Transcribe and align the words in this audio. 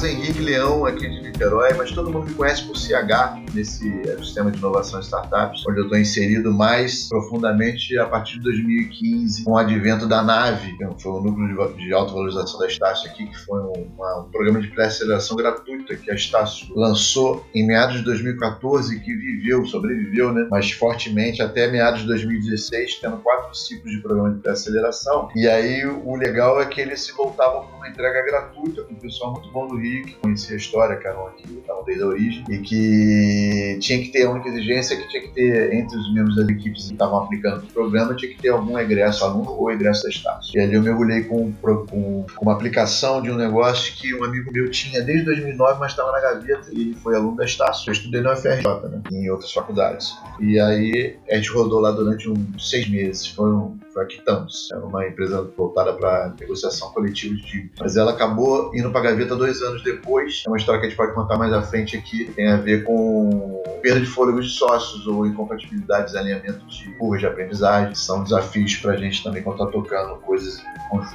Carlos 0.00 0.04
Henrique 0.04 0.40
Leão, 0.40 0.86
aqui 0.86 1.06
de 1.06 1.20
Niterói, 1.20 1.74
mas 1.74 1.92
todo 1.92 2.10
mundo 2.10 2.26
me 2.26 2.34
conhece 2.34 2.64
por 2.64 2.74
CH, 2.74 3.44
nesse 3.54 4.02
sistema 4.18 4.50
de 4.50 4.58
inovação 4.58 5.00
startups, 5.00 5.62
onde 5.68 5.80
eu 5.80 5.84
estou 5.84 5.98
inserido 5.98 6.52
mais 6.52 7.08
profundamente 7.08 7.98
a 7.98 8.06
partir 8.06 8.34
de 8.38 8.44
2015, 8.44 9.44
com 9.44 9.52
o 9.52 9.58
advento 9.58 10.06
da 10.06 10.22
NAVE, 10.22 10.76
que 10.78 11.02
foi 11.02 11.12
o 11.12 11.20
núcleo 11.20 11.74
de, 11.74 11.84
de 11.84 11.92
autovalorização 11.92 12.58
da 12.60 12.66
Estácio 12.66 13.10
aqui, 13.10 13.26
que 13.26 13.38
foi 13.44 13.60
um, 13.60 13.90
uma, 13.94 14.20
um 14.20 14.30
programa 14.30 14.60
de 14.60 14.68
pré-aceleração 14.68 15.36
gratuita 15.36 15.94
que 15.94 16.10
a 16.10 16.14
Estácio 16.14 16.68
lançou 16.74 17.44
em 17.54 17.66
meados 17.66 17.98
de 17.98 18.04
2014 18.04 18.96
e 18.96 19.00
que 19.00 19.14
viveu, 19.14 19.66
sobreviveu, 19.66 20.32
né, 20.32 20.46
mas 20.50 20.70
fortemente 20.70 21.42
até 21.42 21.70
meados 21.70 22.00
de 22.00 22.06
2016, 22.06 23.00
tendo 23.00 23.18
quatro 23.18 23.54
ciclos 23.54 23.92
de 23.92 24.00
programa 24.00 24.32
de 24.32 24.40
pré-aceleração. 24.40 25.28
E 25.36 25.46
aí 25.46 25.84
o 25.84 26.16
legal 26.16 26.60
é 26.60 26.64
que 26.64 26.80
eles 26.80 27.02
se 27.02 27.12
voltavam 27.12 27.66
para 27.66 27.76
uma 27.76 27.88
entrega 27.88 28.24
gratuita 28.24 28.82
com 28.84 28.94
um 28.94 28.98
pessoal 28.98 29.32
muito 29.32 29.50
bom 29.52 29.66
do 29.66 29.76
Rio, 29.76 29.89
que 30.04 30.14
conhecia 30.14 30.54
a 30.54 30.58
história, 30.58 30.96
que 30.96 31.06
eram 31.06 31.26
aqui, 31.26 31.44
estavam 31.58 31.84
desde 31.84 32.02
a 32.02 32.06
origem, 32.06 32.44
e 32.48 32.58
que 32.58 33.78
tinha 33.80 34.00
que 34.00 34.08
ter 34.08 34.24
a 34.24 34.30
única 34.30 34.48
exigência 34.48 34.96
que 34.96 35.08
tinha 35.08 35.22
que 35.22 35.34
ter 35.34 35.72
entre 35.72 35.96
os 35.96 36.14
membros 36.14 36.36
das 36.36 36.48
equipes 36.48 36.86
que 36.86 36.92
estavam 36.92 37.24
aplicando 37.24 37.64
o 37.64 37.66
programa, 37.66 38.14
tinha 38.14 38.32
que 38.32 38.40
ter 38.40 38.48
algum 38.48 38.78
egresso 38.78 39.24
aluno 39.24 39.50
ou 39.50 39.70
egresso 39.70 40.04
da 40.04 40.08
Estácio. 40.08 40.58
E 40.58 40.60
ali 40.60 40.74
eu 40.74 40.82
mergulhei 40.82 41.24
com, 41.24 41.52
com, 41.52 41.86
com, 41.86 42.26
uma 42.40 42.52
aplicação 42.52 43.22
de 43.22 43.30
um 43.30 43.36
negócio 43.36 43.94
que 43.94 44.14
um 44.14 44.24
amigo 44.24 44.52
meu 44.52 44.70
tinha 44.70 45.02
desde 45.02 45.24
2009, 45.24 45.80
mas 45.80 45.92
estava 45.92 46.12
na 46.12 46.20
gaveta 46.20 46.68
e 46.72 46.80
ele 46.80 46.94
foi 46.94 47.14
aluno 47.14 47.36
da 47.36 47.44
Estácio. 47.44 47.88
Eu 47.88 47.92
estudei 47.92 48.20
na 48.20 48.32
UFRJ, 48.32 48.88
né, 48.88 49.02
em 49.12 49.30
outras 49.30 49.52
faculdades. 49.52 50.14
E 50.40 50.58
aí 50.58 51.16
a 51.30 51.36
gente 51.36 51.50
rodou 51.50 51.80
lá 51.80 51.90
durante 51.90 52.28
uns 52.28 52.70
seis 52.70 52.88
meses. 52.88 53.26
Foi 53.28 53.50
um, 53.50 53.78
foi 53.92 54.04
a 54.04 54.06
Quitamos. 54.06 54.68
Era 54.72 54.84
uma 54.84 55.06
empresa 55.06 55.42
voltada 55.56 55.92
para 55.94 56.34
negociação 56.38 56.90
coletiva 56.92 57.34
de 57.34 57.42
dívidas. 57.42 57.78
Mas 57.80 57.96
ela 57.96 58.12
acabou 58.12 58.74
indo 58.74 58.90
para 58.90 59.00
a 59.00 59.04
gaveta 59.04 59.36
dois 59.36 59.60
anos 59.62 59.82
depois. 59.82 60.42
É 60.46 60.50
uma 60.50 60.56
história 60.56 60.80
que 60.80 60.86
a 60.86 60.88
gente 60.88 60.96
pode 60.96 61.14
contar 61.14 61.36
mais 61.36 61.52
à 61.52 61.62
frente 61.62 61.96
aqui. 61.96 62.26
Tem 62.32 62.48
a 62.48 62.56
ver 62.56 62.84
com 62.84 63.62
perda 63.82 64.00
de 64.00 64.06
fôlego 64.06 64.40
de 64.40 64.48
sócios 64.48 65.06
ou 65.06 65.26
incompatibilidades, 65.26 66.14
alinhamento 66.14 66.66
de 66.66 66.90
curvas 66.96 67.20
de 67.20 67.26
aprendizagem. 67.26 67.94
São 67.94 68.22
desafios 68.22 68.76
para 68.76 68.92
a 68.92 68.96
gente 68.96 69.22
também 69.22 69.42
quando 69.42 69.60
está 69.60 69.70
tocando 69.70 70.16
coisas 70.20 70.62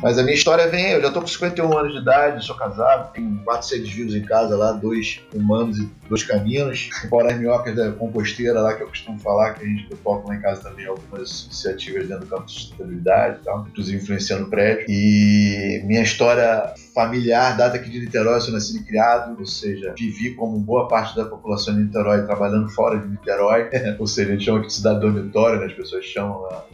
mas 0.01 0.17
a 0.17 0.23
minha 0.23 0.35
história 0.35 0.67
vem, 0.67 0.91
eu 0.91 1.01
já 1.01 1.11
tô 1.11 1.21
com 1.21 1.27
51 1.27 1.77
anos 1.77 1.93
de 1.93 1.99
idade, 1.99 2.45
sou 2.45 2.55
casado, 2.55 3.11
tenho 3.11 3.41
quatro 3.43 3.67
seres 3.67 3.89
vivos 3.89 4.15
em 4.15 4.23
casa 4.23 4.55
lá, 4.55 4.71
dois 4.71 5.19
humanos 5.33 5.77
e 5.77 5.89
dois 6.07 6.23
caninos, 6.23 6.89
fora 7.09 7.33
as 7.33 7.39
minhocas 7.39 7.75
da 7.75 7.91
composteira 7.91 8.61
lá 8.61 8.73
que 8.73 8.83
eu 8.83 8.87
costumo 8.87 9.19
falar, 9.19 9.53
que 9.53 9.63
a 9.63 9.67
gente 9.67 9.87
toca 10.03 10.27
lá 10.27 10.35
em 10.35 10.41
casa 10.41 10.61
também 10.61 10.85
algumas 10.85 11.45
iniciativas 11.45 12.07
dentro 12.07 12.25
do 12.25 12.29
campo 12.29 12.45
de 12.45 12.51
sustentabilidade 12.53 13.39
e 13.41 13.43
tal, 13.43 13.67
inclusive 13.67 13.97
influenciando 14.01 14.45
o 14.45 14.49
prédio. 14.49 14.85
E 14.87 15.81
minha 15.85 16.01
história 16.01 16.73
familiar 16.93 17.57
data 17.57 17.77
aqui 17.77 17.89
de 17.89 17.99
Niterói, 17.99 18.35
eu 18.35 18.41
sou 18.41 18.53
nascido 18.53 18.81
e 18.81 18.85
criado, 18.85 19.35
ou 19.39 19.45
seja, 19.45 19.93
vivi 19.97 20.33
como 20.35 20.57
boa 20.59 20.87
parte 20.87 21.15
da 21.15 21.25
população 21.25 21.75
de 21.75 21.81
Niterói 21.81 22.25
trabalhando 22.25 22.69
fora 22.69 22.99
de 22.99 23.07
Niterói, 23.07 23.69
ou 23.99 24.07
seja, 24.07 24.29
a 24.29 24.31
gente 24.33 24.45
chama 24.45 24.61
de 24.61 24.73
cidade 24.73 24.99
dormitória, 24.99 25.59
né? 25.59 25.65
as 25.65 25.73
pessoas 25.73 26.05
chamam 26.05 26.41
lá 26.41 26.65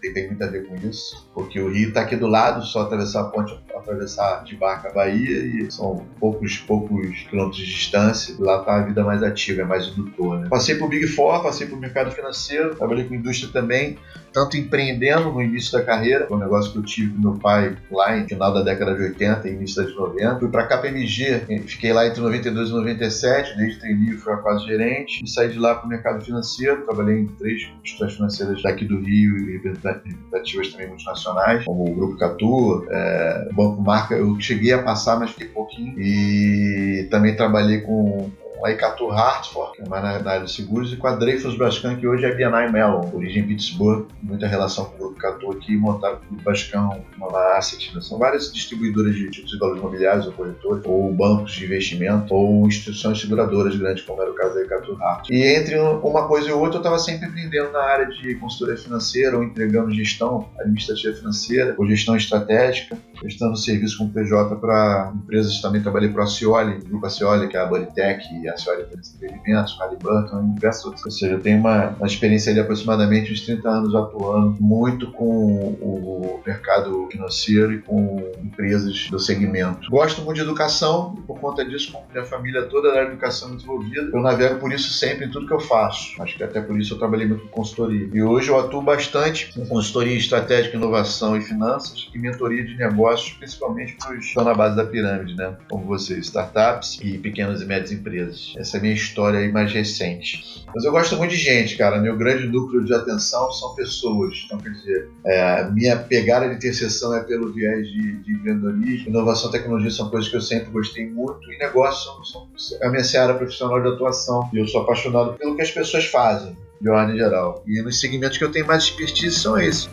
tem, 0.00 0.12
tem, 0.12 0.26
muito 0.28 0.42
a 0.42 0.46
ver 0.46 0.66
com 0.66 0.74
isso, 0.76 1.28
porque 1.34 1.60
o 1.60 1.70
Rio 1.70 1.88
está 1.88 2.02
aqui 2.02 2.16
do 2.16 2.26
lado, 2.26 2.64
só 2.64 2.82
atravessar 2.82 3.22
a 3.22 3.24
ponte, 3.24 3.58
atravessar 3.74 4.44
de 4.44 4.56
barca 4.56 4.88
a 4.88 4.92
Bahia 4.92 5.38
e 5.38 5.70
são 5.70 6.06
poucos, 6.18 6.58
poucos 6.58 7.22
quilômetros 7.28 7.60
de 7.62 7.66
distância. 7.66 8.34
Lá 8.38 8.60
está 8.60 8.76
a 8.76 8.82
vida 8.82 9.02
mais 9.04 9.22
ativa, 9.22 9.62
é 9.62 9.64
mais 9.64 9.86
indutor. 9.86 10.40
Né? 10.40 10.48
Passei 10.48 10.74
por 10.74 10.88
Big 10.88 11.06
Four, 11.06 11.42
passei 11.42 11.66
por 11.66 11.78
mercado 11.78 12.10
financeiro, 12.10 12.74
trabalhei 12.74 13.04
com 13.04 13.14
indústria 13.14 13.52
também, 13.52 13.98
tanto 14.32 14.56
empreendendo 14.56 15.32
no 15.32 15.42
início 15.42 15.72
da 15.72 15.84
carreira, 15.84 16.26
um 16.30 16.38
negócio 16.38 16.72
que 16.72 16.78
eu 16.78 16.82
tive 16.82 17.14
com 17.14 17.20
meu 17.20 17.38
pai 17.38 17.76
lá 17.90 18.16
em 18.16 18.26
final 18.26 18.52
da 18.52 18.62
década 18.62 18.94
de 18.94 19.02
80 19.02 19.48
e 19.48 19.52
início 19.52 19.86
de 19.86 19.94
90. 19.94 20.38
Fui 20.38 20.48
para 20.48 20.62
a 20.62 20.66
KPMG, 20.66 21.62
fiquei 21.66 21.92
lá 21.92 22.06
entre 22.06 22.20
92 22.20 22.68
e 22.68 22.72
97, 22.72 23.56
desde 23.56 23.80
trainee 23.80 24.16
fui 24.16 24.32
a 24.32 24.36
quase 24.36 24.64
gerente. 24.66 25.24
E 25.24 25.28
saí 25.28 25.50
de 25.50 25.58
lá 25.58 25.74
para 25.74 25.86
o 25.86 25.88
mercado 25.88 26.24
financeiro, 26.24 26.82
trabalhei 26.84 27.20
em 27.20 27.26
três 27.26 27.62
instituições 27.82 28.14
financeiras 28.14 28.62
daqui 28.62 28.84
do 28.84 29.00
Rio 29.00 29.36
e 29.38 29.52
representativas 29.52 30.68
também 30.68 30.88
multinacionais, 30.88 31.64
como 31.64 31.90
o 31.90 31.94
Grupo 31.94 32.16
Catu, 32.16 32.86
é, 32.88 33.48
Banco 33.52 33.82
Marca, 33.82 34.14
eu 34.14 34.38
cheguei 34.40 34.72
a 34.72 34.82
passar, 34.82 35.18
mas 35.18 35.30
fiquei 35.30 35.48
pouquinho, 35.48 35.94
e 35.98 37.08
também 37.10 37.34
trabalhei 37.34 37.80
com 37.80 38.30
com 38.60 38.68
Icatu 38.68 39.10
Hartford, 39.10 39.72
que 39.76 39.82
é 39.82 39.88
mais 39.88 40.02
na, 40.02 40.18
na 40.18 40.30
área 40.32 40.44
de 40.44 40.52
seguros, 40.52 40.92
e 40.92 40.96
com 40.96 41.06
a 41.06 41.16
Dreyfus 41.16 41.56
Brascan, 41.56 41.96
que 41.96 42.06
hoje 42.06 42.26
é 42.26 42.34
BNI 42.34 42.70
Mellon, 42.70 43.10
origem 43.12 43.46
Pittsburgh, 43.46 44.06
muita 44.22 44.46
relação 44.46 44.84
com 44.84 44.96
o 44.96 44.98
Grupo 44.98 45.16
Catu 45.16 45.50
aqui, 45.52 45.76
montado 45.76 46.20
pelo 46.20 46.42
Brascan, 46.42 46.90
uma 47.16 47.56
Asset. 47.56 47.94
Né? 47.94 48.00
São 48.02 48.18
várias 48.18 48.52
distribuidoras 48.52 49.14
de 49.14 49.30
títulos 49.30 49.50
de 49.50 49.58
valores 49.58 49.80
imobiliários 49.80 50.26
ou 50.26 50.32
corretores, 50.32 50.84
ou 50.84 51.12
bancos 51.12 51.52
de 51.52 51.64
investimento, 51.64 52.34
ou 52.34 52.66
instituições 52.66 53.20
seguradoras 53.20 53.74
grandes, 53.76 54.04
como 54.04 54.20
era 54.20 54.30
o 54.30 54.34
caso 54.34 54.54
da 54.54 54.62
Icatu 54.62 54.92
Hartford. 55.00 55.34
E 55.34 55.42
entre 55.42 55.78
uma 55.78 56.28
coisa 56.28 56.50
e 56.50 56.52
outra, 56.52 56.76
eu 56.76 56.80
estava 56.80 56.98
sempre 56.98 57.26
aprendendo 57.26 57.72
na 57.72 57.82
área 57.82 58.06
de 58.06 58.34
consultoria 58.34 58.76
financeira, 58.76 59.36
ou 59.36 59.42
entregando 59.42 59.90
gestão 59.92 60.50
administrativa 60.58 61.16
financeira, 61.16 61.74
ou 61.78 61.86
gestão 61.86 62.14
estratégica, 62.14 62.96
prestando 63.20 63.56
serviço 63.56 63.98
com 63.98 64.08
PJ 64.08 64.56
para 64.56 65.12
empresas, 65.14 65.60
também 65.60 65.82
trabalhei 65.82 66.08
para 66.08 66.24
a 66.24 66.26
Cioli, 66.26 66.80
Grupo 66.84 67.08
Cioli, 67.08 67.48
que 67.48 67.56
é 67.56 67.60
a 67.60 67.66
Bodytech 67.66 68.24
e 68.34 68.48
a 68.48 68.56
Cioli 68.56 68.82
Entretenimento, 68.82 69.76
Halliburton 69.78 70.50
e 70.50 70.54
diversos 70.54 70.84
outros. 70.86 71.04
Ou 71.04 71.10
seja, 71.10 71.34
eu 71.34 71.40
tenho 71.40 71.58
uma, 71.58 71.88
uma 71.90 72.06
experiência 72.06 72.52
de 72.52 72.60
aproximadamente 72.60 73.32
uns 73.32 73.42
30 73.42 73.68
anos 73.68 73.94
atuando 73.94 74.56
muito 74.60 75.12
com 75.12 75.26
o 75.26 76.40
mercado 76.46 77.08
financeiro 77.10 77.72
e 77.72 77.78
com 77.82 78.32
empresas 78.42 79.08
do 79.10 79.18
segmento. 79.18 79.90
Gosto 79.90 80.22
muito 80.22 80.36
de 80.36 80.42
educação 80.42 81.14
e 81.18 81.22
por 81.22 81.38
conta 81.38 81.64
disso, 81.64 81.92
como 81.92 82.06
minha 82.10 82.24
família 82.24 82.62
toda 82.62 82.92
da 82.92 83.02
educação 83.02 83.54
desenvolvida, 83.54 84.10
eu 84.12 84.22
navego 84.22 84.58
por 84.58 84.72
isso 84.72 84.92
sempre 84.92 85.26
em 85.26 85.30
tudo 85.30 85.46
que 85.46 85.52
eu 85.52 85.60
faço. 85.60 86.20
Acho 86.22 86.36
que 86.36 86.42
até 86.42 86.60
por 86.60 86.80
isso 86.80 86.94
eu 86.94 86.98
trabalhei 86.98 87.26
muito 87.26 87.44
com 87.44 87.48
consultoria. 87.48 88.08
E 88.12 88.22
hoje 88.22 88.48
eu 88.48 88.58
atuo 88.58 88.80
bastante 88.80 89.52
com 89.52 89.66
consultoria 89.66 90.16
estratégica, 90.16 90.76
inovação 90.76 91.36
e 91.36 91.42
finanças 91.42 92.08
e 92.14 92.18
mentoria 92.18 92.64
de 92.64 92.76
negócios 92.76 93.09
negócios, 93.10 93.32
principalmente 93.32 93.96
para 93.96 94.12
os 94.12 94.18
que 94.18 94.24
estão 94.26 94.44
na 94.44 94.54
base 94.54 94.76
da 94.76 94.84
pirâmide, 94.84 95.34
né? 95.34 95.56
Como 95.68 95.84
vocês, 95.84 96.26
startups 96.26 96.98
e 97.02 97.18
pequenas 97.18 97.60
e 97.60 97.66
médias 97.66 97.92
empresas. 97.92 98.54
Essa 98.56 98.76
é 98.76 98.78
a 98.78 98.82
minha 98.82 98.94
história 98.94 99.40
aí 99.40 99.50
mais 99.50 99.72
recente. 99.72 100.64
Mas 100.74 100.84
eu 100.84 100.92
gosto 100.92 101.16
muito 101.16 101.30
de 101.30 101.36
gente, 101.36 101.76
cara. 101.76 101.98
Meu 101.98 102.16
grande 102.16 102.46
núcleo 102.46 102.84
de 102.84 102.94
atenção 102.94 103.50
são 103.52 103.74
pessoas. 103.74 104.42
Então, 104.46 104.58
quer 104.58 104.70
dizer, 104.70 105.08
é, 105.26 105.70
minha 105.70 105.96
pegada 105.96 106.48
de 106.48 106.54
interseção 106.54 107.14
é 107.14 107.22
pelo 107.22 107.52
viés 107.52 107.86
de, 107.88 108.22
de 108.22 108.32
empreendedorismo. 108.32 109.08
Inovação 109.08 109.50
e 109.50 109.52
tecnologia 109.52 109.90
são 109.90 110.08
coisas 110.08 110.30
que 110.30 110.36
eu 110.36 110.40
sempre 110.40 110.70
gostei 110.70 111.08
muito. 111.08 111.52
E 111.52 111.58
negócios 111.58 112.04
são, 112.04 112.48
são 112.56 112.78
a 112.82 112.90
minha 112.90 113.04
seara 113.04 113.34
profissional 113.34 113.80
de 113.82 113.88
atuação. 113.88 114.48
E 114.52 114.58
eu 114.58 114.68
sou 114.68 114.82
apaixonado 114.82 115.34
pelo 115.34 115.56
que 115.56 115.62
as 115.62 115.70
pessoas 115.70 116.06
fazem, 116.06 116.56
de 116.80 116.88
ordem 116.88 117.16
geral. 117.16 117.62
E 117.66 117.82
nos 117.82 117.98
segmentos 117.98 118.38
que 118.38 118.44
eu 118.44 118.52
tenho 118.52 118.66
mais 118.66 118.84
expertise 118.84 119.36
são 119.36 119.58
esses. 119.58 119.88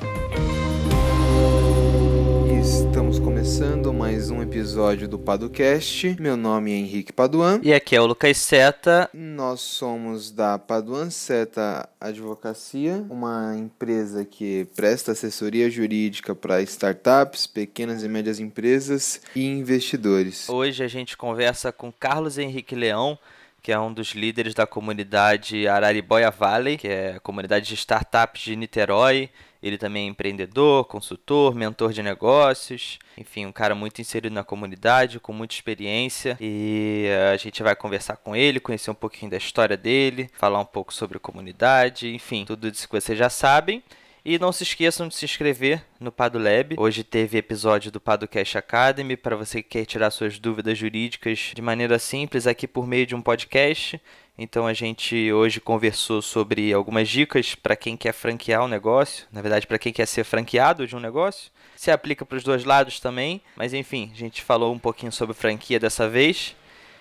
Episódio 4.77 5.07
do 5.07 5.17
Paducast. 5.17 6.15
Meu 6.19 6.37
nome 6.37 6.71
é 6.71 6.75
Henrique 6.75 7.11
Paduan. 7.11 7.59
E 7.63 7.73
aqui 7.73 7.95
é 7.95 7.99
o 7.99 8.05
Lucas 8.05 8.37
Seta. 8.37 9.09
Nós 9.11 9.59
somos 9.59 10.29
da 10.29 10.59
Paduan 10.59 11.09
Seta 11.09 11.89
Advocacia, 11.99 13.03
uma 13.09 13.55
empresa 13.57 14.23
que 14.23 14.67
presta 14.75 15.13
assessoria 15.13 15.67
jurídica 15.67 16.35
para 16.35 16.61
startups, 16.61 17.47
pequenas 17.47 18.03
e 18.03 18.07
médias 18.07 18.39
empresas 18.39 19.19
e 19.35 19.47
investidores. 19.47 20.47
Hoje 20.47 20.83
a 20.83 20.87
gente 20.87 21.17
conversa 21.17 21.71
com 21.71 21.91
Carlos 21.91 22.37
Henrique 22.37 22.75
Leão 22.75 23.17
que 23.63 23.71
é 23.73 23.79
um 23.79 23.91
dos 23.91 24.11
líderes 24.11 24.53
da 24.53 24.65
comunidade 24.65 25.67
Araribóia 25.67 26.31
Valley, 26.31 26.77
que 26.77 26.87
é 26.87 27.15
a 27.15 27.19
comunidade 27.19 27.67
de 27.67 27.73
startups 27.73 28.41
de 28.41 28.55
Niterói. 28.55 29.29
Ele 29.67 29.77
também 29.77 30.05
é 30.05 30.09
empreendedor, 30.09 30.85
consultor, 30.85 31.53
mentor 31.53 31.91
de 31.91 32.01
negócios, 32.01 32.97
enfim, 33.17 33.45
um 33.45 33.51
cara 33.51 33.75
muito 33.75 33.99
inserido 33.99 34.33
na 34.33 34.43
comunidade, 34.43 35.19
com 35.19 35.33
muita 35.33 35.53
experiência. 35.53 36.37
E 36.39 37.07
a 37.33 37.37
gente 37.37 37.61
vai 37.61 37.75
conversar 37.75 38.17
com 38.17 38.35
ele, 38.35 38.59
conhecer 38.59 38.89
um 38.89 38.95
pouquinho 38.95 39.31
da 39.31 39.37
história 39.37 39.75
dele, 39.75 40.29
falar 40.33 40.59
um 40.59 40.65
pouco 40.65 40.93
sobre 40.93 41.19
comunidade, 41.19 42.13
enfim, 42.13 42.45
tudo 42.45 42.67
isso 42.67 42.87
que 42.87 42.95
vocês 42.99 43.17
já 43.17 43.29
sabem. 43.29 43.83
E 44.29 44.37
não 44.37 44.51
se 44.51 44.63
esqueçam 44.63 45.07
de 45.07 45.15
se 45.15 45.23
inscrever 45.23 45.81
no 46.01 46.11
PadoLab. 46.11 46.75
Hoje 46.77 47.01
teve 47.01 47.37
episódio 47.37 47.89
do 47.89 48.01
PadoCast 48.01 48.57
Academy 48.57 49.15
para 49.15 49.37
você 49.37 49.63
que 49.63 49.69
quer 49.69 49.85
tirar 49.85 50.11
suas 50.11 50.37
dúvidas 50.37 50.77
jurídicas 50.77 51.53
de 51.55 51.61
maneira 51.61 51.97
simples 51.97 52.45
aqui 52.45 52.67
por 52.67 52.85
meio 52.85 53.05
de 53.05 53.15
um 53.15 53.21
podcast. 53.21 54.01
Então 54.37 54.67
a 54.67 54.73
gente 54.73 55.31
hoje 55.33 55.59
conversou 55.59 56.21
sobre 56.21 56.71
algumas 56.71 57.09
dicas 57.09 57.55
para 57.55 57.75
quem 57.75 57.97
quer 57.97 58.13
franquear 58.13 58.63
um 58.63 58.67
negócio, 58.67 59.25
na 59.31 59.41
verdade 59.41 59.65
para 59.65 59.79
quem 59.79 59.91
quer 59.91 60.05
ser 60.05 60.23
franqueado 60.23 60.85
de 60.85 60.95
um 60.95 60.99
negócio. 60.99 61.49
Se 61.75 61.89
aplica 61.89 62.23
para 62.23 62.37
os 62.37 62.43
dois 62.43 62.63
lados 62.63 62.99
também, 62.99 63.41
mas 63.55 63.73
enfim, 63.73 64.11
a 64.13 64.17
gente 64.17 64.43
falou 64.43 64.73
um 64.73 64.79
pouquinho 64.79 65.11
sobre 65.11 65.33
franquia 65.33 65.79
dessa 65.79 66.07
vez. 66.07 66.55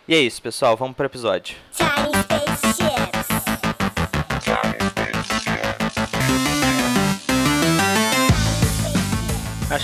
E 0.09 0.15
é 0.15 0.19
isso, 0.19 0.41
pessoal, 0.41 0.77
vamos 0.77 0.97
para 0.97 1.05
o 1.05 1.06
episódio. 1.06 1.56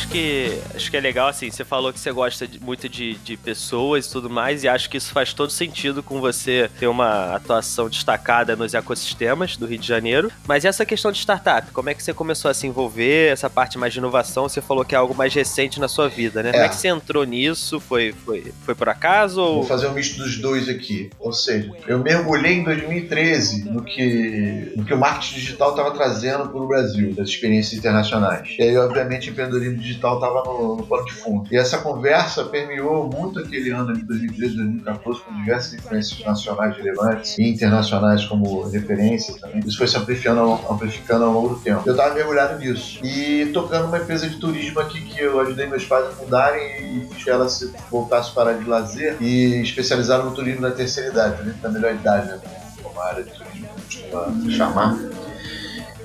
Acho 0.02 0.08
que 0.08 0.58
acho 0.75 0.90
que 0.90 0.96
é 0.96 1.00
legal, 1.00 1.28
assim, 1.28 1.50
você 1.50 1.64
falou 1.64 1.93
que 1.93 2.00
você 2.00 2.10
gosta 2.10 2.46
de, 2.46 2.60
muito 2.60 2.88
de, 2.88 3.14
de 3.14 3.37
pessoas 3.37 4.06
e 4.06 4.10
tudo 4.10 4.28
mais, 4.28 4.64
e 4.64 4.69
acho 4.69 4.90
que 4.90 4.96
isso 4.96 5.12
faz 5.12 5.32
todo 5.32 5.50
sentido 5.50 6.02
com 6.02 6.20
você 6.20 6.69
ter 6.78 6.88
uma 6.88 7.34
atuação 7.37 7.88
destacada 7.88 8.56
nos 8.56 8.75
ecossistemas 8.75 9.56
do 9.56 9.66
Rio 9.66 9.78
de 9.78 9.87
Janeiro. 9.87 10.31
Mas 10.46 10.64
essa 10.64 10.84
questão 10.84 11.12
de 11.12 11.19
startup, 11.19 11.70
como 11.70 11.88
é 11.88 11.94
que 11.94 12.02
você 12.02 12.12
começou 12.12 12.50
a 12.50 12.54
se 12.54 12.66
envolver, 12.66 13.32
essa 13.32 13.49
parte 13.49 13.78
mais 13.78 13.93
de 13.93 14.00
inovação, 14.00 14.49
você 14.49 14.60
falou 14.60 14.84
que 14.84 14.94
é 14.94 14.99
algo 14.99 15.14
mais 15.14 15.32
recente 15.32 15.78
na 15.78 15.88
sua 15.88 16.08
vida, 16.08 16.43
né? 16.43 16.50
É. 16.50 16.52
Como 16.52 16.64
é 16.64 16.69
que 16.69 16.76
você 16.76 16.88
entrou 16.88 17.25
nisso? 17.25 17.78
Foi, 17.78 18.12
foi, 18.25 18.52
foi 18.64 18.75
por 18.75 18.88
acaso? 18.88 19.40
Ou... 19.40 19.55
Vou 19.56 19.64
fazer 19.64 19.87
um 19.87 19.93
misto 19.93 20.19
dos 20.19 20.38
dois 20.38 20.69
aqui. 20.69 21.10
Ou 21.20 21.32
seja, 21.32 21.70
eu 21.87 21.98
mergulhei 21.98 22.55
em 22.55 22.64
2013 22.64 23.70
no 23.70 23.84
que, 23.84 24.72
no 24.76 24.84
que 24.84 24.94
o 24.94 24.98
marketing 24.98 25.34
digital 25.34 25.70
estava 25.70 25.90
trazendo 25.93 26.48
para 26.48 26.60
o 26.60 26.66
Brasil, 26.66 27.14
das 27.14 27.28
experiências 27.28 27.78
internacionais. 27.78 28.55
E 28.58 28.62
aí, 28.62 28.76
obviamente, 28.76 29.31
empreendedorismo 29.31 29.78
digital 29.78 29.91
estava 29.94 30.42
no, 30.44 30.76
no 30.76 30.86
plano 30.86 31.04
de 31.04 31.12
fundo. 31.12 31.48
E 31.50 31.56
essa 31.56 31.78
conversa 31.78 32.44
permeou 32.44 33.08
muito 33.08 33.38
aquele 33.38 33.70
ano 33.70 33.94
de 33.94 34.02
2013, 34.02 34.56
2014, 34.56 35.20
com 35.20 35.34
diversas 35.34 35.74
influências 35.74 36.24
nacionais 36.24 36.76
relevantes 36.76 37.38
e 37.38 37.48
internacionais 37.48 38.24
como 38.24 38.68
referência 38.68 39.34
também. 39.40 39.60
Isso 39.66 39.78
foi 39.78 39.88
se 39.88 39.96
amplificando, 39.96 40.58
amplificando 40.70 41.24
ao 41.24 41.32
longo 41.32 41.48
do 41.50 41.56
tempo. 41.56 41.82
Eu 41.86 41.92
estava 41.92 42.14
mergulhado 42.14 42.58
nisso. 42.58 43.04
E 43.04 43.50
tocando 43.52 43.86
uma 43.86 43.98
empresa 43.98 44.28
de 44.28 44.36
turismo 44.36 44.80
aqui 44.80 45.00
que 45.02 45.20
eu 45.20 45.40
ajudei 45.40 45.66
meus 45.66 45.84
pais 45.84 46.06
a 46.06 46.10
fundarem 46.10 46.62
e 46.62 47.14
fiz 47.14 47.26
ela 47.26 47.48
se 47.48 47.72
voltasse 47.90 48.32
para 48.34 48.52
de 48.54 48.64
lazer 48.68 49.16
e 49.20 49.62
especializaram 49.62 50.26
no 50.26 50.32
turismo 50.32 50.62
da 50.62 50.70
terceira 50.70 51.10
idade, 51.10 51.42
né? 51.42 51.54
da 51.60 51.68
melhor 51.68 51.94
idade, 51.94 52.28
né? 52.28 52.40
como 52.82 53.00
a 53.00 53.06
área 53.06 53.24
de 53.24 53.30
turismo 53.30 53.68
costuma 53.86 54.50
chamar. 54.50 54.98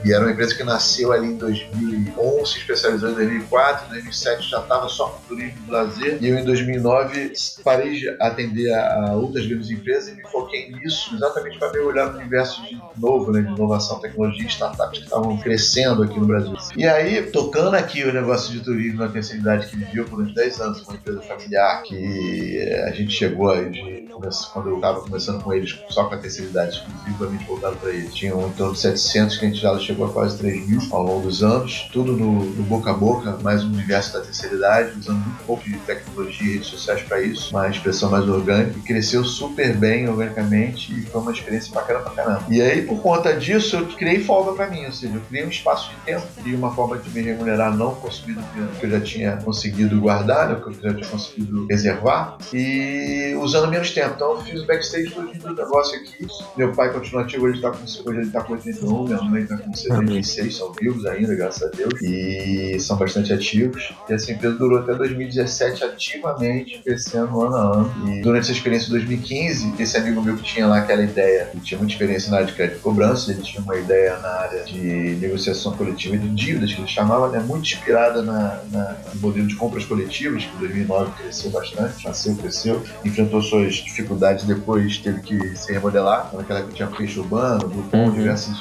E 0.08 0.14
era 0.14 0.24
uma 0.24 0.32
empresa 0.32 0.56
que 0.56 0.64
nasceu 0.64 1.12
ali 1.12 1.28
em 1.28 1.36
2011, 1.36 2.54
se 2.54 2.60
especializou 2.60 3.10
em 3.10 3.16
2004, 3.16 3.88
em 3.88 3.90
2007 3.90 4.50
já 4.50 4.62
estava 4.62 4.88
só 4.88 5.10
com 5.10 5.22
turismo 5.28 5.60
e 5.68 5.72
lazer. 5.72 6.18
E 6.22 6.30
eu 6.30 6.40
em 6.40 6.46
2009 6.46 7.34
parei 7.62 8.00
de 8.00 8.10
atender 8.22 8.74
a, 8.74 9.12
outras 9.16 9.46
grandes 9.46 9.70
empresas 9.70 10.14
e 10.14 10.16
me 10.16 10.24
foquei 10.30 10.72
nisso 10.72 11.14
exatamente 11.14 11.60
para 11.60 11.74
mergulhar 11.74 12.14
no 12.14 12.20
universo 12.20 12.64
de 12.64 12.82
novo, 12.96 13.34
né, 13.34 13.42
de 13.42 13.52
inovação, 13.52 14.00
tecnologia 14.00 14.46
e 14.46 14.48
startups 14.48 15.00
que 15.00 15.06
estavam 15.06 15.38
crescendo 15.40 16.04
aqui 16.04 16.18
no 16.18 16.26
Brasil. 16.26 16.56
E 16.78 16.88
aí, 16.88 17.24
tocando 17.24 17.76
aqui 17.76 18.06
o 18.06 18.14
negócio 18.14 18.54
de 18.54 18.62
turismo 18.62 19.00
na 19.00 19.10
terceira 19.10 19.42
idade 19.42 19.68
que 19.68 19.76
viveu 19.76 20.06
por 20.06 20.22
uns 20.22 20.34
10 20.34 20.62
anos, 20.62 20.84
uma 20.84 20.96
empresa 20.96 21.22
familiar 21.24 21.84
que 21.84 22.62
a 22.88 22.92
gente 22.92 23.12
chegou 23.12 23.52
a 23.52 23.62
de, 23.62 24.08
quando 24.54 24.70
eu 24.70 24.76
estava 24.78 25.02
começando 25.02 25.44
com 25.44 25.54
eles 25.54 25.78
só 25.90 26.06
com 26.06 26.16
a 26.16 26.18
terceira 26.18 26.50
idade, 26.50 26.78
exclusivamente 26.78 27.46
voltado 27.46 27.76
para 27.78 27.92
eles. 27.92 28.14
Tinham 28.14 28.48
em 28.48 28.52
torno 28.54 28.74
de 28.74 28.80
700 28.80 29.38
que 29.38 29.46
a 29.46 29.50
gente 29.50 29.62
já 29.62 29.78
chegou 29.80 29.97
a 30.06 30.10
quase 30.10 30.38
3 30.38 30.68
mil 30.68 30.82
ao 30.92 31.04
longo 31.04 31.28
dos 31.28 31.44
anos, 31.44 31.90
tudo 31.92 32.14
no, 32.14 32.44
no 32.44 32.64
boca 32.64 32.92
a 32.92 32.94
boca, 32.94 33.38
mais 33.42 33.64
um 33.64 33.68
universo 33.68 34.14
da 34.14 34.22
terceira 34.22 34.56
idade, 34.56 35.00
usando 35.00 35.18
muito 35.18 35.44
pouco 35.46 35.64
de 35.64 35.78
tecnologia 35.80 36.48
e 36.48 36.54
redes 36.54 36.68
sociais 36.68 37.02
para 37.04 37.22
isso, 37.22 37.52
uma 37.52 37.68
expressão 37.70 38.10
mais 38.10 38.28
orgânica, 38.28 38.78
e 38.78 38.82
cresceu 38.82 39.24
super 39.24 39.76
bem 39.76 40.08
organicamente 40.08 40.94
e 40.94 41.02
foi 41.04 41.22
uma 41.22 41.32
experiência 41.32 41.74
bacana 41.74 42.00
pra 42.00 42.12
caramba. 42.12 42.46
E 42.50 42.62
aí, 42.62 42.82
por 42.82 43.02
conta 43.02 43.34
disso, 43.34 43.78
eu 43.78 43.88
criei 43.88 44.24
folga 44.24 44.54
para 44.54 44.70
mim, 44.70 44.86
ou 44.86 44.92
seja, 44.92 45.14
eu 45.14 45.22
criei 45.22 45.46
um 45.46 45.50
espaço 45.50 45.90
de 45.90 45.96
tempo 46.06 46.26
e 46.46 46.54
uma 46.54 46.74
forma 46.74 46.98
de 46.98 47.10
me 47.10 47.22
remunerar 47.22 47.76
não 47.76 47.96
consumindo 47.96 48.42
que 48.80 48.86
eu 48.86 48.90
já 48.90 49.02
tinha 49.02 49.38
conseguido 49.38 50.00
guardar, 50.00 50.50
né, 50.50 50.56
que 50.56 50.68
eu 50.68 50.74
já 50.74 50.94
tinha 50.94 51.08
conseguido 51.08 51.66
reservar, 51.70 52.38
e 52.54 53.36
usando 53.40 53.70
menos 53.70 53.92
tempo. 53.92 54.14
Então, 54.16 54.32
eu 54.32 54.42
fiz 54.42 54.62
o 54.62 54.66
backstage 54.66 55.10
do 55.10 55.54
negócio 55.54 56.00
aqui. 56.00 56.28
Meu 56.56 56.72
pai 56.74 56.92
continua 56.92 57.24
ativo, 57.24 57.46
hoje 57.46 57.56
ele 57.56 57.62
tá 57.62 57.72
com, 57.72 57.84
hoje 57.84 58.20
ele 58.20 58.30
tá 58.30 58.42
com 58.44 58.54
81, 58.54 59.04
minha 59.04 59.22
mãe 59.22 59.46
tá 59.46 59.58
com 59.58 59.72
76, 59.80 60.56
são 60.56 60.72
vivos 60.74 61.06
ainda, 61.06 61.36
graças 61.36 61.64
a 61.64 61.76
Deus, 61.76 62.02
e 62.02 62.80
são 62.80 62.98
bastante 62.98 63.34
ativos. 63.34 63.94
E 64.10 64.14
essa 64.14 64.32
empresa 64.32 64.56
durou 64.56 64.80
até 64.80 64.94
2017 64.96 65.84
ativamente, 65.84 66.80
crescendo 66.84 67.42
ano 67.42 67.56
a 67.56 67.78
ano. 67.78 68.10
E 68.10 68.22
durante 68.22 68.44
essa 68.44 68.52
experiência 68.52 68.88
de 68.88 68.94
2015, 68.94 69.74
esse 69.80 69.98
amigo 69.98 70.22
meu 70.22 70.36
que 70.36 70.44
tinha 70.44 70.68
lá 70.68 70.80
aquela 70.80 71.04
ideia, 71.04 71.50
ele 71.54 71.62
tinha 71.62 71.78
muita 71.78 71.94
experiência 71.94 72.30
na 72.32 72.38
área 72.38 72.48
de 72.48 72.54
crédito 72.54 72.78
e 72.78 72.82
cobrança, 72.82 73.32
ele 73.32 73.42
tinha 73.42 73.62
uma 73.62 73.76
ideia 73.76 74.18
na 74.20 74.30
área 74.30 74.64
de 74.64 75.18
negociação 75.20 75.74
coletiva 75.74 76.16
e 76.16 76.20
de 76.20 76.30
dívidas, 76.30 76.74
que 76.74 76.82
ele 76.82 76.88
chamava, 76.88 77.30
né, 77.30 77.40
muito 77.40 77.66
inspirada 77.66 78.22
na, 78.22 78.62
na, 78.72 78.98
no 79.14 79.22
modelo 79.22 79.48
de 79.48 79.56
compras 79.56 79.86
coletivas, 79.86 80.46
que 80.46 80.56
em 80.56 80.60
2009 80.60 81.12
cresceu 81.22 81.52
bastante, 81.52 82.06
nasceu, 82.06 82.36
cresceu, 82.36 82.84
enfrentou 83.04 83.42
suas 83.42 83.76
dificuldades 83.76 84.46
depois, 84.46 84.98
teve 84.98 85.22
que 85.22 85.58
se 85.58 85.72
remodelar. 85.72 86.32
Naquela 86.34 86.60
época 86.60 86.74
tinha 86.76 86.88
peixe 86.88 87.20
urbano, 87.20 87.68
Groupon, 87.68 88.06
uhum. 88.06 88.12
diversas 88.12 88.58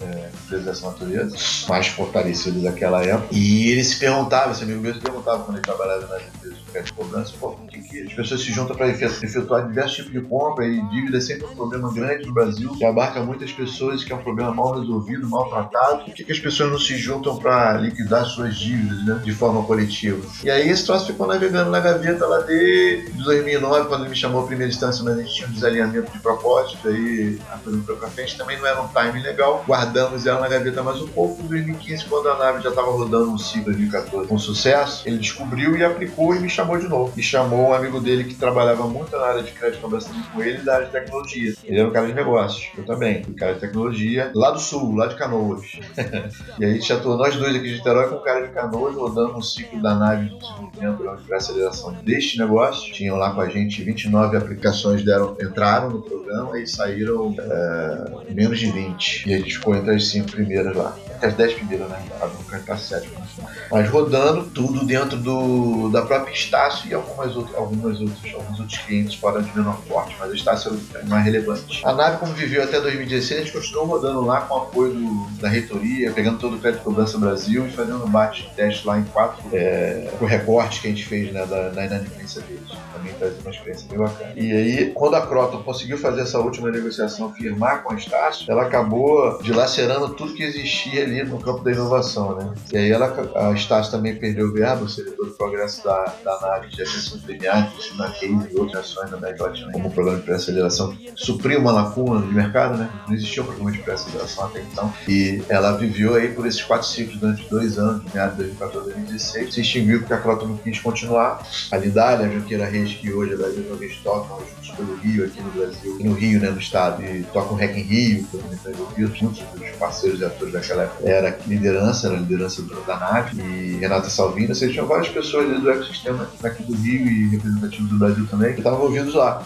é, 0.00 0.30
empresas 0.44 0.64
dessa 0.64 0.86
natureza, 0.86 1.36
mais 1.68 1.86
fortalecidas 1.88 2.62
daquela 2.62 3.04
época. 3.04 3.28
E 3.32 3.70
ele 3.70 3.84
se 3.84 3.96
perguntava, 3.96 4.52
esse 4.52 4.62
amigo 4.62 4.80
meu 4.80 4.94
se 4.94 5.00
perguntava 5.00 5.44
quando 5.44 5.56
ele 5.56 5.64
trabalhava 5.64 6.06
nas 6.06 6.22
empresas 6.22 6.58
de 6.82 6.92
cobrança, 6.92 7.32
pô, 7.40 7.56
que, 7.68 8.02
as 8.02 8.12
pessoas 8.12 8.40
se 8.40 8.52
juntam 8.52 8.76
para 8.76 8.88
efetuar 8.88 9.66
diversos 9.66 9.96
tipos 9.96 10.12
de 10.12 10.20
compra 10.20 10.66
e 10.66 10.80
dívida 10.88 11.18
é 11.18 11.20
sempre 11.20 11.46
um 11.46 11.54
problema 11.54 11.92
grande 11.92 12.26
no 12.26 12.34
Brasil, 12.34 12.70
que 12.76 12.84
abarca 12.84 13.20
muitas 13.20 13.52
pessoas, 13.52 14.04
que 14.04 14.12
é 14.12 14.16
um 14.16 14.22
problema 14.22 14.52
mal 14.52 14.78
resolvido, 14.78 15.28
mal 15.28 15.48
tratado. 15.48 16.04
Por 16.04 16.14
que, 16.14 16.24
que 16.24 16.32
as 16.32 16.38
pessoas 16.38 16.70
não 16.70 16.78
se 16.78 16.96
juntam 16.96 17.36
para 17.36 17.74
liquidar 17.78 18.24
suas 18.26 18.56
dívidas 18.56 19.04
né, 19.04 19.20
de 19.24 19.32
forma 19.32 19.62
coletiva? 19.64 20.24
E 20.44 20.50
aí 20.50 20.68
esse 20.68 20.84
troço 20.84 21.06
ficou 21.06 21.26
navegando 21.26 21.70
na 21.70 21.80
gaveta 21.80 22.26
lá 22.26 22.40
desde 22.40 23.10
2009, 23.12 23.88
quando 23.88 24.02
ele 24.02 24.10
me 24.10 24.16
chamou 24.16 24.42
a 24.42 24.46
primeira 24.46 24.72
instância, 24.72 25.02
mas 25.04 25.18
a 25.18 25.22
gente 25.22 25.34
tinha 25.34 25.48
um 25.48 25.52
desalinhamento 25.52 26.12
de 26.12 26.18
propósito, 26.18 26.88
aí 26.88 27.38
a 27.50 27.58
coisa 27.58 27.82
foi 27.82 27.96
pra 27.96 28.08
frente, 28.08 28.36
também 28.36 28.58
não 28.58 28.66
era 28.66 28.80
um 28.80 28.88
time 28.88 29.22
legal. 29.22 29.64
Guardamos 29.66 30.26
ela 30.26 30.40
na 30.40 30.48
gaveta 30.48 30.82
mais 30.82 31.00
um 31.00 31.08
pouco. 31.08 31.42
Em 31.42 31.46
2015, 31.46 32.04
quando 32.06 32.28
a 32.28 32.36
nave 32.36 32.62
já 32.62 32.70
estava 32.70 32.90
rodando 32.90 33.30
um 33.30 33.38
ciclo 33.38 33.72
de 33.72 33.78
2014 33.78 34.28
com 34.28 34.38
sucesso, 34.38 35.02
ele 35.06 35.18
descobriu 35.18 35.76
e 35.76 35.84
aplicou 35.84 36.34
e 36.34 36.40
me 36.40 36.48
chamou 36.58 36.76
de 36.76 36.88
novo. 36.88 37.12
E 37.16 37.22
chamou 37.22 37.68
um 37.68 37.74
amigo 37.74 38.00
dele 38.00 38.24
que 38.24 38.34
trabalhava 38.34 38.86
muito 38.88 39.16
na 39.16 39.24
área 39.24 39.42
de 39.42 39.52
crédito 39.52 39.80
conversando 39.80 40.20
com 40.32 40.42
ele 40.42 40.58
da 40.62 40.74
área 40.74 40.86
de 40.86 40.92
tecnologia. 40.92 41.54
Ele 41.64 41.78
era 41.78 41.88
um 41.88 41.92
cara 41.92 42.06
de 42.06 42.14
negócios, 42.14 42.68
eu 42.76 42.84
também. 42.84 43.22
Um 43.28 43.34
cara 43.34 43.54
de 43.54 43.60
tecnologia 43.60 44.32
lá 44.34 44.50
do 44.50 44.58
sul, 44.58 44.96
lá 44.96 45.06
de 45.06 45.14
Canoas. 45.14 45.78
e 46.58 46.64
a 46.64 46.72
gente 46.72 46.92
atuou 46.92 47.16
nós 47.16 47.36
dois 47.36 47.54
aqui 47.54 47.68
de 47.68 47.74
Niterói 47.74 48.08
com 48.08 48.16
o 48.16 48.22
cara 48.22 48.46
de 48.46 48.52
Canoas 48.52 48.94
rodando 48.96 49.36
um 49.36 49.42
ciclo 49.42 49.80
da 49.80 49.94
nave 49.94 50.30
de 50.30 50.38
desenvolvimento 50.38 51.26
para 51.26 51.36
aceleração 51.36 51.92
deste 52.02 52.38
negócio. 52.38 52.92
Tinham 52.92 53.16
lá 53.16 53.32
com 53.32 53.40
a 53.40 53.48
gente 53.48 53.82
29 53.82 54.36
aplicações 54.36 55.04
deram, 55.04 55.36
entraram 55.40 55.90
no 55.90 56.02
programa 56.02 56.58
e 56.58 56.66
saíram 56.66 57.34
é, 57.38 58.32
menos 58.32 58.58
de 58.58 58.70
20. 58.70 59.28
E 59.28 59.34
a 59.34 59.38
gente 59.38 59.54
ficou 59.58 59.76
entre 59.76 59.94
as 59.94 60.08
cinco 60.08 60.32
primeiras 60.32 60.74
lá. 60.74 60.96
Entre 61.14 61.26
as 61.26 61.34
10 61.34 61.54
primeiras, 61.54 61.88
né? 61.88 62.04
A 62.20 62.26
nunca 62.26 62.58
tá 62.58 62.76
sétima. 62.76 63.27
Mas 63.70 63.88
rodando 63.90 64.44
tudo 64.44 64.84
dentro 64.84 65.16
do, 65.16 65.90
da 65.90 66.02
própria 66.02 66.32
Estácio 66.32 66.90
e 66.90 66.94
algumas, 66.94 67.36
outras, 67.36 67.56
algumas 67.56 68.00
outros, 68.00 68.34
alguns 68.34 68.60
outros 68.60 68.78
clientes 68.78 69.14
fora 69.14 69.42
de 69.42 69.56
menor 69.56 69.78
porte, 69.88 70.16
mas 70.18 70.30
a 70.30 70.34
Estácio 70.34 70.78
é 70.94 71.04
mais 71.04 71.24
relevante. 71.24 71.82
A 71.84 71.92
nave, 71.92 72.18
como 72.18 72.32
viveu 72.32 72.62
até 72.62 72.80
2016, 72.80 73.40
a 73.40 73.44
gente 73.44 73.52
continuou 73.52 73.86
rodando 73.86 74.20
lá 74.24 74.42
com 74.42 74.56
apoio 74.56 74.94
do, 74.94 75.30
da 75.40 75.48
reitoria, 75.48 76.12
pegando 76.12 76.38
todo 76.38 76.56
o 76.56 76.58
crédito 76.58 76.82
cobrança 76.82 77.18
Brasil 77.18 77.66
e 77.66 77.70
fazendo 77.70 78.04
um 78.04 78.08
bate 78.08 78.50
teste 78.56 78.86
lá 78.86 78.98
em 78.98 79.04
quatro, 79.04 79.42
é, 79.52 80.10
o 80.20 80.24
recorte 80.24 80.80
que 80.80 80.86
a 80.86 80.90
gente 80.90 81.04
fez 81.04 81.32
né, 81.32 81.44
da, 81.46 81.68
da 81.68 81.84
inadimplência 81.84 82.40
deles. 82.42 82.68
Também 82.92 83.12
traz 83.14 83.34
uma 83.40 83.50
experiência 83.50 83.88
bem 83.88 83.98
bacana. 83.98 84.32
E 84.36 84.52
aí, 84.52 84.92
quando 84.94 85.14
a 85.14 85.26
Croton 85.26 85.62
conseguiu 85.62 85.98
fazer 85.98 86.22
essa 86.22 86.38
última 86.38 86.70
negociação, 86.70 87.32
firmar 87.32 87.82
com 87.82 87.92
a 87.92 87.96
Estácio, 87.96 88.50
ela 88.50 88.62
acabou 88.62 89.40
dilacerando 89.42 90.14
tudo 90.14 90.34
que 90.34 90.42
existia 90.42 91.02
ali 91.02 91.22
no 91.22 91.38
campo 91.38 91.62
da 91.62 91.72
inovação, 91.72 92.36
né? 92.36 92.52
E 92.72 92.78
aí 92.78 92.90
ela, 92.90 93.08
a 93.34 93.52
Estácio 93.52 93.92
também 93.92 94.16
perdeu 94.16 94.52
verba, 94.52 94.82
ou 94.82 94.88
seja, 94.88 95.10
todo 95.12 95.30
o 95.30 95.34
progresso 95.34 95.84
da, 95.84 96.14
da 96.24 96.40
nave 96.40 96.68
de 96.68 96.82
atenção 96.82 97.18
premiada, 97.20 97.70
na 97.96 98.10
case 98.10 98.48
e 98.52 98.58
outras 98.58 98.84
ações 98.84 99.10
da 99.10 99.16
América 99.16 99.44
Latina, 99.44 99.72
como 99.72 99.88
o 99.88 99.90
programa 99.90 100.18
de 100.18 100.24
pré-aceleração, 100.24 100.96
supriu 101.16 101.60
uma 101.60 101.72
lacuna 101.72 102.26
de 102.26 102.32
mercado, 102.32 102.78
né? 102.78 102.88
Não 103.06 103.14
existia 103.14 103.42
um 103.42 103.46
programa 103.46 103.72
de 103.72 103.78
pré-aceleração 103.78 104.46
até 104.46 104.60
então. 104.60 104.92
E 105.06 105.42
ela 105.48 105.72
viveu 105.72 106.14
aí 106.14 106.28
por 106.28 106.46
esses 106.46 106.62
quatro 106.62 106.86
ciclos 106.86 107.18
durante 107.18 107.48
dois 107.48 107.78
anos, 107.78 108.04
de 108.04 108.14
meados 108.14 108.36
de 108.36 108.44
2014 108.44 108.78
a 108.78 108.94
2016. 108.94 109.54
Se 109.54 109.60
extinguiu 109.60 110.00
porque 110.00 110.14
a 110.14 110.18
Croton 110.18 110.56
quis 110.62 110.80
continuar. 110.80 111.46
A 111.70 111.76
Lidália, 111.76 112.26
a 112.26 112.28
Junqueira 112.28 112.66
Reis, 112.66 112.94
que 112.94 113.12
hoje 113.12 113.34
é 113.34 113.36
da 113.36 113.48
Eles 113.48 113.96
tocam 114.02 114.38
juntos 114.38 114.70
pelo 114.76 114.96
Rio, 114.96 115.24
aqui 115.24 115.42
no 115.42 115.50
Brasil, 115.50 115.96
e 115.98 116.04
no 116.04 116.14
Rio, 116.14 116.40
né, 116.40 116.50
no 116.50 116.58
estado, 116.58 117.02
e 117.02 117.22
tocam 117.32 117.56
Rec 117.56 117.76
em 117.76 117.82
Rio, 117.82 118.26
também 118.30 118.52
está 118.52 118.70
envolvido, 118.70 119.12
muitos 119.22 119.42
dos 119.42 119.70
parceiros 119.78 120.20
e 120.20 120.24
atores 120.24 120.52
daquela 120.52 120.84
época 120.84 121.08
era 121.08 121.38
liderança, 121.46 122.06
era 122.08 122.16
liderança 122.16 122.62
da 122.86 122.96
e 123.36 123.76
Renata 123.80 124.10
Salvina, 124.10 124.54
seja, 124.54 124.72
tinham 124.72 124.86
várias 124.86 125.08
pessoas 125.08 125.60
do 125.60 125.70
ecossistema 125.70 126.28
aqui 126.42 126.62
do 126.62 126.74
Rio 126.74 127.06
e 127.06 127.28
representativos 127.28 127.90
do 127.90 127.98
Brasil 127.98 128.26
também, 128.26 128.52
que 128.52 128.60
estavam 128.60 128.78
envolvidos 128.78 129.14
lá. 129.14 129.44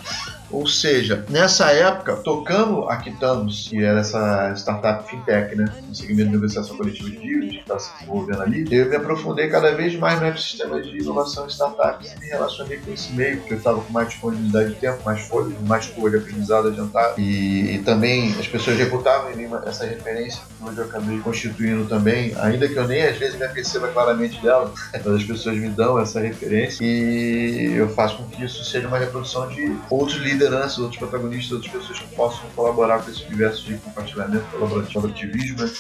Ou 0.53 0.67
seja, 0.67 1.25
nessa 1.31 1.73
época, 1.73 2.17
tocando 2.17 2.85
a 2.89 2.97
Quitamos, 2.99 3.69
que 3.69 3.83
era 3.83 4.01
essa 4.01 4.53
startup 4.55 5.09
fintech, 5.09 5.57
né? 5.57 5.65
No 5.89 5.95
segmento 5.95 6.31
de 6.31 6.37
negociação 6.37 6.77
coletiva 6.77 7.09
de 7.09 7.17
dívidas, 7.17 7.51
que 7.51 7.61
estava 7.61 7.81
se 7.81 7.93
desenvolvendo 7.95 8.43
ali, 8.43 8.67
eu 8.71 8.89
me 8.89 8.97
aprofundei 8.97 9.49
cada 9.49 9.75
vez 9.75 9.97
mais 9.97 10.21
no 10.21 10.27
ecossistema 10.27 10.81
de 10.81 10.99
inovação 10.99 11.47
de 11.47 11.53
startups 11.53 12.13
e 12.13 12.21
me 12.21 12.27
relacionei 12.27 12.79
com 12.79 12.93
esse 12.93 13.13
meio, 13.13 13.39
porque 13.39 13.55
eu 13.55 13.59
estava 13.59 13.81
com 13.81 13.93
mais 13.93 14.09
disponibilidade 14.09 14.71
de 14.71 14.75
tempo, 14.77 14.99
mais 15.05 15.23
folha, 15.23 15.57
mais 15.67 15.87
folha 15.87 16.19
aprendizado 16.19 16.69
adiantado. 16.69 17.21
E, 17.21 17.77
e 17.77 17.79
também 17.83 18.35
as 18.39 18.47
pessoas 18.47 18.77
reputavam 18.77 19.33
em 19.33 19.37
mim 19.37 19.49
essa 19.67 19.87
referência, 19.87 20.43
que 20.59 20.69
hoje 20.69 20.79
eu 20.79 20.85
acabei 20.85 21.19
constituindo 21.21 21.87
também, 21.87 22.35
ainda 22.39 22.69
que 22.69 22.77
eu 22.77 22.87
nem 22.87 23.03
às 23.03 23.17
vezes 23.17 23.39
me 23.39 23.45
aperceba 23.45 23.89
claramente 23.89 24.41
dela, 24.43 24.73
mas 24.93 25.07
as 25.07 25.25
pessoas 25.25 25.57
me 25.57 25.69
dão 25.69 25.99
essa 25.99 26.21
referência 26.21 26.85
e 26.85 27.75
eu 27.75 27.89
faço 27.89 28.19
com 28.19 28.25
que 28.29 28.45
isso 28.45 28.65
seja 28.65 28.87
uma 28.89 28.99
reprodução 28.99 29.49
de 29.49 29.77
outros 29.91 30.19
lideranças, 30.43 30.79
outros 30.79 30.99
protagonistas, 30.99 31.53
outras 31.53 31.73
pessoas 31.73 31.99
que 31.99 32.15
possam 32.15 32.43
colaborar 32.55 33.03
com 33.03 33.11
esse 33.11 33.25
universo 33.25 33.65
de 33.65 33.75
compartilhamento, 33.77 34.45
colaborativismo 34.51 35.71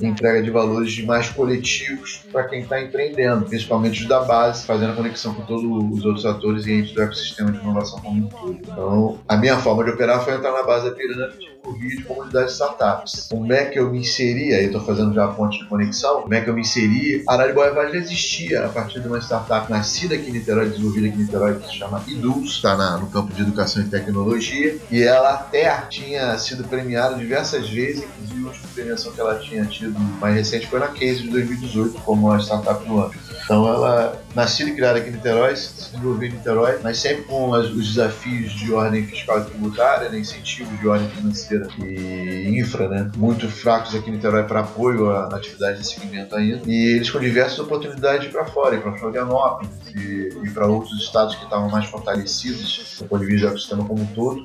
e 0.00 0.06
entrega 0.06 0.42
de 0.42 0.50
valores 0.50 1.04
mais 1.04 1.28
coletivos 1.30 2.22
para 2.30 2.44
quem 2.44 2.60
está 2.62 2.80
empreendendo, 2.80 3.44
principalmente 3.46 4.02
os 4.02 4.08
da 4.08 4.20
base, 4.20 4.64
fazendo 4.64 4.92
a 4.92 4.96
conexão 4.96 5.34
com 5.34 5.42
todos 5.42 5.64
os 5.64 6.04
outros 6.04 6.24
atores 6.24 6.66
e 6.66 6.72
entes 6.72 6.92
do 6.92 7.02
ecossistema 7.02 7.50
de 7.50 7.58
inovação 7.58 8.00
como 8.00 8.26
um 8.26 8.28
todo. 8.28 8.58
Então, 8.62 9.18
a 9.28 9.36
minha 9.36 9.58
forma 9.58 9.84
de 9.84 9.90
operar 9.90 10.24
foi 10.24 10.34
entrar 10.34 10.52
na 10.52 10.62
base 10.62 10.88
da 10.88 10.94
pirâmide 10.94 11.55
por 11.66 11.76
via 11.76 11.96
de 11.96 12.04
comunidade 12.04 12.46
de 12.46 12.52
startups. 12.52 13.26
Como 13.28 13.52
é 13.52 13.64
que 13.64 13.78
eu 13.78 13.90
me 13.90 13.98
inseri, 13.98 14.54
aí 14.54 14.66
estou 14.66 14.80
fazendo 14.80 15.12
já 15.12 15.24
a 15.24 15.28
ponte 15.28 15.58
de 15.58 15.64
conexão, 15.66 16.22
como 16.22 16.32
é 16.32 16.40
que 16.40 16.48
eu 16.48 16.54
me 16.54 16.60
inseri? 16.60 17.24
A 17.28 17.34
Araribóia 17.34 17.74
já 17.74 17.98
existia 17.98 18.64
a 18.64 18.68
partir 18.68 19.00
de 19.00 19.08
uma 19.08 19.18
startup 19.20 19.68
nascida 19.70 20.14
aqui 20.14 20.30
em 20.30 20.34
Niterói, 20.34 20.70
desenvolvida 20.70 21.08
aqui 21.08 21.16
em 21.16 21.22
Niterói, 21.22 21.58
que 21.58 21.66
se 21.66 21.74
chama 21.74 22.02
IDUS, 22.06 22.50
está 22.52 22.76
no 22.98 23.08
campo 23.08 23.32
de 23.34 23.42
educação 23.42 23.82
e 23.82 23.86
tecnologia, 23.86 24.78
e 24.90 25.02
ela 25.02 25.34
até 25.34 25.68
tinha 25.88 26.38
sido 26.38 26.64
premiada 26.64 27.16
diversas 27.16 27.68
vezes, 27.68 28.04
inclusive 28.04 28.44
a 28.44 28.48
última 28.48 28.68
premiação 28.74 29.12
que 29.12 29.20
ela 29.20 29.38
tinha 29.38 29.64
tido 29.64 29.98
mais 30.20 30.36
recente 30.36 30.68
foi 30.68 30.78
na 30.78 30.88
Case 30.88 31.22
de 31.22 31.30
2018, 31.30 32.00
como 32.02 32.30
a 32.30 32.38
startup 32.38 32.84
do 32.86 33.00
ano. 33.00 33.25
Então 33.46 33.64
ela 33.68 34.20
nascida 34.34 34.70
e 34.70 34.74
criada 34.74 34.98
aqui 34.98 35.08
em 35.08 35.12
Niterói, 35.12 35.54
se 35.54 35.72
desenvolveu 35.92 36.28
em 36.28 36.32
Niterói, 36.32 36.80
mas 36.82 36.98
sempre 36.98 37.22
com 37.24 37.54
as, 37.54 37.66
os 37.66 37.94
desafios 37.94 38.50
de 38.52 38.74
ordem 38.74 39.06
fiscal 39.06 39.40
e 39.40 39.44
tributária, 39.44 40.08
né, 40.08 40.18
incentivos 40.18 40.76
de 40.80 40.88
ordem 40.88 41.08
financeira 41.10 41.68
e 41.78 42.58
infra, 42.58 42.88
né, 42.88 43.08
muito 43.16 43.48
fracos 43.48 43.94
aqui 43.94 44.10
em 44.10 44.14
Niterói 44.14 44.42
para 44.42 44.60
apoio 44.60 45.10
à 45.10 45.28
atividade 45.28 45.78
de 45.78 45.86
segmento 45.86 46.34
ainda. 46.34 46.60
E 46.66 46.96
eles 46.96 47.08
com 47.08 47.20
diversas 47.20 47.60
oportunidades 47.60 48.28
para 48.32 48.44
fora, 48.46 48.80
para 48.80 48.98
Florianópolis 48.98 49.70
e, 49.94 50.28
e 50.42 50.50
para 50.50 50.66
outros 50.66 51.00
estados 51.00 51.36
que 51.36 51.44
estavam 51.44 51.70
mais 51.70 51.86
fortalecidos 51.86 52.96
do 52.98 53.04
ponto 53.04 53.24
de 53.24 53.30
vista 53.30 53.48
do 53.48 53.58
sistema 53.58 53.84
como 53.84 54.02
um 54.02 54.06
todo. 54.06 54.44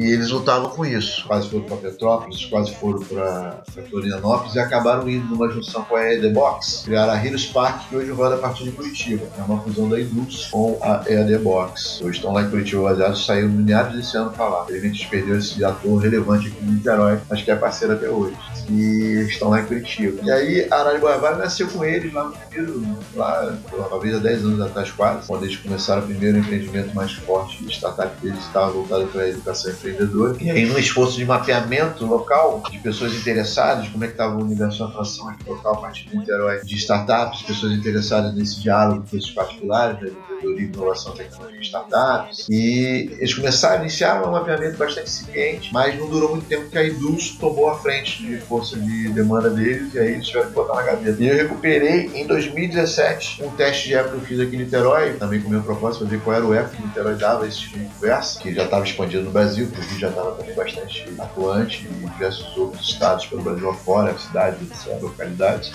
E 0.00 0.12
eles 0.12 0.30
lutavam 0.30 0.70
com 0.70 0.86
isso. 0.86 1.26
Quase 1.26 1.50
foram 1.50 1.64
para 1.64 1.76
Petrópolis, 1.76 2.46
quase 2.46 2.74
foram 2.76 3.00
para 3.00 3.62
Florianópolis 3.90 4.54
e 4.54 4.58
acabaram 4.58 5.06
indo 5.06 5.26
numa 5.26 5.50
junção 5.50 5.84
com 5.84 5.94
a 5.94 6.10
ED 6.10 6.30
Box. 6.30 6.84
Criaram 6.86 7.12
a 7.12 7.22
Heroes 7.22 7.44
Park, 7.44 7.90
que 7.90 7.96
hoje 7.96 8.10
roda 8.10 8.36
a 8.36 8.38
partir 8.38 8.64
de 8.64 8.72
Curitiba. 8.72 9.26
É 9.38 9.42
uma 9.42 9.60
fusão 9.60 9.90
da 9.90 10.00
Indus 10.00 10.46
com 10.46 10.78
a 10.80 11.04
EAD 11.06 11.36
Box. 11.40 12.02
Hoje 12.02 12.16
estão 12.16 12.32
lá 12.32 12.40
em 12.40 12.48
Curitiba 12.48 12.84
baseados, 12.84 13.26
saíram 13.26 13.48
no 13.48 13.62
meados 13.62 13.94
desse 13.94 14.16
ano 14.16 14.30
para 14.30 14.48
lá. 14.48 14.64
Felizmente 14.64 15.04
a 15.04 15.10
perdeu 15.10 15.36
esse 15.36 15.62
ator 15.62 16.00
relevante 16.00 16.48
aqui 16.48 16.64
em 16.64 16.68
Niterói, 16.68 17.18
mas 17.28 17.42
que 17.42 17.50
é 17.50 17.56
parceiro 17.56 17.92
até 17.92 18.08
hoje. 18.08 18.34
E 18.70 19.26
estão 19.28 19.50
lá 19.50 19.60
em 19.60 19.66
Curitiba. 19.66 20.22
E 20.22 20.30
aí 20.30 20.66
a 20.70 21.18
Vale 21.18 21.36
nasceu 21.36 21.68
com 21.68 21.84
eles 21.84 22.10
lá 22.10 22.24
no 22.24 22.32
primeiro, 22.32 22.96
lá, 23.14 23.54
talvez 23.90 24.14
há 24.14 24.18
10 24.18 24.44
anos 24.44 24.60
atrás 24.62 24.90
quase, 24.92 25.26
quando 25.26 25.44
eles 25.44 25.56
começaram 25.56 26.00
o 26.00 26.06
primeiro 26.06 26.38
empreendimento 26.38 26.94
mais 26.94 27.12
forte 27.12 27.62
de 27.62 27.70
startup 27.70 28.18
deles, 28.22 28.38
estava 28.38 28.70
voltado 28.70 29.06
para 29.08 29.24
a 29.24 29.28
educação 29.28 29.70
empreendedora. 29.70 29.89
E 30.40 30.50
aí, 30.50 30.66
no 30.66 30.78
esforço 30.78 31.16
de 31.16 31.24
mapeamento 31.24 32.04
local, 32.06 32.62
de 32.70 32.78
pessoas 32.78 33.14
interessadas, 33.14 33.88
como 33.88 34.04
é 34.04 34.06
que 34.06 34.14
estava 34.14 34.36
o 34.36 34.42
universo 34.42 34.78
de 34.78 34.82
atuação 34.84 35.28
aqui 35.28 35.48
local 35.48 35.74
a 35.74 35.80
partir 35.80 36.08
de 36.08 36.16
Niterói, 36.16 36.60
de 36.64 36.76
startups, 36.76 37.42
pessoas 37.42 37.72
interessadas 37.72 38.34
nesse 38.34 38.60
diálogo 38.60 39.04
com 39.08 39.16
esses 39.16 39.30
particulares, 39.30 40.00
né, 40.00 40.10
de 40.40 40.64
inovação, 40.64 41.12
tecnologia 41.12 41.58
e 41.60 41.62
startups. 41.62 42.48
E 42.48 43.10
eles 43.18 43.34
começaram, 43.34 43.82
iniciaram 43.82 44.28
um 44.28 44.32
mapeamento 44.32 44.76
bastante 44.76 45.08
incipiente, 45.08 45.72
mas 45.72 45.98
não 45.98 46.08
durou 46.08 46.30
muito 46.30 46.46
tempo 46.46 46.68
que 46.68 46.78
a 46.78 46.82
Idus 46.82 47.36
tomou 47.38 47.70
a 47.70 47.78
frente 47.78 48.22
de 48.22 48.38
força 48.38 48.78
de 48.78 49.08
demanda 49.10 49.50
deles 49.50 49.94
e 49.94 49.98
aí 49.98 50.12
eles 50.12 50.26
tiveram 50.26 50.48
que 50.48 50.54
botar 50.54 50.74
na 50.74 50.82
gaveta. 50.82 51.22
E 51.22 51.28
eu 51.28 51.36
recuperei 51.36 52.10
em 52.14 52.26
2017 52.26 53.42
um 53.42 53.50
teste 53.50 53.88
de 53.88 53.94
época 53.94 54.16
que 54.16 54.16
eu 54.16 54.26
fiz 54.26 54.40
aqui 54.40 54.56
em 54.56 54.60
Niterói, 54.60 55.14
também 55.14 55.40
com 55.40 55.48
o 55.48 55.50
meu 55.50 55.62
propósito, 55.62 56.04
para 56.04 56.16
ver 56.16 56.22
qual 56.22 56.36
era 56.36 56.44
o 56.44 56.54
época 56.54 56.76
que 56.76 56.82
Niterói 56.82 57.14
dava 57.14 57.46
esse 57.46 57.60
tipo 57.60 57.78
de 57.78 57.84
conversa, 57.84 58.40
que 58.40 58.54
já 58.54 58.64
estava 58.64 58.84
expandido 58.84 59.24
no 59.24 59.30
Brasil, 59.30 59.68
porque 59.74 59.98
já 59.98 60.08
estava 60.08 60.32
também 60.32 60.54
bastante 60.54 61.04
atuante 61.18 61.86
e 61.86 62.06
diversos 62.06 62.56
outros 62.56 62.88
estados 62.88 63.26
pelo 63.26 63.42
Brasil 63.42 63.70
afora, 63.70 64.16
cidades, 64.18 64.86
localidades. 65.00 65.72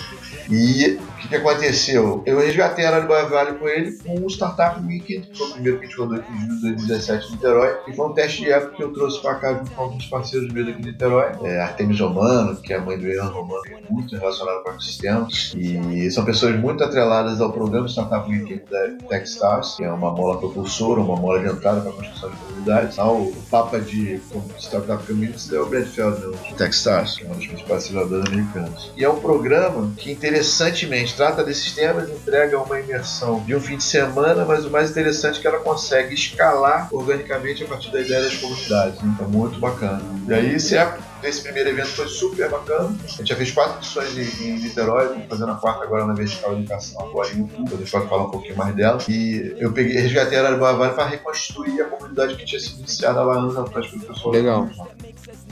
E 0.50 0.98
o 1.16 1.18
que, 1.18 1.28
que 1.28 1.36
aconteceu? 1.36 2.22
Eu 2.26 2.38
resgatei 2.38 2.84
a 2.84 2.88
Araraquara 2.88 3.26
Vale 3.26 3.58
com 3.58 3.66
ele 3.66 3.92
com 3.92 4.14
o 4.20 4.30
Startup 4.30 4.78
Weekend, 4.86 5.26
que 5.28 5.38
foi 5.38 5.48
o 5.48 5.52
primeiro 5.52 5.78
que 5.78 5.86
a 5.86 5.88
gente 5.88 5.98
rodou 5.98 6.18
aqui 6.18 6.30
em 6.30 6.40
julho 6.40 6.54
de 6.56 6.60
2017 6.60 7.26
em 7.26 7.30
Niterói, 7.32 7.76
e 7.88 7.96
foi 7.96 8.06
um 8.06 8.12
teste 8.12 8.42
de 8.42 8.52
época 8.52 8.76
que 8.76 8.82
eu 8.82 8.92
trouxe 8.92 9.20
para 9.22 9.34
cá 9.36 9.54
junto 9.54 9.70
com 9.70 9.82
alguns 9.82 10.06
parceiros 10.06 10.52
meus 10.52 10.68
aqui 10.68 10.82
em 10.82 10.84
Niterói, 10.84 11.32
é, 11.42 11.60
Artemis 11.60 11.98
Romano, 11.98 12.56
que 12.60 12.72
é 12.72 12.76
a 12.76 12.80
mãe 12.80 12.98
do 12.98 13.06
Ian 13.06 13.24
Romano, 13.24 13.62
muito 13.88 14.16
relacionado 14.16 14.62
com 14.62 14.70
o 14.70 14.72
ecossistema, 14.72 15.26
e 15.54 16.10
são 16.10 16.24
pessoas 16.24 16.54
muito 16.56 16.84
atreladas 16.84 17.40
ao 17.40 17.50
programa 17.50 17.88
Startup 17.88 18.28
Weekend 18.30 18.62
da 18.70 19.08
Techstars, 19.08 19.76
que 19.76 19.84
é 19.84 19.90
uma 19.90 20.10
mola 20.10 20.38
propulsora, 20.38 21.00
uma 21.00 21.16
mola 21.16 21.40
de 21.40 21.48
entrada 21.48 21.80
para 21.80 21.90
a 21.90 21.94
construção 21.94 22.30
de 22.30 22.36
comunidades. 22.36 22.98
O 22.98 23.32
Papa 23.50 23.80
de 23.80 24.20
Startup 24.58 25.04
Communities 25.06 25.52
é 25.52 25.58
o 25.58 25.66
Brad 25.66 25.86
Feldman, 25.86 26.36
Techstars, 26.56 27.16
que 27.16 27.24
é 27.24 27.26
uma 27.26 27.36
das 27.36 27.46
principais 27.46 27.84
aceleradoras 27.84 28.26
americanas. 28.26 28.90
E 28.96 29.04
é 29.04 29.08
um 29.08 29.20
programa 29.20 29.92
que, 29.96 30.12
interessantemente, 30.12 31.05
trata 31.12 31.44
desses 31.44 31.72
temas, 31.72 32.08
entrega 32.08 32.58
uma 32.60 32.80
imersão 32.80 33.40
de 33.44 33.54
um 33.54 33.60
fim 33.60 33.76
de 33.76 33.84
semana, 33.84 34.44
mas 34.44 34.64
o 34.64 34.70
mais 34.70 34.90
interessante 34.90 35.38
é 35.38 35.40
que 35.40 35.46
ela 35.46 35.58
consegue 35.58 36.14
escalar 36.14 36.88
organicamente 36.92 37.64
a 37.64 37.66
partir 37.66 37.90
da 37.90 38.00
ideia 38.00 38.22
das 38.22 38.36
comunidades. 38.36 39.00
Né? 39.00 39.16
É 39.20 39.24
muito 39.24 39.58
bacana. 39.58 40.02
E 40.28 40.34
aí, 40.34 40.54
esse, 40.54 40.76
é, 40.76 40.96
esse 41.22 41.42
primeiro 41.42 41.70
evento 41.70 41.88
foi 41.88 42.08
super 42.08 42.48
bacana. 42.48 42.94
A 43.04 43.08
gente 43.08 43.28
já 43.28 43.36
fez 43.36 43.50
quatro 43.50 43.78
edições 43.78 44.16
em, 44.16 44.48
em 44.48 44.58
Niterói, 44.58 45.06
estamos 45.06 45.26
fazendo 45.28 45.52
a 45.52 45.54
quarta 45.56 45.84
agora 45.84 46.06
na 46.06 46.14
Vertical 46.14 46.52
Educação, 46.52 47.00
agora 47.00 47.28
em 47.32 47.38
YouTube. 47.40 47.74
A 47.74 47.76
gente 47.76 47.90
pode 47.90 48.08
falar 48.08 48.24
um 48.24 48.30
pouquinho 48.30 48.56
mais 48.56 48.74
dela. 48.74 48.98
E 49.08 49.56
eu 49.58 49.72
peguei, 49.72 49.96
resgatei 49.98 50.38
a 50.38 50.56
Vale 50.56 50.94
para 50.94 51.06
reconstruir 51.06 51.80
a 51.80 51.84
comunidade 51.84 52.36
que 52.36 52.44
tinha 52.44 52.60
sido 52.60 52.78
iniciada 52.78 53.22
lá 53.22 53.36
anos 53.38 53.56
atrás 53.56 53.86
pelo 53.88 54.02
pessoal. 54.02 54.34
Legal. 54.34 54.68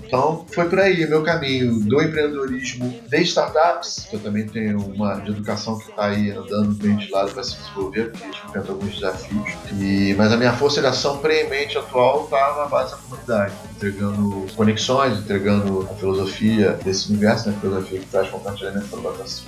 Então, 0.07 0.45
foi 0.53 0.69
por 0.69 0.79
aí 0.79 1.05
o 1.05 1.09
meu 1.09 1.23
caminho 1.23 1.81
do 1.81 2.03
empreendedorismo 2.03 2.95
de 3.09 3.23
startups, 3.23 4.07
que 4.09 4.17
eu 4.17 4.21
também 4.21 4.47
tenho 4.47 4.79
uma 4.81 5.15
de 5.17 5.31
educação 5.31 5.79
que 5.79 5.91
está 5.91 6.07
aí 6.07 6.31
andando 6.31 6.75
bem 6.75 6.97
de 6.97 7.11
lado 7.11 7.33
para 7.33 7.43
se 7.43 7.57
desenvolver, 7.57 8.11
porque 8.11 8.25
a 8.25 8.27
gente 8.27 8.47
enfrenta 8.47 8.73
alguns 8.73 8.95
desafios. 8.95 9.53
E, 9.79 10.15
mas 10.17 10.33
a 10.33 10.37
minha 10.37 10.53
força 10.53 10.81
de 10.81 10.87
ação 10.87 11.19
premente 11.19 11.77
atual 11.77 12.25
está 12.25 12.57
na 12.57 12.67
base 12.67 12.93
da 12.93 12.97
comunidade, 12.99 13.55
entregando 13.77 14.47
conexões, 14.55 15.19
entregando 15.19 15.89
a 15.91 15.95
filosofia 15.95 16.79
desse 16.85 17.11
universo, 17.11 17.49
né? 17.49 17.55
a 17.57 17.61
filosofia 17.61 18.01
que 18.01 18.07
traz 18.07 18.29
compartilhamento, 18.29 18.89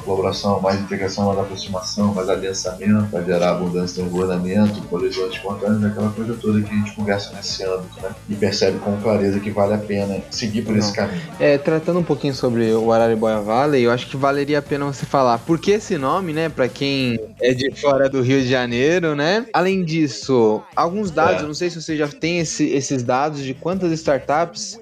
colaboração, 0.04 0.60
mais 0.60 0.80
integração, 0.80 1.26
mais 1.26 1.38
aproximação, 1.38 2.14
mais 2.14 2.28
aliançamento, 2.28 3.10
para 3.10 3.22
gerar 3.22 3.50
abundância 3.50 4.02
de 4.02 4.08
governamento, 4.08 4.80
colisões 4.88 5.32
espontâneas, 5.32 5.84
aquela 5.84 6.10
coisa 6.10 6.34
toda 6.34 6.60
que 6.60 6.70
a 6.70 6.76
gente 6.76 6.94
conversa 6.94 7.32
nesse 7.34 7.64
âmbito, 7.64 8.00
né? 8.00 8.10
E 8.28 8.34
percebe 8.34 8.78
com 8.78 8.96
clareza 9.00 9.40
que 9.40 9.50
vale 9.50 9.74
a 9.74 9.78
pena 9.78 10.20
seguir 10.46 10.62
por 10.62 10.76
esse 10.76 10.92
caminho. 10.92 11.20
É, 11.38 11.58
tratando 11.58 11.98
um 11.98 12.02
pouquinho 12.02 12.34
sobre 12.34 12.72
o 12.72 12.92
Araraquara 12.92 13.40
Valley, 13.40 13.82
eu 13.82 13.90
acho 13.90 14.06
que 14.08 14.16
valeria 14.16 14.58
a 14.58 14.62
pena 14.62 14.84
você 14.86 15.04
falar 15.06 15.38
por 15.38 15.58
que 15.58 15.72
esse 15.72 15.96
nome, 15.98 16.32
né, 16.32 16.48
para 16.48 16.68
quem 16.68 17.18
é 17.40 17.52
de 17.52 17.70
fora 17.72 18.08
do 18.08 18.20
Rio 18.22 18.40
de 18.40 18.48
Janeiro, 18.48 19.14
né? 19.14 19.46
Além 19.52 19.84
disso, 19.84 20.62
alguns 20.74 21.10
dados, 21.10 21.40
É. 21.40 21.44
eu 21.44 21.46
não 21.48 21.54
sei 21.54 21.70
se 21.70 21.80
você 21.80 21.96
já 21.96 22.08
tem 22.08 22.38
esse- 22.40 22.68
esses 22.70 23.02
dados 23.02 23.42
de 23.42 23.54
quantas 23.54 23.90
startups 23.92 24.78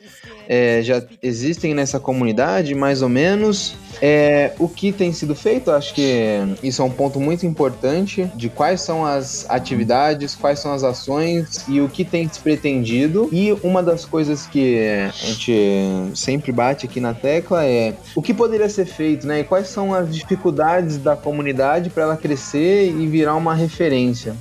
é, 0.48 0.82
já 0.82 1.02
existem 1.22 1.74
nessa 1.74 1.98
comunidade, 1.98 2.74
mais 2.74 3.02
ou 3.02 3.08
menos. 3.08 3.74
É, 4.02 4.52
o 4.58 4.68
que 4.68 4.92
tem 4.92 5.12
sido 5.12 5.34
feito, 5.34 5.70
acho 5.70 5.94
que 5.94 6.38
isso 6.62 6.82
é 6.82 6.84
um 6.84 6.90
ponto 6.90 7.20
muito 7.20 7.46
importante 7.46 8.30
de 8.34 8.48
quais 8.48 8.80
são 8.80 9.06
as 9.06 9.48
atividades, 9.48 10.34
quais 10.34 10.58
são 10.58 10.72
as 10.74 10.82
ações 10.82 11.64
e 11.68 11.80
o 11.80 11.88
que 11.88 12.04
tem 12.04 12.28
se 12.28 12.40
pretendido. 12.40 13.28
E 13.32 13.52
uma 13.62 13.82
das 13.82 14.04
coisas 14.04 14.46
que 14.46 14.78
a 14.80 15.10
gente 15.10 16.10
sempre 16.14 16.52
bate 16.52 16.86
aqui 16.86 17.00
na 17.00 17.14
tecla 17.14 17.64
é 17.64 17.94
o 18.14 18.22
que 18.22 18.34
poderia 18.34 18.68
ser 18.68 18.86
feito, 18.86 19.26
né? 19.26 19.40
E 19.40 19.44
quais 19.44 19.68
são 19.68 19.94
as 19.94 20.14
dificuldades 20.14 20.98
da 20.98 21.16
comunidade 21.16 21.90
para 21.90 22.02
ela 22.02 22.16
crescer 22.16 22.90
e 22.90 23.06
virar 23.06 23.36
uma 23.36 23.54
referência. 23.54 24.34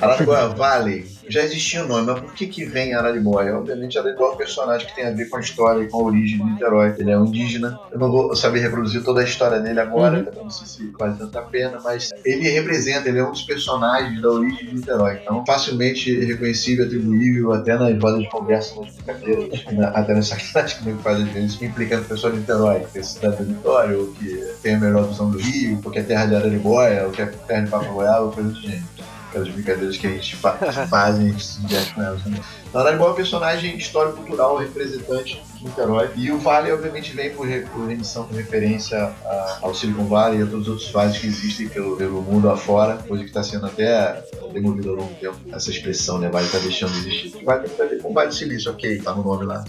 Araraquara 0.00 0.48
Valley 0.48 1.19
já 1.30 1.42
existia 1.42 1.84
o 1.84 1.88
nome, 1.88 2.06
mas 2.06 2.20
por 2.20 2.34
que 2.34 2.46
que 2.46 2.64
vem 2.64 2.94
Araribóia? 2.94 3.56
Obviamente 3.56 3.98
Araribóia 3.98 4.30
é 4.30 4.34
um 4.34 4.36
personagem 4.36 4.86
que 4.86 4.94
tem 4.94 5.06
a 5.06 5.10
ver 5.10 5.28
com 5.28 5.36
a 5.36 5.40
história 5.40 5.82
e 5.82 5.88
com 5.88 6.00
a 6.00 6.04
origem 6.04 6.38
de 6.38 6.44
Niterói. 6.44 6.94
Ele 6.98 7.10
é 7.10 7.18
um 7.18 7.26
indígena. 7.26 7.78
Eu 7.92 7.98
não 7.98 8.10
vou 8.10 8.34
saber 8.34 8.60
reproduzir 8.60 9.02
toda 9.02 9.20
a 9.20 9.24
história 9.24 9.60
dele 9.60 9.80
agora, 9.80 10.18
uhum. 10.34 10.44
não 10.44 10.50
sei 10.50 10.66
se 10.66 10.92
vale 10.98 11.16
tanta 11.16 11.40
pena, 11.42 11.78
mas 11.82 12.10
ele 12.24 12.48
representa, 12.48 13.08
ele 13.08 13.18
é 13.18 13.24
um 13.24 13.30
dos 13.30 13.42
personagens 13.42 14.20
da 14.20 14.28
origem 14.28 14.66
de 14.66 14.74
Niterói. 14.74 15.20
Então, 15.22 15.44
facilmente 15.46 16.24
reconhecível, 16.24 16.86
atribuível, 16.86 17.52
até 17.52 17.76
nas 17.76 18.02
rodas 18.02 18.20
de 18.20 18.30
conversa, 18.30 18.80
nas 18.80 18.94
brincadeiras, 18.94 19.64
até 19.94 20.14
nessa 20.14 20.38
sacanagem 20.38 20.96
que 20.96 21.02
faz 21.02 21.20
às 21.20 21.28
vezes, 21.28 21.62
implicando 21.62 22.04
pessoa 22.04 22.32
de 22.32 22.40
Niterói, 22.40 22.84
que 22.92 22.98
é 22.98 23.02
cidade 23.02 23.44
do 23.44 23.54
Vitória, 23.54 23.98
ou 23.98 24.06
que 24.12 24.54
tem 24.62 24.74
a 24.74 24.78
melhor 24.78 25.06
visão 25.06 25.30
do 25.30 25.38
Rio, 25.38 25.80
ou 25.84 25.90
que 25.90 25.98
é 25.98 26.02
terra 26.02 26.26
de 26.26 26.34
Araribóia, 26.34 27.04
ou 27.04 27.10
que 27.10 27.22
é 27.22 27.26
terra 27.26 27.62
de 27.62 27.70
ou 27.70 28.30
coisa 28.32 28.48
do 28.48 28.60
gênero 28.60 29.09
aquelas 29.30 29.48
brincadeiras 29.48 29.96
que 29.96 30.06
a 30.06 30.10
gente 30.10 30.36
fa 30.36 30.52
faz, 30.88 31.16
a 31.16 31.20
gente 31.20 31.44
se 31.44 31.60
diverte 31.60 31.94
com 31.94 32.02
elas 32.02 32.22
também. 32.22 32.40
Então, 32.68 32.86
é 32.86 33.10
um 33.10 33.14
personagem 33.14 33.76
histórico-cultural, 33.76 34.56
representante 34.58 35.42
de 35.56 35.64
Niterói. 35.64 36.10
E 36.16 36.30
o 36.30 36.38
Vale, 36.38 36.70
obviamente, 36.72 37.12
vem 37.12 37.30
por, 37.30 37.46
por 37.72 37.86
remissão, 37.86 38.24
por 38.24 38.36
referência 38.36 38.98
a, 38.98 39.58
ao 39.62 39.74
Silicon 39.74 40.06
Valley 40.06 40.40
e 40.40 40.42
a 40.42 40.46
todos 40.46 40.62
os 40.62 40.68
outros 40.68 40.90
vales 40.90 41.18
que 41.18 41.26
existem 41.26 41.68
pelo, 41.68 41.96
pelo 41.96 42.22
mundo 42.22 42.50
afora, 42.50 42.96
coisa 42.96 43.24
que 43.24 43.30
está 43.30 43.42
sendo 43.42 43.66
até 43.66 44.22
demolida 44.52 44.90
ao 44.90 44.96
longo 44.96 45.12
do 45.14 45.20
tempo. 45.20 45.36
Essa 45.52 45.70
expressão, 45.70 46.18
né? 46.18 46.28
Vale 46.28 46.46
está 46.46 46.58
deixando 46.58 46.92
de 46.92 47.08
existir. 47.08 47.44
Vale 47.44 47.68
tem 47.68 47.86
a 47.86 47.88
ver 47.88 48.02
com 48.02 48.12
Vale 48.12 48.32
Silício, 48.32 48.70
ok, 48.70 49.00
tá 49.00 49.14
no 49.14 49.24
nome 49.24 49.46
lá 49.46 49.64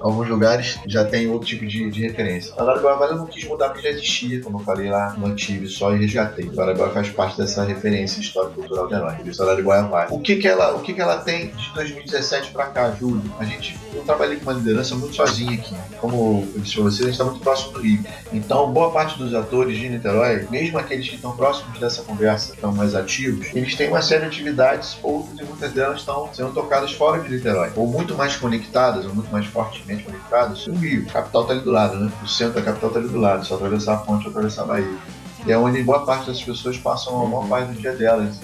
alguns 0.00 0.28
lugares 0.28 0.78
já 0.86 1.04
tem 1.04 1.28
outro 1.30 1.48
tipo 1.48 1.66
de, 1.66 1.90
de 1.90 2.02
referência. 2.02 2.52
A 2.56 2.62
Araguaia 2.62 3.10
eu 3.10 3.16
não 3.16 3.26
quis 3.26 3.44
mudar 3.44 3.70
porque 3.70 3.82
já 3.82 3.90
existia, 3.90 4.40
como 4.40 4.58
eu 4.58 4.64
falei 4.64 4.90
lá, 4.90 5.14
mantive 5.16 5.68
só 5.68 5.94
e 5.94 5.98
resgatei. 5.98 6.50
A 6.56 6.62
Araguaia 6.62 6.92
faz 6.92 7.10
parte 7.10 7.38
dessa 7.38 7.64
referência 7.64 8.20
histórico-cultural 8.20 8.88
de 8.88 8.94
herói. 8.94 9.14
Por 9.14 9.28
isso 9.28 9.42
a 9.42 9.50
Araguaia 9.50 9.82
vai. 9.84 10.06
O 10.10 10.20
que 10.20 10.36
que 10.36 10.48
ela, 10.48 10.74
o 10.74 10.80
que 10.80 10.94
que 10.94 11.00
ela 11.00 11.18
tem 11.18 11.48
de 11.48 11.74
2017 11.74 12.50
para 12.52 12.66
cá, 12.66 12.90
Júlio? 12.92 13.22
A 13.38 13.44
gente, 13.44 13.78
eu 13.94 14.02
trabalhei 14.02 14.36
com 14.36 14.50
uma 14.50 14.58
liderança 14.58 14.94
muito 14.94 15.14
sozinha 15.14 15.54
aqui. 15.54 15.74
Como 15.98 16.46
eu 16.54 16.60
disse 16.60 16.74
pra 16.74 16.84
vocês, 16.84 17.00
a 17.00 17.04
gente 17.04 17.12
está 17.12 17.24
muito 17.24 17.40
próximo 17.40 17.72
do 17.72 17.80
Rio. 17.80 18.04
Então, 18.32 18.70
boa 18.72 18.90
parte 18.90 19.18
dos 19.18 19.34
atores 19.34 19.76
de 19.76 19.88
Niterói, 19.88 20.46
mesmo 20.50 20.78
aqueles 20.78 21.08
que 21.08 21.16
estão 21.16 21.36
próximos 21.36 21.78
dessa 21.78 22.02
conversa, 22.02 22.54
estão 22.54 22.72
mais 22.72 22.94
ativos, 22.94 23.48
eles 23.54 23.74
têm 23.74 23.88
uma 23.88 24.02
série 24.02 24.22
de 24.22 24.26
atividades, 24.26 24.98
outras 25.02 25.38
e 25.38 25.44
muitas 25.44 25.72
delas 25.72 26.00
estão 26.00 26.28
sendo 26.32 26.52
tocadas 26.52 26.92
fora 26.92 27.20
de 27.22 27.30
Niterói. 27.30 27.70
Ou 27.76 27.86
muito 27.86 28.14
mais 28.14 28.36
conectadas, 28.36 29.04
ou 29.04 29.14
muito 29.14 29.30
mais 29.30 29.46
fortemente 29.46 29.85
facilmente 29.86 30.04
conectados, 30.04 30.66
o 30.66 30.72
Rio. 30.72 31.06
A 31.08 31.12
capital 31.12 31.42
está 31.42 31.54
ali 31.54 31.62
do 31.62 31.70
lado, 31.70 31.96
né? 31.98 32.12
O 32.22 32.26
centro 32.26 32.54
da 32.54 32.62
capital 32.62 32.90
está 32.90 33.00
ali 33.00 33.08
do 33.08 33.18
lado, 33.18 33.46
só 33.46 33.54
atravessar 33.54 33.94
a 33.94 33.98
ponte 33.98 34.24
ou 34.24 34.30
atravessar 34.30 34.62
a 34.62 34.66
Bahia. 34.66 34.98
E 35.46 35.52
é 35.52 35.58
onde 35.58 35.82
boa 35.82 36.04
parte 36.04 36.26
das 36.26 36.42
pessoas 36.42 36.76
passam 36.76 37.22
a 37.22 37.26
maior 37.26 37.48
parte 37.48 37.72
do 37.72 37.80
dia 37.80 37.92
delas. 37.92 38.40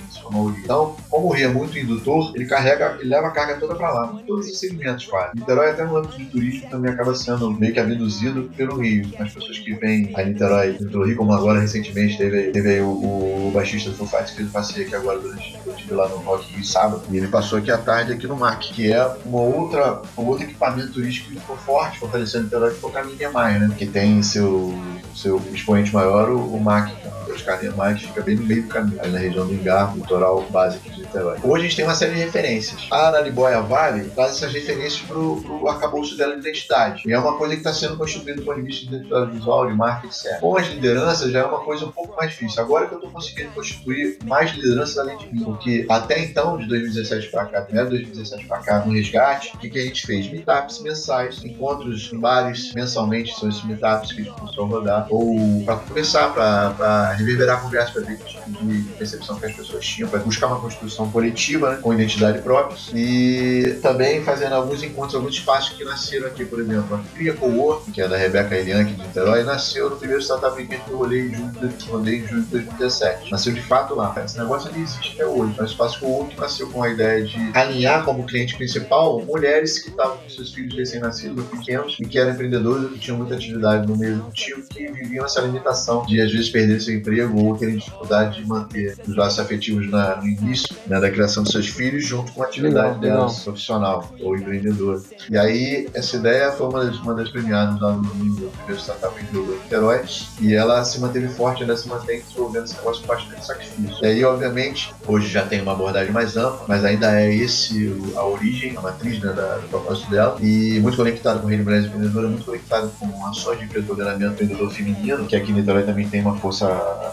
Então, 0.63 0.97
como 1.11 1.29
o 1.29 1.33
rio 1.33 1.47
é 1.47 1.53
muito 1.53 1.79
indutor, 1.79 2.33
ele 2.35 2.47
carrega, 2.47 2.97
ele 3.01 3.11
leva 3.11 3.27
a 3.27 3.31
carga 3.31 3.57
toda 3.57 3.75
para 3.75 3.93
lá, 3.93 4.19
todos 4.27 4.49
os 4.49 4.59
segmentos 4.59 5.05
quase. 5.07 5.33
Niterói, 5.35 5.71
até 5.71 5.85
no 5.85 5.97
âmbito 5.97 6.19
do 6.19 6.25
turismo, 6.27 6.71
também 6.71 6.93
acaba 6.93 7.15
sendo 7.15 7.51
meio 7.51 7.73
que 7.73 7.81
abduzido 7.81 8.51
pelo 8.57 8.81
rio. 8.81 9.11
As 9.19 9.33
pessoas 9.33 9.59
que 9.59 9.75
vêm 9.75 10.13
a 10.15 10.23
Niterói 10.23 10.75
pelo 10.75 11.05
rio, 11.05 11.17
como 11.17 11.33
agora 11.33 11.61
recentemente 11.61 12.17
teve, 12.17 12.51
teve 12.51 12.71
aí 12.71 12.81
o, 12.81 12.89
o, 12.89 13.51
baixista 13.53 13.91
do 13.91 13.97
Foo 13.97 14.07
Fighters 14.07 14.31
que 14.31 14.43
ele 14.43 14.51
passeia 14.51 14.87
aqui 14.87 14.95
agora 14.95 15.19
durante 15.19 15.61
eu 15.67 15.75
tive 15.75 15.95
lá 15.95 16.09
no 16.09 16.17
Rock 16.17 16.53
Rio 16.53 16.65
sábado, 16.65 17.03
e 17.11 17.17
ele 17.17 17.29
passou 17.29 17.59
aqui 17.59 17.71
à 17.71 17.79
tarde 17.79 18.13
aqui 18.13 18.27
no 18.27 18.37
MAC, 18.37 18.73
que 18.73 18.93
é 18.93 19.05
uma 19.25 19.41
outra, 19.41 20.03
um 20.17 20.25
outro 20.25 20.45
equipamento 20.45 20.93
turístico 20.93 21.31
que 21.31 21.41
ficou 21.41 21.57
forte, 21.57 21.99
fortalecendo 21.99 22.45
Niterói, 22.45 22.73
que 22.73 22.81
foi 22.81 22.91
o 22.91 22.93
Caminho 22.93 23.33
Maia, 23.33 23.59
né? 23.59 23.75
Que 23.77 23.87
tem 23.87 24.23
seu, 24.23 24.75
seu 25.15 25.41
expoente 25.53 25.93
maior, 25.93 26.31
o, 26.31 26.55
o 26.55 26.61
MAC, 26.61 26.92
os 27.29 27.43
Carlinhos 27.43 27.77
mais 27.77 28.01
fica 28.01 28.23
bem 28.23 28.37
no 28.37 28.45
meio 28.45 28.63
do 28.63 28.69
caminho, 28.69 29.01
ali 29.01 29.13
na 29.13 29.19
região 29.19 29.47
do 29.47 29.55
Engar, 29.55 29.95
litoral 29.95 30.43
básico 30.51 30.91
de 30.91 31.02
Hoje 31.43 31.65
a 31.65 31.69
gente 31.69 31.77
tem 31.77 31.85
uma 31.85 31.95
série 31.95 32.15
de 32.15 32.21
referências. 32.21 32.87
A 32.91 33.09
Araribóia 33.09 33.61
Vale 33.61 34.09
traz 34.11 34.37
essas 34.37 34.53
referências 34.53 35.03
pro, 35.03 35.43
pro 35.43 35.69
arcabouço 35.69 36.17
dela 36.17 36.35
de 36.35 36.41
identidade. 36.41 37.03
E 37.07 37.13
é 37.13 37.19
uma 37.19 37.37
coisa 37.37 37.55
que 37.55 37.61
está 37.61 37.73
sendo 37.73 37.99
construída 37.99 38.41
do 38.41 38.43
ponto 38.43 38.57
de 38.57 38.67
vista 38.67 38.87
de 38.87 38.95
identidade 38.95 39.33
visual, 39.33 39.67
de 39.67 39.75
marca, 39.75 40.07
etc. 40.07 40.41
Com 40.41 40.57
as 40.57 40.67
lideranças 40.69 41.31
já 41.31 41.41
é 41.41 41.45
uma 41.45 41.61
coisa 41.61 41.85
um 41.85 41.93
pouco 41.93 42.17
mais 42.17 42.31
difícil. 42.31 42.63
Agora 42.63 42.87
que 42.87 42.95
eu 42.95 42.99
estou 42.99 43.11
conseguindo 43.11 43.51
constituir 43.51 44.19
mais 44.25 44.53
lideranças 44.53 44.97
além 44.99 45.19
de 45.19 45.33
mim, 45.33 45.45
porque 45.45 45.85
até 45.89 46.25
então, 46.25 46.57
de 46.57 46.67
2017 46.67 47.29
para 47.29 47.45
cá, 47.47 47.61
primeiro 47.63 47.91
2017 47.91 48.47
para 48.47 48.59
cá, 48.59 48.85
no 48.85 48.93
resgate, 48.93 49.55
o 49.55 49.59
que, 49.59 49.69
que 49.69 49.79
a 49.79 49.85
gente 49.85 50.07
fez? 50.07 50.31
Meetups 50.31 50.81
mensais, 50.81 51.45
encontros 51.45 52.11
em 52.13 52.19
bares 52.19 52.73
mensalmente, 52.73 53.39
são 53.39 53.49
esses 53.49 53.63
meetups 53.65 54.13
que 54.13 54.23
a 54.23 54.25
gente 54.25 54.35
começou 54.35 54.65
a 54.65 54.69
rodar, 54.69 55.07
ou 55.11 55.63
para 55.65 55.77
começar, 55.77 56.33
para 56.33 57.13
reverberar 57.13 57.59
a 57.59 57.61
conversa, 57.61 57.93
para 57.93 58.03
ver 58.03 58.17
que 58.17 58.25
tipo 58.25 58.65
de 58.65 58.83
percepção 58.95 59.39
que 59.39 59.47
as 59.47 59.55
pessoas 59.55 59.85
tinham, 59.85 60.09
para 60.09 60.21
buscar 60.21 60.47
uma 60.47 60.61
construção 60.61 61.02
coletiva, 61.11 61.71
né, 61.71 61.79
com 61.81 61.93
identidade 61.93 62.41
própria. 62.41 62.79
E 62.95 63.79
também 63.83 64.23
fazendo 64.23 64.55
alguns 64.55 64.83
encontros, 64.83 65.15
alguns 65.15 65.35
espaços 65.35 65.77
que 65.77 65.85
nasceram 65.85 66.27
aqui, 66.27 66.45
por 66.45 66.61
exemplo, 66.61 66.97
a 66.97 67.17
Cria 67.17 67.35
Co-work, 67.35 67.91
que 67.91 68.01
é 68.01 68.09
da 68.09 68.17
Rebeca 68.17 68.57
Elian, 68.57 68.83
aqui 68.83 68.93
de 68.95 69.03
Niterói, 69.03 69.43
nasceu 69.43 69.91
no 69.91 69.97
primeiro 69.97 70.23
Startup 70.23 70.55
Weekend 70.57 70.83
que 70.85 70.91
eu 70.91 70.99
rolei 70.99 71.29
em 71.29 71.35
junho, 71.35 71.53
de 71.53 71.59
2017. 71.61 73.31
Nasceu 73.31 73.53
de 73.53 73.63
fato 73.63 73.95
lá. 73.95 74.15
Esse 74.25 74.39
negócio 74.39 74.71
ali 74.71 74.83
existe 74.83 75.15
até 75.15 75.27
hoje. 75.27 75.55
Um 75.61 75.65
espaço 75.65 76.27
que 76.29 76.41
nasceu 76.41 76.69
com 76.69 76.83
a 76.83 76.89
ideia 76.89 77.25
de 77.25 77.37
alinhar 77.55 78.05
como 78.05 78.25
cliente 78.25 78.57
principal 78.57 79.21
mulheres 79.25 79.79
que 79.79 79.91
estavam 79.91 80.17
com 80.19 80.29
seus 80.29 80.53
filhos 80.53 80.75
recém-nascidos, 80.75 81.45
pequenos, 81.47 81.97
e 82.01 82.05
que 82.05 82.19
eram 82.19 82.33
empreendedoras, 82.33 82.91
que 82.91 82.99
tinham 82.99 83.17
muita 83.17 83.35
atividade 83.35 83.87
no 83.87 83.97
meio 83.97 84.15
executivo, 84.15 84.63
que 84.69 84.91
viviam 84.91 85.25
essa 85.25 85.41
limitação 85.41 86.05
de 86.07 86.21
às 86.21 86.31
vezes 86.31 86.51
perder 86.51 86.81
seu 86.81 86.95
emprego 86.95 87.43
ou 87.43 87.57
terem 87.57 87.77
dificuldade 87.77 88.41
de 88.41 88.49
manter 88.49 88.97
os 89.07 89.17
laços 89.17 89.39
afetivos 89.39 89.91
na, 89.91 90.17
no 90.17 90.27
início 90.27 90.75
né, 90.93 91.01
da 91.01 91.11
criação 91.11 91.43
dos 91.43 91.53
seus 91.53 91.69
filhos, 91.69 92.07
junto 92.07 92.33
com 92.33 92.43
a 92.43 92.47
atividade 92.47 93.01
legal, 93.01 93.27
legal. 93.27 93.43
profissional 93.43 94.13
ou 94.21 94.37
empreendedora. 94.37 95.01
E 95.31 95.39
aí, 95.39 95.89
essa 95.95 96.17
ideia 96.17 96.53
foi 96.53 96.69
uma 96.69 96.85
das, 96.85 96.99
uma 96.99 97.15
das 97.15 97.31
premiadas 97.31 97.81
lá 97.81 97.93
no 97.93 98.09
primeiro 98.09 98.81
Startup 98.81 99.15
Empreendedor 99.23 99.59
Niterói, 99.63 100.03
e 100.41 100.55
ela 100.55 100.85
se 100.85 101.01
manteve 101.01 101.29
forte, 101.29 101.63
ainda 101.63 101.77
se 101.77 101.89
mantém 101.89 102.21
desenvolvendo 102.21 102.65
esse 102.65 102.77
negócio 102.77 103.07
bastante 103.07 103.47
sacrifício. 103.47 103.97
E 104.03 104.07
aí, 104.07 104.25
obviamente, 104.25 104.93
hoje 105.07 105.29
já 105.29 105.47
tem 105.47 105.63
uma 105.63 105.73
abordagem 105.73 106.13
mais 106.13 106.37
ampla, 106.37 106.65
mas 106.69 106.85
ainda 106.85 107.19
é 107.19 107.35
esse 107.35 107.95
a 108.15 108.25
origem, 108.25 108.77
a 108.77 108.81
matriz 108.83 109.19
né, 109.21 109.33
da, 109.33 109.57
do 109.57 109.69
propósito 109.69 110.11
dela, 110.11 110.37
e 110.41 110.79
muito 110.81 110.97
conectado 110.97 111.41
com 111.41 111.47
Rede 111.47 111.63
Mulheres 111.63 111.87
Empreendedoras, 111.87 112.31
muito 112.31 112.45
conectado 112.45 112.93
com 112.99 113.27
ações 113.27 113.59
de 113.59 113.65
empreendedoramento 113.65 114.33
empreendedor 114.33 114.71
feminino, 114.71 115.27
que 115.27 115.37
aqui 115.37 115.53
em 115.53 115.55
Niterói 115.55 115.85
também 115.85 116.07
tem 116.09 116.21
uma 116.21 116.37
força 116.37 116.67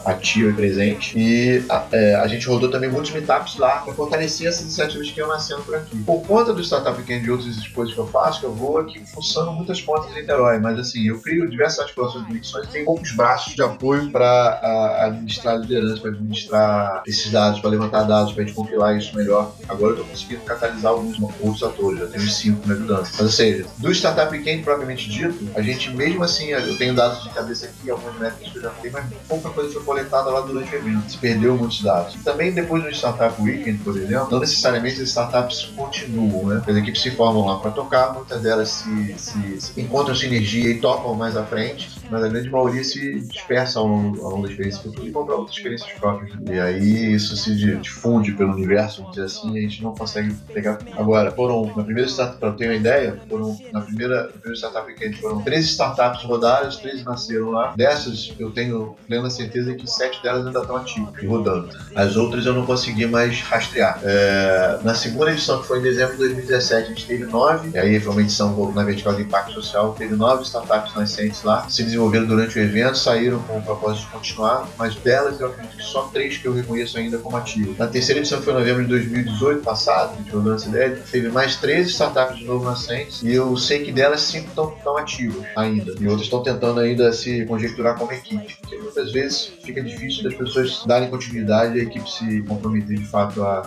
ativa 0.06 0.50
e 0.50 0.54
presente. 0.54 1.18
E 1.18 1.64
a, 1.70 1.86
é, 1.92 2.16
a 2.16 2.28
gente 2.28 2.46
rodou 2.48 2.70
também 2.70 2.90
muitos 2.90 3.12
meetups 3.12 3.58
lá 3.58 3.69
para 3.78 3.94
fortalecer 3.94 4.48
essas 4.48 4.62
iniciativas 4.62 5.12
que 5.12 5.20
iam 5.20 5.28
nascendo 5.28 5.62
por 5.62 5.76
aqui. 5.76 5.98
Por 6.04 6.22
conta 6.22 6.54
do 6.54 6.62
Startup 6.62 6.98
Weekend 6.98 7.22
e 7.22 7.24
de 7.24 7.32
outras 7.32 7.68
coisas 7.68 7.94
que 7.94 8.00
eu 8.00 8.08
faço, 8.08 8.40
que 8.40 8.46
eu 8.46 8.54
vou 8.54 8.78
aqui 8.80 9.00
funcionando 9.06 9.56
muitas 9.56 9.82
pontas 9.82 10.12
em 10.12 10.22
Niterói, 10.22 10.60
mas 10.60 10.80
assim, 10.80 11.08
eu 11.08 11.20
crio 11.20 11.50
diversas 11.50 11.80
articulações 11.80 12.24
de 12.24 12.30
conexões 12.30 12.68
tenho 12.70 12.86
poucos 12.86 13.12
braços 13.12 13.56
de 13.56 13.62
apoio 13.62 14.12
para 14.12 15.06
administrar 15.06 15.58
liderança, 15.58 16.02
para 16.02 16.12
administrar 16.12 17.04
esses 17.06 17.32
dados, 17.32 17.60
para 17.60 17.70
levantar 17.70 18.04
dados, 18.04 18.34
para 18.34 18.44
a 18.44 18.46
gente 18.46 18.56
compilar 18.56 18.98
isso 18.98 19.16
melhor. 19.16 19.54
Agora 19.68 19.92
eu 19.92 19.98
estou 19.98 20.06
conseguindo 20.06 20.42
catalisar 20.42 20.92
alguns 20.92 21.20
outros 21.20 21.64
atores, 21.64 22.00
já 22.00 22.08
tenho 22.08 22.30
cinco 22.30 22.68
me 22.68 22.74
ajudando. 22.74 23.02
Mas, 23.02 23.20
ou 23.20 23.30
seja, 23.30 23.66
do 23.78 23.92
Startup 23.92 24.32
Weekend 24.32 24.64
propriamente 24.64 25.10
dito, 25.10 25.50
a 25.56 25.62
gente 25.62 25.90
mesmo 25.96 26.24
assim, 26.24 26.50
eu 26.50 26.78
tenho 26.78 26.96
dados 26.96 27.24
de 27.24 27.30
cabeça 27.30 27.66
aqui, 27.66 27.90
algumas 27.90 28.18
métricas 28.18 28.52
que 28.52 28.58
eu 28.58 28.62
já 28.64 28.70
tenho, 28.70 28.94
mas 28.94 29.06
pouca 29.28 29.50
coisa 29.50 29.74
foi 29.74 29.84
coletada 29.84 30.30
lá 30.30 30.42
durante 30.42 30.74
o 30.74 30.78
evento. 30.78 31.12
Se 31.12 31.18
perdeu 31.18 31.58
muitos 31.58 31.82
dados. 31.82 32.16
Também 32.24 32.52
depois 32.52 32.84
do 32.84 32.90
Startup 32.90 33.42
Weekend, 33.42 33.59
por 33.84 33.98
exemplo, 33.98 34.28
não 34.32 34.40
necessariamente 34.40 35.02
as 35.02 35.10
startups 35.10 35.72
continuam, 35.76 36.48
né? 36.48 36.62
As 36.66 36.76
equipes 36.76 37.02
se 37.02 37.12
formam 37.12 37.46
lá 37.46 37.60
para 37.60 37.72
tocar, 37.72 38.14
muitas 38.14 38.42
delas 38.42 38.70
se, 38.70 39.16
se, 39.18 39.62
se, 39.62 39.82
encontram 39.82 40.16
sinergia 40.16 40.70
e 40.70 40.80
tocam 40.80 41.14
mais 41.16 41.36
à 41.36 41.44
frente, 41.44 41.99
mas 42.10 42.24
a 42.24 42.28
grande 42.28 42.50
maioria 42.50 42.84
se 42.84 43.22
dispersa 43.22 43.80
ao 43.80 43.88
longo, 43.88 44.42
da 44.42 44.50
experiência 44.50 44.82
futura 44.82 45.08
e 45.08 45.12
compra 45.12 45.36
outras 45.36 45.56
experiências 45.56 45.92
próprias. 45.94 46.34
E 46.50 46.60
aí 46.60 47.14
isso 47.14 47.36
se 47.38 47.56
difunde 47.56 48.32
pelo 48.34 48.54
universo, 48.54 49.02
vamos 49.02 49.16
dizer 49.16 49.26
assim, 49.26 49.54
e 49.54 49.60
a 49.60 49.62
gente 49.62 49.84
não 49.84 49.94
consegue 49.94 50.34
pegar. 50.54 50.80
Agora, 50.98 51.32
foram, 51.32 51.66
na 51.76 51.84
primeira 51.84 52.10
startup, 52.10 52.40
para 52.40 52.52
ter 52.54 52.66
uma 52.66 52.76
ideia, 52.76 53.20
foram, 53.30 53.58
na 53.72 53.82
primeira, 53.82 54.24
na 54.24 54.30
primeira 54.30 54.56
startup 54.56 54.88
Weekend 54.88 55.18
foram 55.18 55.42
três 55.42 55.66
startups 55.66 56.24
rodadas, 56.24 56.78
três 56.78 57.04
nasceram 57.04 57.52
lá. 57.52 57.74
Dessas, 57.76 58.34
eu 58.40 58.52
tenho 58.52 58.96
plena 59.08 59.30
certeza 59.30 59.74
que 59.76 59.88
sete 59.88 60.22
delas 60.22 60.46
ainda 60.46 60.60
estão 60.60 60.76
ativas 60.76 61.14
e 61.22 61.26
rodando. 61.26 61.70
As 61.96 62.16
outras 62.16 62.46
eu 62.46 62.54
não 62.54 62.66
consegui 62.66 63.06
mais 63.06 63.42
rastrear. 63.42 64.00
É, 64.04 64.80
na 64.84 64.94
segunda 64.94 65.32
edição, 65.32 65.62
que 65.62 65.68
foi 65.68 65.80
em 65.80 65.84
dezembro 65.84 66.14
de 66.14 66.20
2017, 66.20 66.86
a 66.86 66.90
gente 66.90 67.06
teve 67.06 67.26
nove, 67.26 67.72
e 67.74 67.78
aí 67.78 68.00
foi 68.00 68.12
uma 68.12 68.22
edição 68.22 68.72
na 68.74 68.84
vertical 68.84 69.14
de 69.14 69.24
impacto 69.24 69.54
social, 69.54 69.94
teve 69.98 70.16
nove 70.16 70.44
startups 70.44 70.96
nascentes 70.96 71.44
lá, 71.44 71.68
se 71.70 71.84
durante 72.08 72.58
o 72.58 72.62
evento 72.62 72.98
saíram 72.98 73.40
com 73.44 73.58
o 73.58 73.62
propósito 73.62 74.06
de 74.06 74.12
continuar, 74.12 74.68
mas 74.78 74.96
delas 74.96 75.40
eu 75.40 75.48
acredito 75.48 75.78
que 75.78 75.84
só 75.84 76.04
três 76.14 76.38
que 76.38 76.48
eu 76.48 76.54
reconheço 76.54 76.98
ainda 76.98 77.18
como 77.18 77.36
ativas. 77.36 77.78
Na 77.78 77.88
terceira 77.88 78.20
edição, 78.20 78.40
que 78.40 78.46
foi 78.46 78.54
em 78.54 78.58
novembro 78.58 78.84
de 78.84 78.90
2018, 78.90 79.64
passado, 79.64 80.18
rodou 80.32 80.54
essa 80.54 80.70
ideia, 80.70 80.98
teve 81.12 81.30
mais 81.30 81.56
13 81.58 81.90
startups 81.90 82.38
de 82.38 82.46
novo 82.46 82.66
nascentes 82.66 83.22
e 83.22 83.34
eu 83.34 83.56
sei 83.58 83.84
que 83.84 83.92
delas 83.92 84.22
cinco 84.22 84.50
estão 84.50 84.98
ativas 84.98 85.44
ainda 85.56 85.94
e 86.00 86.08
outras 86.08 86.24
estão 86.24 86.44
tentando 86.44 86.80
ainda 86.80 87.12
se 87.12 87.46
conjecturar 87.46 87.98
como 87.98 88.12
equipe, 88.12 88.58
porque 88.62 88.78
muitas 88.78 89.12
vezes 89.12 89.52
fica 89.64 89.82
difícil 89.82 90.24
das 90.24 90.34
pessoas 90.36 90.84
darem 90.86 91.10
continuidade 91.10 91.78
e 91.78 91.82
a 91.82 91.84
equipe 91.84 92.10
se 92.10 92.42
comprometer 92.44 92.98
de 92.98 93.06
fato 93.06 93.44
a 93.44 93.62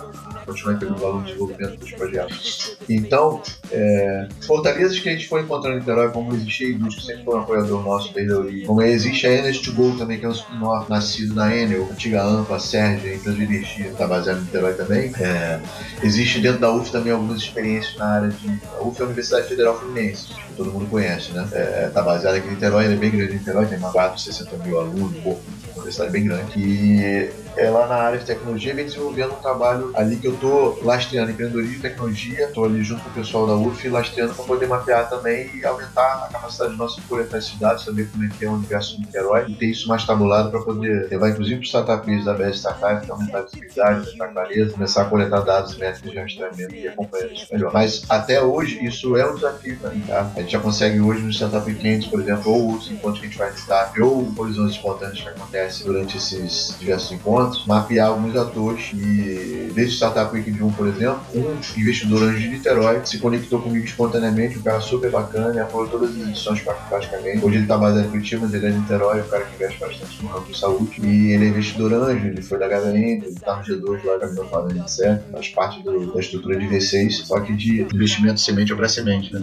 continuar 0.45 0.75
entregando 0.75 0.99
valor 0.99 1.19
no 1.19 1.25
desenvolvimento 1.25 1.77
dos 1.77 1.91
projetos. 1.91 2.77
Então, 2.89 3.41
é, 3.71 4.27
fortalezas 4.45 4.99
que 4.99 5.09
a 5.09 5.11
gente 5.11 5.27
foi 5.27 5.41
encontrando 5.41 5.77
em 5.77 5.79
Niterói, 5.79 6.09
como 6.11 6.33
existe 6.33 6.65
a 6.65 6.89
que 6.89 7.01
sempre 7.01 7.23
foi 7.23 7.35
um 7.35 7.39
apoiador 7.39 7.83
nosso 7.83 8.13
desde 8.13 8.33
a 8.33 8.37
origem, 8.37 8.65
como 8.65 8.81
existe 8.81 9.27
a 9.27 9.33
Energy 9.33 9.71
Go 9.71 9.95
também, 9.97 10.19
que 10.19 10.25
é 10.25 10.29
um 10.29 10.31
spin-off 10.31 10.89
nascido 10.89 11.33
na 11.33 11.55
Enel, 11.55 11.87
antiga 11.91 12.23
AMPA, 12.23 12.59
Sérgio, 12.59 13.13
empresa 13.13 13.37
de 13.37 13.43
energia, 13.43 13.87
está 13.87 14.07
baseada 14.07 14.39
em 14.39 14.43
Niterói 14.43 14.73
também. 14.73 15.11
É, 15.19 15.59
existe 16.01 16.39
dentro 16.39 16.59
da 16.59 16.71
UF 16.71 16.91
também 16.91 17.13
algumas 17.13 17.37
experiências 17.37 17.95
na 17.97 18.05
área 18.05 18.29
de. 18.29 18.59
A 18.77 18.83
UF 18.83 18.99
é 18.99 19.03
a 19.03 19.05
Universidade 19.05 19.47
Federal 19.47 19.79
Fluminense, 19.79 20.27
que 20.27 20.53
todo 20.55 20.71
mundo 20.71 20.87
conhece, 20.89 21.31
né? 21.31 21.43
Está 21.43 21.57
é, 21.57 21.89
tá 21.89 22.01
baseada 22.01 22.37
aqui 22.37 22.47
em 22.47 22.51
Niterói, 22.51 22.85
ela 22.85 22.93
é 22.93 22.97
bem 22.97 23.11
grande 23.11 23.33
em 23.33 23.37
Niterói, 23.37 23.65
tem 23.65 23.79
mais 23.79 23.93
4, 23.93 24.19
60 24.19 24.57
mil 24.57 24.79
alunos, 24.79 25.17
pouco, 25.19 25.41
uma 25.67 25.73
universidade 25.75 26.11
bem 26.11 26.25
grande. 26.25 26.51
E 26.57 27.29
ela 27.55 27.87
na 27.87 27.95
área 27.95 28.19
de 28.19 28.25
tecnologia 28.25 28.73
vem 28.73 28.85
desenvolvendo 28.85 29.33
um 29.33 29.41
trabalho 29.41 29.91
ali 29.95 30.15
que 30.17 30.27
eu 30.27 30.33
estou 30.33 30.79
lastreando 30.83 31.31
empreendedorismo 31.31 31.75
e 31.75 31.79
tecnologia, 31.79 32.45
estou 32.45 32.65
ali 32.65 32.83
junto 32.83 33.03
com 33.03 33.09
o 33.09 33.13
pessoal 33.13 33.47
da 33.47 33.55
UF 33.55 33.87
lastreando 33.89 34.33
para 34.33 34.45
poder 34.45 34.67
mapear 34.67 35.09
também 35.09 35.49
e 35.55 35.65
aumentar 35.65 36.25
a 36.25 36.31
capacidade 36.31 36.75
nossa 36.75 37.01
coletar 37.07 37.37
esses 37.37 37.57
dados, 37.57 37.83
saber 37.83 38.07
como 38.11 38.25
é 38.25 38.29
que 38.29 38.45
é 38.45 38.49
o 38.49 38.53
universo 38.53 38.95
do 38.95 39.01
Niterói 39.01 39.45
e 39.49 39.55
ter 39.55 39.67
isso 39.67 39.87
mais 39.87 40.05
tabulado 40.05 40.49
para 40.49 40.61
poder 40.61 41.07
levar 41.09 41.29
inclusive 41.29 41.57
para 41.57 41.63
os 41.63 41.67
startups 41.67 42.25
da 42.25 42.33
BS 42.33 42.57
Startup, 42.57 43.11
aumentar 43.11 43.39
a 43.39 43.41
visibilidade, 43.41 44.07
aumentar 44.07 44.25
a 44.25 44.27
clareza, 44.29 44.73
começar 44.73 45.01
a 45.01 45.05
coletar 45.05 45.41
dados 45.41 45.77
métricas 45.77 46.11
de 46.11 46.17
rastreamento 46.17 46.75
e 46.75 46.87
acompanhar 46.87 47.31
isso 47.31 47.47
melhor. 47.51 47.73
Mas 47.73 48.03
até 48.09 48.41
hoje 48.41 48.83
isso 48.85 49.15
é 49.17 49.29
um 49.29 49.35
desafio 49.35 49.77
para 49.77 49.89
mim, 49.91 50.01
tá? 50.01 50.31
A 50.35 50.39
gente 50.41 50.51
já 50.51 50.59
consegue 50.59 50.99
hoje 50.99 51.21
no 51.21 51.31
Startup 51.31 51.65
Weekends, 51.65 52.07
por 52.07 52.19
exemplo, 52.19 52.51
ou 52.51 52.73
os 52.73 52.89
encontros 52.89 53.19
que 53.19 53.25
a 53.25 53.29
gente 53.29 53.37
vai 53.37 53.51
visitar, 53.51 53.93
ou 53.99 54.31
horizontes 54.37 54.75
espontâneos 54.75 55.21
que 55.21 55.29
acontecem 55.29 55.85
durante 55.85 56.17
esses 56.17 56.75
diversos 56.79 57.11
encontros, 57.11 57.42
mapear 57.67 58.07
alguns 58.07 58.35
atores 58.35 58.91
e 58.93 59.71
desde 59.73 59.93
o 59.93 59.95
Startup 59.95 60.33
Week 60.33 60.49
de 60.49 60.63
um, 60.63 60.71
por 60.71 60.87
exemplo, 60.87 61.21
um 61.33 61.79
investidor 61.79 62.23
anjo 62.23 62.39
de 62.39 62.49
Niterói 62.49 63.01
se 63.05 63.17
conectou 63.17 63.61
comigo 63.61 63.85
espontaneamente, 63.85 64.57
um 64.57 64.61
cara 64.61 64.79
super 64.79 65.09
bacana, 65.09 65.63
apoiou 65.63 65.87
todas 65.87 66.11
as 66.11 66.27
edições 66.27 66.61
praticamente. 66.61 67.43
Hoje 67.43 67.55
ele 67.55 67.63
está 67.63 67.77
baseado 67.77 68.05
em 68.05 68.09
Curitiba, 68.09 68.43
mas 68.43 68.53
ele 68.53 68.67
é 68.67 68.69
de 68.69 68.77
Niterói, 68.77 69.21
um 69.21 69.27
cara 69.27 69.45
que 69.45 69.55
investe 69.55 69.79
bastante 69.79 70.23
no 70.23 70.29
ramo 70.29 70.45
de 70.45 70.57
saúde. 70.57 71.01
E 71.01 71.31
ele 71.31 71.45
é 71.45 71.47
investidor 71.49 71.93
anjo, 71.93 72.27
ele 72.27 72.41
foi 72.41 72.59
da 72.59 72.67
HVN, 72.67 72.97
ele 72.97 73.27
está 73.27 73.57
no 73.57 73.63
G2 73.63 74.03
lá, 74.05 74.17
Gabriel 74.17 74.45
falando, 74.49 74.77
etc. 74.77 75.21
Faz 75.31 75.47
parte 75.49 75.83
do, 75.83 76.13
da 76.13 76.19
estrutura 76.19 76.57
de 76.57 76.67
V6, 76.67 77.25
só 77.25 77.39
que 77.39 77.53
de 77.53 77.81
investimento 77.81 78.39
semente 78.39 78.73
para 78.75 78.87
semente, 78.87 79.33
né? 79.33 79.41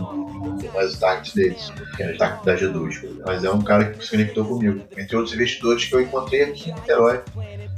mais 0.74 0.94
o 0.94 1.00
target 1.00 1.34
deles, 1.34 1.72
que 1.96 2.02
é 2.02 2.12
o 2.12 2.18
target 2.18 2.44
da 2.44 2.56
G2. 2.56 3.22
Mas 3.26 3.44
é 3.44 3.50
um 3.50 3.62
cara 3.62 3.90
que 3.90 4.04
se 4.04 4.10
conectou 4.10 4.44
comigo, 4.44 4.80
entre 4.96 5.16
outros 5.16 5.34
investidores 5.34 5.84
que 5.84 5.94
eu 5.94 6.00
encontrei 6.00 6.42
aqui 6.42 6.70
em 6.70 6.74
Niterói 6.74 7.20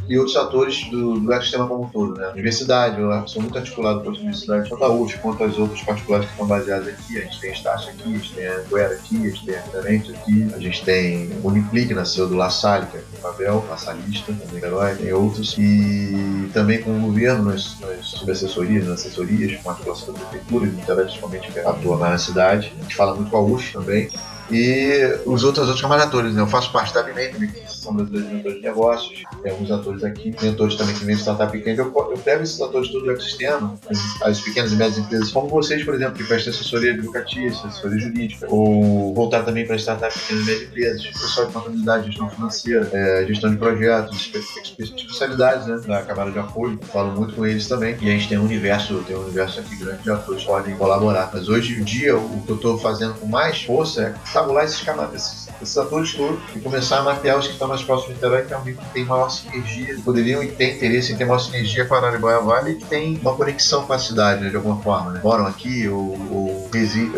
e 0.09 0.19
outros 0.19 0.37
atores 0.37 0.89
do, 0.91 1.21
do 1.21 1.33
ecossistema 1.33 1.67
como 1.67 1.85
um 1.85 1.89
todo. 1.89 2.15
Né? 2.15 2.29
Universidade, 2.29 3.01
eu 3.01 3.29
sou 3.29 3.43
muito 3.43 3.57
articulado 3.57 4.03
com 4.03 4.11
as 4.11 4.19
universidades, 4.19 4.69
tanto 4.69 4.85
a 4.85 4.89
UF 4.93 5.19
quanto 5.19 5.45
as 5.45 5.59
outras 5.59 5.81
particulares 5.83 6.27
que 6.27 6.33
estão 6.33 6.47
baseadas 6.47 6.89
aqui. 6.89 7.19
A 7.19 7.21
gente 7.23 7.41
tem 7.41 7.51
a 7.51 7.53
Estácio 7.53 7.91
aqui, 7.91 8.03
a 8.03 8.19
gente 8.19 8.33
tem 8.33 8.47
a 8.47 8.59
Guerra 8.61 8.95
aqui, 8.95 9.17
a 9.17 9.31
gente 9.31 9.47
tem 9.47 9.55
a 9.57 9.63
Clarente 9.63 10.13
aqui, 10.13 10.51
a 10.55 10.59
gente 10.59 10.85
tem 10.85 11.33
o 11.43 11.49
Uniplic, 11.49 11.89
que 11.89 11.95
nasceu 11.95 12.29
do 12.29 12.35
La 12.35 12.51
Salle, 12.51 12.87
que 12.87 12.97
é 12.97 13.01
o 13.01 13.21
Pavel, 13.21 13.65
Lassalista, 13.69 14.33
também 14.33 14.63
herói, 14.63 14.95
tem 14.95 15.13
outros. 15.13 15.57
E 15.59 16.51
também 16.53 16.83
com 16.83 16.97
o 16.97 17.01
governo, 17.01 17.45
nas, 17.45 17.79
nas 17.81 18.13
nas 18.23 18.43
assessorias, 18.89 19.61
com 19.63 19.71
a 19.71 19.73
articulação 19.73 20.15
da 20.15 20.21
prefeitura, 20.21 20.71
principalmente 21.05 21.51
que 21.51 21.59
atua 21.61 21.97
mais 21.97 22.13
na 22.13 22.19
cidade. 22.19 22.73
A 22.79 22.83
gente 22.83 22.95
fala 22.95 23.15
muito 23.15 23.31
com 23.31 23.37
a 23.37 23.43
UF 23.43 23.73
também 23.73 24.09
e 24.51 25.19
os 25.25 25.45
outros, 25.45 25.69
outros 25.69 25.85
atores, 25.85 26.35
né? 26.35 26.41
Eu 26.41 26.47
faço 26.47 26.73
parte 26.73 26.93
da 26.93 27.03
BNEM, 27.03 27.33
também, 27.33 27.49
que 27.51 27.73
são 27.73 27.95
brasileiros 27.95 28.33
mentores 28.33 28.57
de 28.57 28.63
negócios, 28.63 29.23
tem 29.43 29.53
alguns 29.53 29.71
atores 29.71 30.05
aqui, 30.05 30.35
mentores 30.43 30.77
também 30.77 30.95
que 30.95 31.05
vêm 31.05 31.17
de 31.17 31.23
startup 31.23 31.53
pequena. 31.53 31.83
Eu, 31.83 31.93
eu 32.11 32.19
pego 32.19 32.43
esses 32.43 32.61
atores 32.61 32.91
todo 32.91 33.07
o 33.07 33.11
ecossistema, 33.11 33.75
as 34.23 34.41
pequenas 34.41 34.73
e 34.73 34.77
médias 34.77 34.99
empresas, 34.99 35.31
como 35.31 35.49
vocês, 35.49 35.85
por 35.85 35.95
exemplo, 35.95 36.15
que 36.15 36.25
prestam 36.25 36.53
assessoria 36.53 36.93
advocatícia, 36.93 37.69
assessoria 37.69 37.99
jurídica, 37.99 38.47
ou 38.49 39.15
voltar 39.15 39.43
também 39.43 39.67
para 39.67 39.77
startup 39.77 40.13
pequenas 40.19 40.43
e 40.43 40.47
médias 40.47 40.69
empresas, 40.69 41.07
pessoal 41.07 41.47
de 41.47 41.53
contabilidade, 41.53 42.07
gestão 42.07 42.31
financeira, 42.31 42.91
é, 42.93 43.25
gestão 43.27 43.51
de 43.51 43.57
projetos, 43.57 44.33
especialidades 44.79 45.67
né, 45.67 45.81
da 45.87 46.03
camada 46.03 46.31
de 46.31 46.39
apoio. 46.39 46.79
Falo 46.93 47.13
muito 47.13 47.35
com 47.35 47.47
eles 47.47 47.67
também. 47.67 47.97
E 48.01 48.09
a 48.09 48.13
gente 48.13 48.29
tem 48.29 48.39
um 48.39 48.45
universo, 48.45 49.03
tem 49.07 49.17
um 49.17 49.23
universo 49.23 49.61
aqui 49.61 49.77
grande 49.77 50.03
de 50.03 50.11
atores 50.11 50.43
que 50.43 50.47
podem 50.47 50.77
colaborar. 50.77 51.31
Mas 51.33 51.49
hoje 51.49 51.81
em 51.81 51.85
dia, 51.85 52.17
o 52.17 52.43
que 52.43 52.51
eu 52.51 52.57
estou 52.57 52.79
fazendo 52.79 53.15
com 53.15 53.27
mais 53.27 53.63
força 53.63 54.03
é 54.03 54.15
tabular 54.33 54.65
esses, 54.65 54.85
esses, 55.15 55.49
esses 55.61 55.79
atores 55.79 56.15
todos 56.15 56.41
e 56.55 56.61
começar 56.61 56.99
a 56.99 57.03
mapear 57.03 57.39
os 57.39 57.47
que 57.47 57.53
estão 57.53 57.69
mais 57.69 57.83
próximos 57.83 58.11
do 58.11 58.15
Niterói, 58.15 58.45
que 58.45 58.55
é 58.55 58.59
um 58.59 58.63
que 58.63 58.75
tem 58.93 59.05
maior 59.05 59.29
sinergia, 59.29 59.99
poderiam 60.05 60.43
e 60.43 60.51
têm 60.51 60.77
interesse 60.77 61.13
em 61.13 61.17
ter 61.17 61.25
maior 61.25 61.39
sinergia 61.39 61.85
com 61.85 61.95
a 61.95 61.99
Araraibóia 61.99 62.41
Vale 62.41 62.73
e 62.73 62.75
que 62.77 62.85
tem 62.85 63.19
uma 63.19 63.35
conexão 63.35 63.87
com 63.87 63.93
a 63.93 63.99
cidade, 63.99 64.43
né, 64.43 64.51
de 64.51 64.57
alguma 64.57 64.81
forma. 64.83 65.13
Né? 65.13 65.21
Moram 65.23 65.47
aqui 65.47 65.89
ou, 65.89 66.17
ou, 66.31 66.71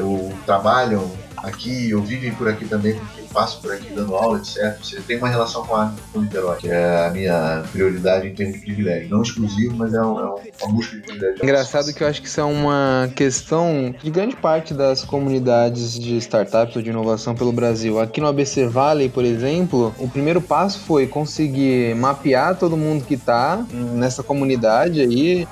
ou 0.02 0.34
trabalham 0.44 1.10
aqui 1.46 1.94
ou 1.94 2.02
vivem 2.02 2.34
por 2.34 2.48
aqui 2.48 2.64
também, 2.66 2.94
porque 2.94 3.22
passo 3.32 3.60
por 3.60 3.72
aqui 3.72 3.92
dando 3.92 4.14
aula, 4.14 4.38
etc. 4.38 4.76
Você 4.80 5.00
tem 5.00 5.18
uma 5.18 5.28
relação 5.28 5.64
com 5.66 5.74
a 5.76 5.92
com 6.12 6.20
Niterói, 6.20 6.56
que 6.58 6.68
é 6.68 7.06
a 7.06 7.10
minha 7.10 7.64
prioridade 7.72 8.28
em 8.28 8.34
termos 8.34 8.54
de 8.54 8.64
privilégio. 8.64 9.10
Não 9.10 9.22
exclusivo, 9.22 9.76
mas 9.76 9.92
é, 9.92 10.00
um, 10.00 10.20
é 10.20 10.24
uma 10.62 10.72
busca 10.72 10.96
de 10.96 11.02
privilégio. 11.02 11.42
Engraçado 11.42 11.92
que 11.92 12.02
eu 12.02 12.08
acho 12.08 12.22
que 12.22 12.28
isso 12.28 12.40
é 12.40 12.44
uma 12.44 13.10
questão 13.14 13.94
de 14.02 14.10
grande 14.10 14.36
parte 14.36 14.72
das 14.72 15.04
comunidades 15.04 15.98
de 15.98 16.16
startups 16.18 16.76
ou 16.76 16.82
de 16.82 16.90
inovação 16.90 17.34
pelo 17.34 17.52
Brasil. 17.52 18.00
Aqui 18.00 18.20
no 18.20 18.28
ABC 18.28 18.66
Valley, 18.66 19.08
por 19.08 19.24
exemplo, 19.24 19.94
o 19.98 20.08
primeiro 20.08 20.40
passo 20.40 20.80
foi 20.80 21.06
conseguir 21.06 21.94
mapear 21.96 22.56
todo 22.56 22.76
mundo 22.76 23.04
que 23.04 23.14
está 23.14 23.64
nessa 23.70 24.22
comunidade 24.22 25.00
aí 25.00 25.46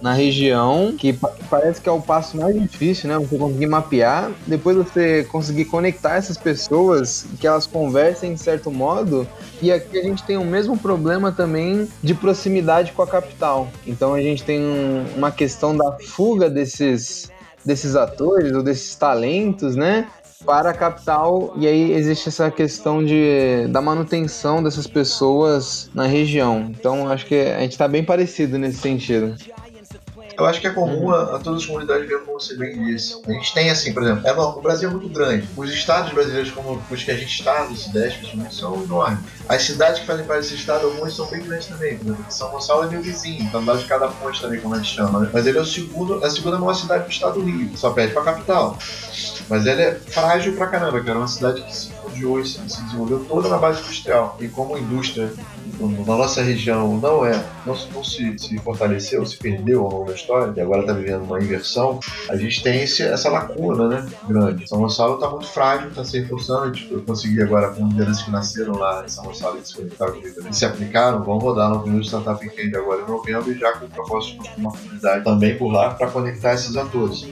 na 0.00 0.12
região, 0.12 0.94
que 0.96 1.18
parece 1.50 1.80
que 1.80 1.88
é 1.88 1.92
o 1.92 2.00
passo 2.00 2.36
mais 2.36 2.60
difícil, 2.60 3.08
né? 3.08 3.18
Você 3.18 3.36
conseguir 3.36 3.66
mapear, 3.66 4.30
depois 4.46 4.76
você 4.76 5.24
conseguir 5.24 5.64
conectar 5.66 6.16
essas 6.16 6.36
pessoas, 6.36 7.26
que 7.40 7.46
elas 7.46 7.66
conversem 7.66 8.34
de 8.34 8.40
certo 8.40 8.70
modo. 8.70 9.26
E 9.60 9.72
aqui 9.72 9.98
a 9.98 10.02
gente 10.02 10.22
tem 10.22 10.36
o 10.36 10.44
mesmo 10.44 10.78
problema 10.78 11.32
também 11.32 11.88
de 12.02 12.14
proximidade 12.14 12.92
com 12.92 13.02
a 13.02 13.06
capital. 13.06 13.68
Então 13.86 14.14
a 14.14 14.20
gente 14.20 14.44
tem 14.44 14.60
um, 14.60 15.04
uma 15.16 15.30
questão 15.30 15.76
da 15.76 15.96
fuga 15.98 16.48
desses 16.48 17.30
desses 17.64 17.96
atores 17.96 18.52
ou 18.52 18.62
desses 18.62 18.94
talentos, 18.94 19.76
né? 19.76 20.08
para 20.44 20.70
a 20.70 20.74
capital 20.74 21.52
e 21.56 21.66
aí 21.66 21.92
existe 21.92 22.28
essa 22.28 22.50
questão 22.50 23.04
de 23.04 23.66
da 23.70 23.82
manutenção 23.82 24.62
dessas 24.62 24.86
pessoas 24.86 25.90
na 25.92 26.06
região. 26.06 26.70
Então 26.70 27.10
acho 27.10 27.26
que 27.26 27.34
a 27.34 27.60
gente 27.60 27.72
está 27.72 27.88
bem 27.88 28.04
parecido 28.04 28.58
nesse 28.58 28.78
sentido. 28.78 29.34
Eu 30.38 30.46
acho 30.46 30.60
que 30.60 30.68
é 30.68 30.70
comum 30.70 31.06
uhum. 31.06 31.14
a, 31.14 31.36
a, 31.36 31.38
todas 31.40 31.62
as 31.62 31.66
comunidades 31.66 32.08
ver 32.08 32.20
como 32.20 32.38
você 32.38 32.56
bem 32.56 32.84
disse. 32.84 33.20
A 33.26 33.32
gente 33.32 33.52
tem 33.52 33.70
assim, 33.70 33.92
por 33.92 34.04
exemplo, 34.04 34.24
é, 34.24 34.32
o 34.32 34.60
Brasil 34.60 34.88
é 34.88 34.92
muito 34.92 35.08
grande. 35.08 35.48
Os 35.56 35.68
estados 35.70 36.12
brasileiros, 36.12 36.52
como 36.52 36.80
os 36.88 37.02
que 37.02 37.10
a 37.10 37.16
gente 37.16 37.36
está, 37.40 37.64
no 37.64 37.76
Sudeste, 37.76 38.18
principalmente, 38.20 38.54
são 38.54 38.84
enormes. 38.84 39.18
As 39.48 39.62
cidades 39.62 40.00
que 40.00 40.06
fazem 40.06 40.24
parte 40.24 40.42
desse 40.42 40.54
estado, 40.54 40.86
algumas 40.86 41.12
são 41.12 41.26
bem 41.26 41.42
grandes 41.42 41.66
também. 41.66 41.98
Por 41.98 42.06
exemplo, 42.06 42.24
São 42.28 42.50
Gonçalo 42.50 42.84
é 42.84 42.86
meu 42.86 43.02
vizinho, 43.02 43.42
então 43.42 43.64
lá 43.64 43.74
de 43.74 43.84
cada 43.86 44.06
ponte 44.06 44.40
também, 44.40 44.60
como 44.60 44.74
a 44.74 44.78
gente 44.78 44.94
chama. 44.94 45.18
Né? 45.20 45.30
Mas 45.32 45.44
ele 45.44 45.58
é 45.58 45.60
o 45.60 45.66
segundo, 45.66 46.24
a 46.24 46.30
segunda 46.30 46.56
maior 46.56 46.74
cidade 46.74 47.04
do 47.04 47.10
estado 47.10 47.40
do 47.40 47.44
Rio, 47.44 47.76
só 47.76 47.90
perde 47.90 48.12
para 48.12 48.22
a 48.22 48.24
capital. 48.26 48.78
Mas 49.48 49.66
ele 49.66 49.82
é 49.82 49.94
frágil 49.94 50.54
pra 50.54 50.68
caramba, 50.68 51.00
que 51.00 51.10
era 51.10 51.18
uma 51.18 51.26
cidade 51.26 51.62
que 51.62 51.97
se 52.18 52.24
fundiu 52.24 52.40
e 52.40 52.46
se 52.46 52.82
desenvolveu 52.82 53.24
toda 53.24 53.48
na 53.48 53.58
base 53.58 53.80
industrial. 53.80 54.36
E 54.40 54.48
como 54.48 54.74
a 54.74 54.80
indústria 54.80 55.30
na 55.80 56.16
nossa 56.16 56.42
região 56.42 56.98
não 56.98 57.24
é, 57.24 57.44
não, 57.66 57.74
não 57.92 58.02
se, 58.04 58.38
se, 58.38 58.58
fortaleceu, 58.58 59.24
se 59.24 59.36
perdeu 59.36 59.84
ao 59.84 59.90
longo 59.90 60.06
da 60.06 60.14
história, 60.14 60.52
e 60.56 60.60
agora 60.60 60.80
está 60.80 60.92
vivendo 60.92 61.22
uma 61.22 61.40
inversão, 61.40 62.00
a 62.28 62.36
gente 62.36 62.62
tem 62.62 62.82
esse, 62.82 63.02
essa 63.02 63.28
lacuna 63.28 63.88
né, 63.88 64.06
grande. 64.26 64.68
São 64.68 64.78
Gonçalo 64.78 65.14
está 65.14 65.28
muito 65.28 65.46
frágil, 65.46 65.88
está 65.88 66.04
se 66.04 66.20
reforçando. 66.20 66.72
Tipo, 66.72 66.94
eu 66.94 67.02
consegui 67.02 67.42
agora 67.42 67.70
com 67.70 67.86
lideranças 67.86 68.22
que 68.22 68.30
nasceram 68.30 68.74
lá 68.74 69.04
em 69.04 69.08
São 69.08 69.24
Gonçalo 69.24 69.58
e 69.58 69.66
se 69.66 69.74
conectaram 69.74 70.18
se 70.50 70.64
aplicaram, 70.64 71.22
vão 71.22 71.38
rodar 71.38 71.70
no 71.70 71.80
primeiro 71.80 72.04
Startup 72.04 72.44
Weekend 72.44 72.76
agora 72.76 73.02
em 73.02 73.06
novembro 73.06 73.52
e 73.52 73.58
já 73.58 73.72
com 73.72 73.88
propósito 73.88 74.42
de 74.42 74.60
uma 74.60 74.72
comunidade 74.72 75.24
também 75.24 75.56
por 75.56 75.70
lá 75.70 75.90
para 75.90 76.08
conectar 76.10 76.54
esses 76.54 76.76
atores. 76.76 77.26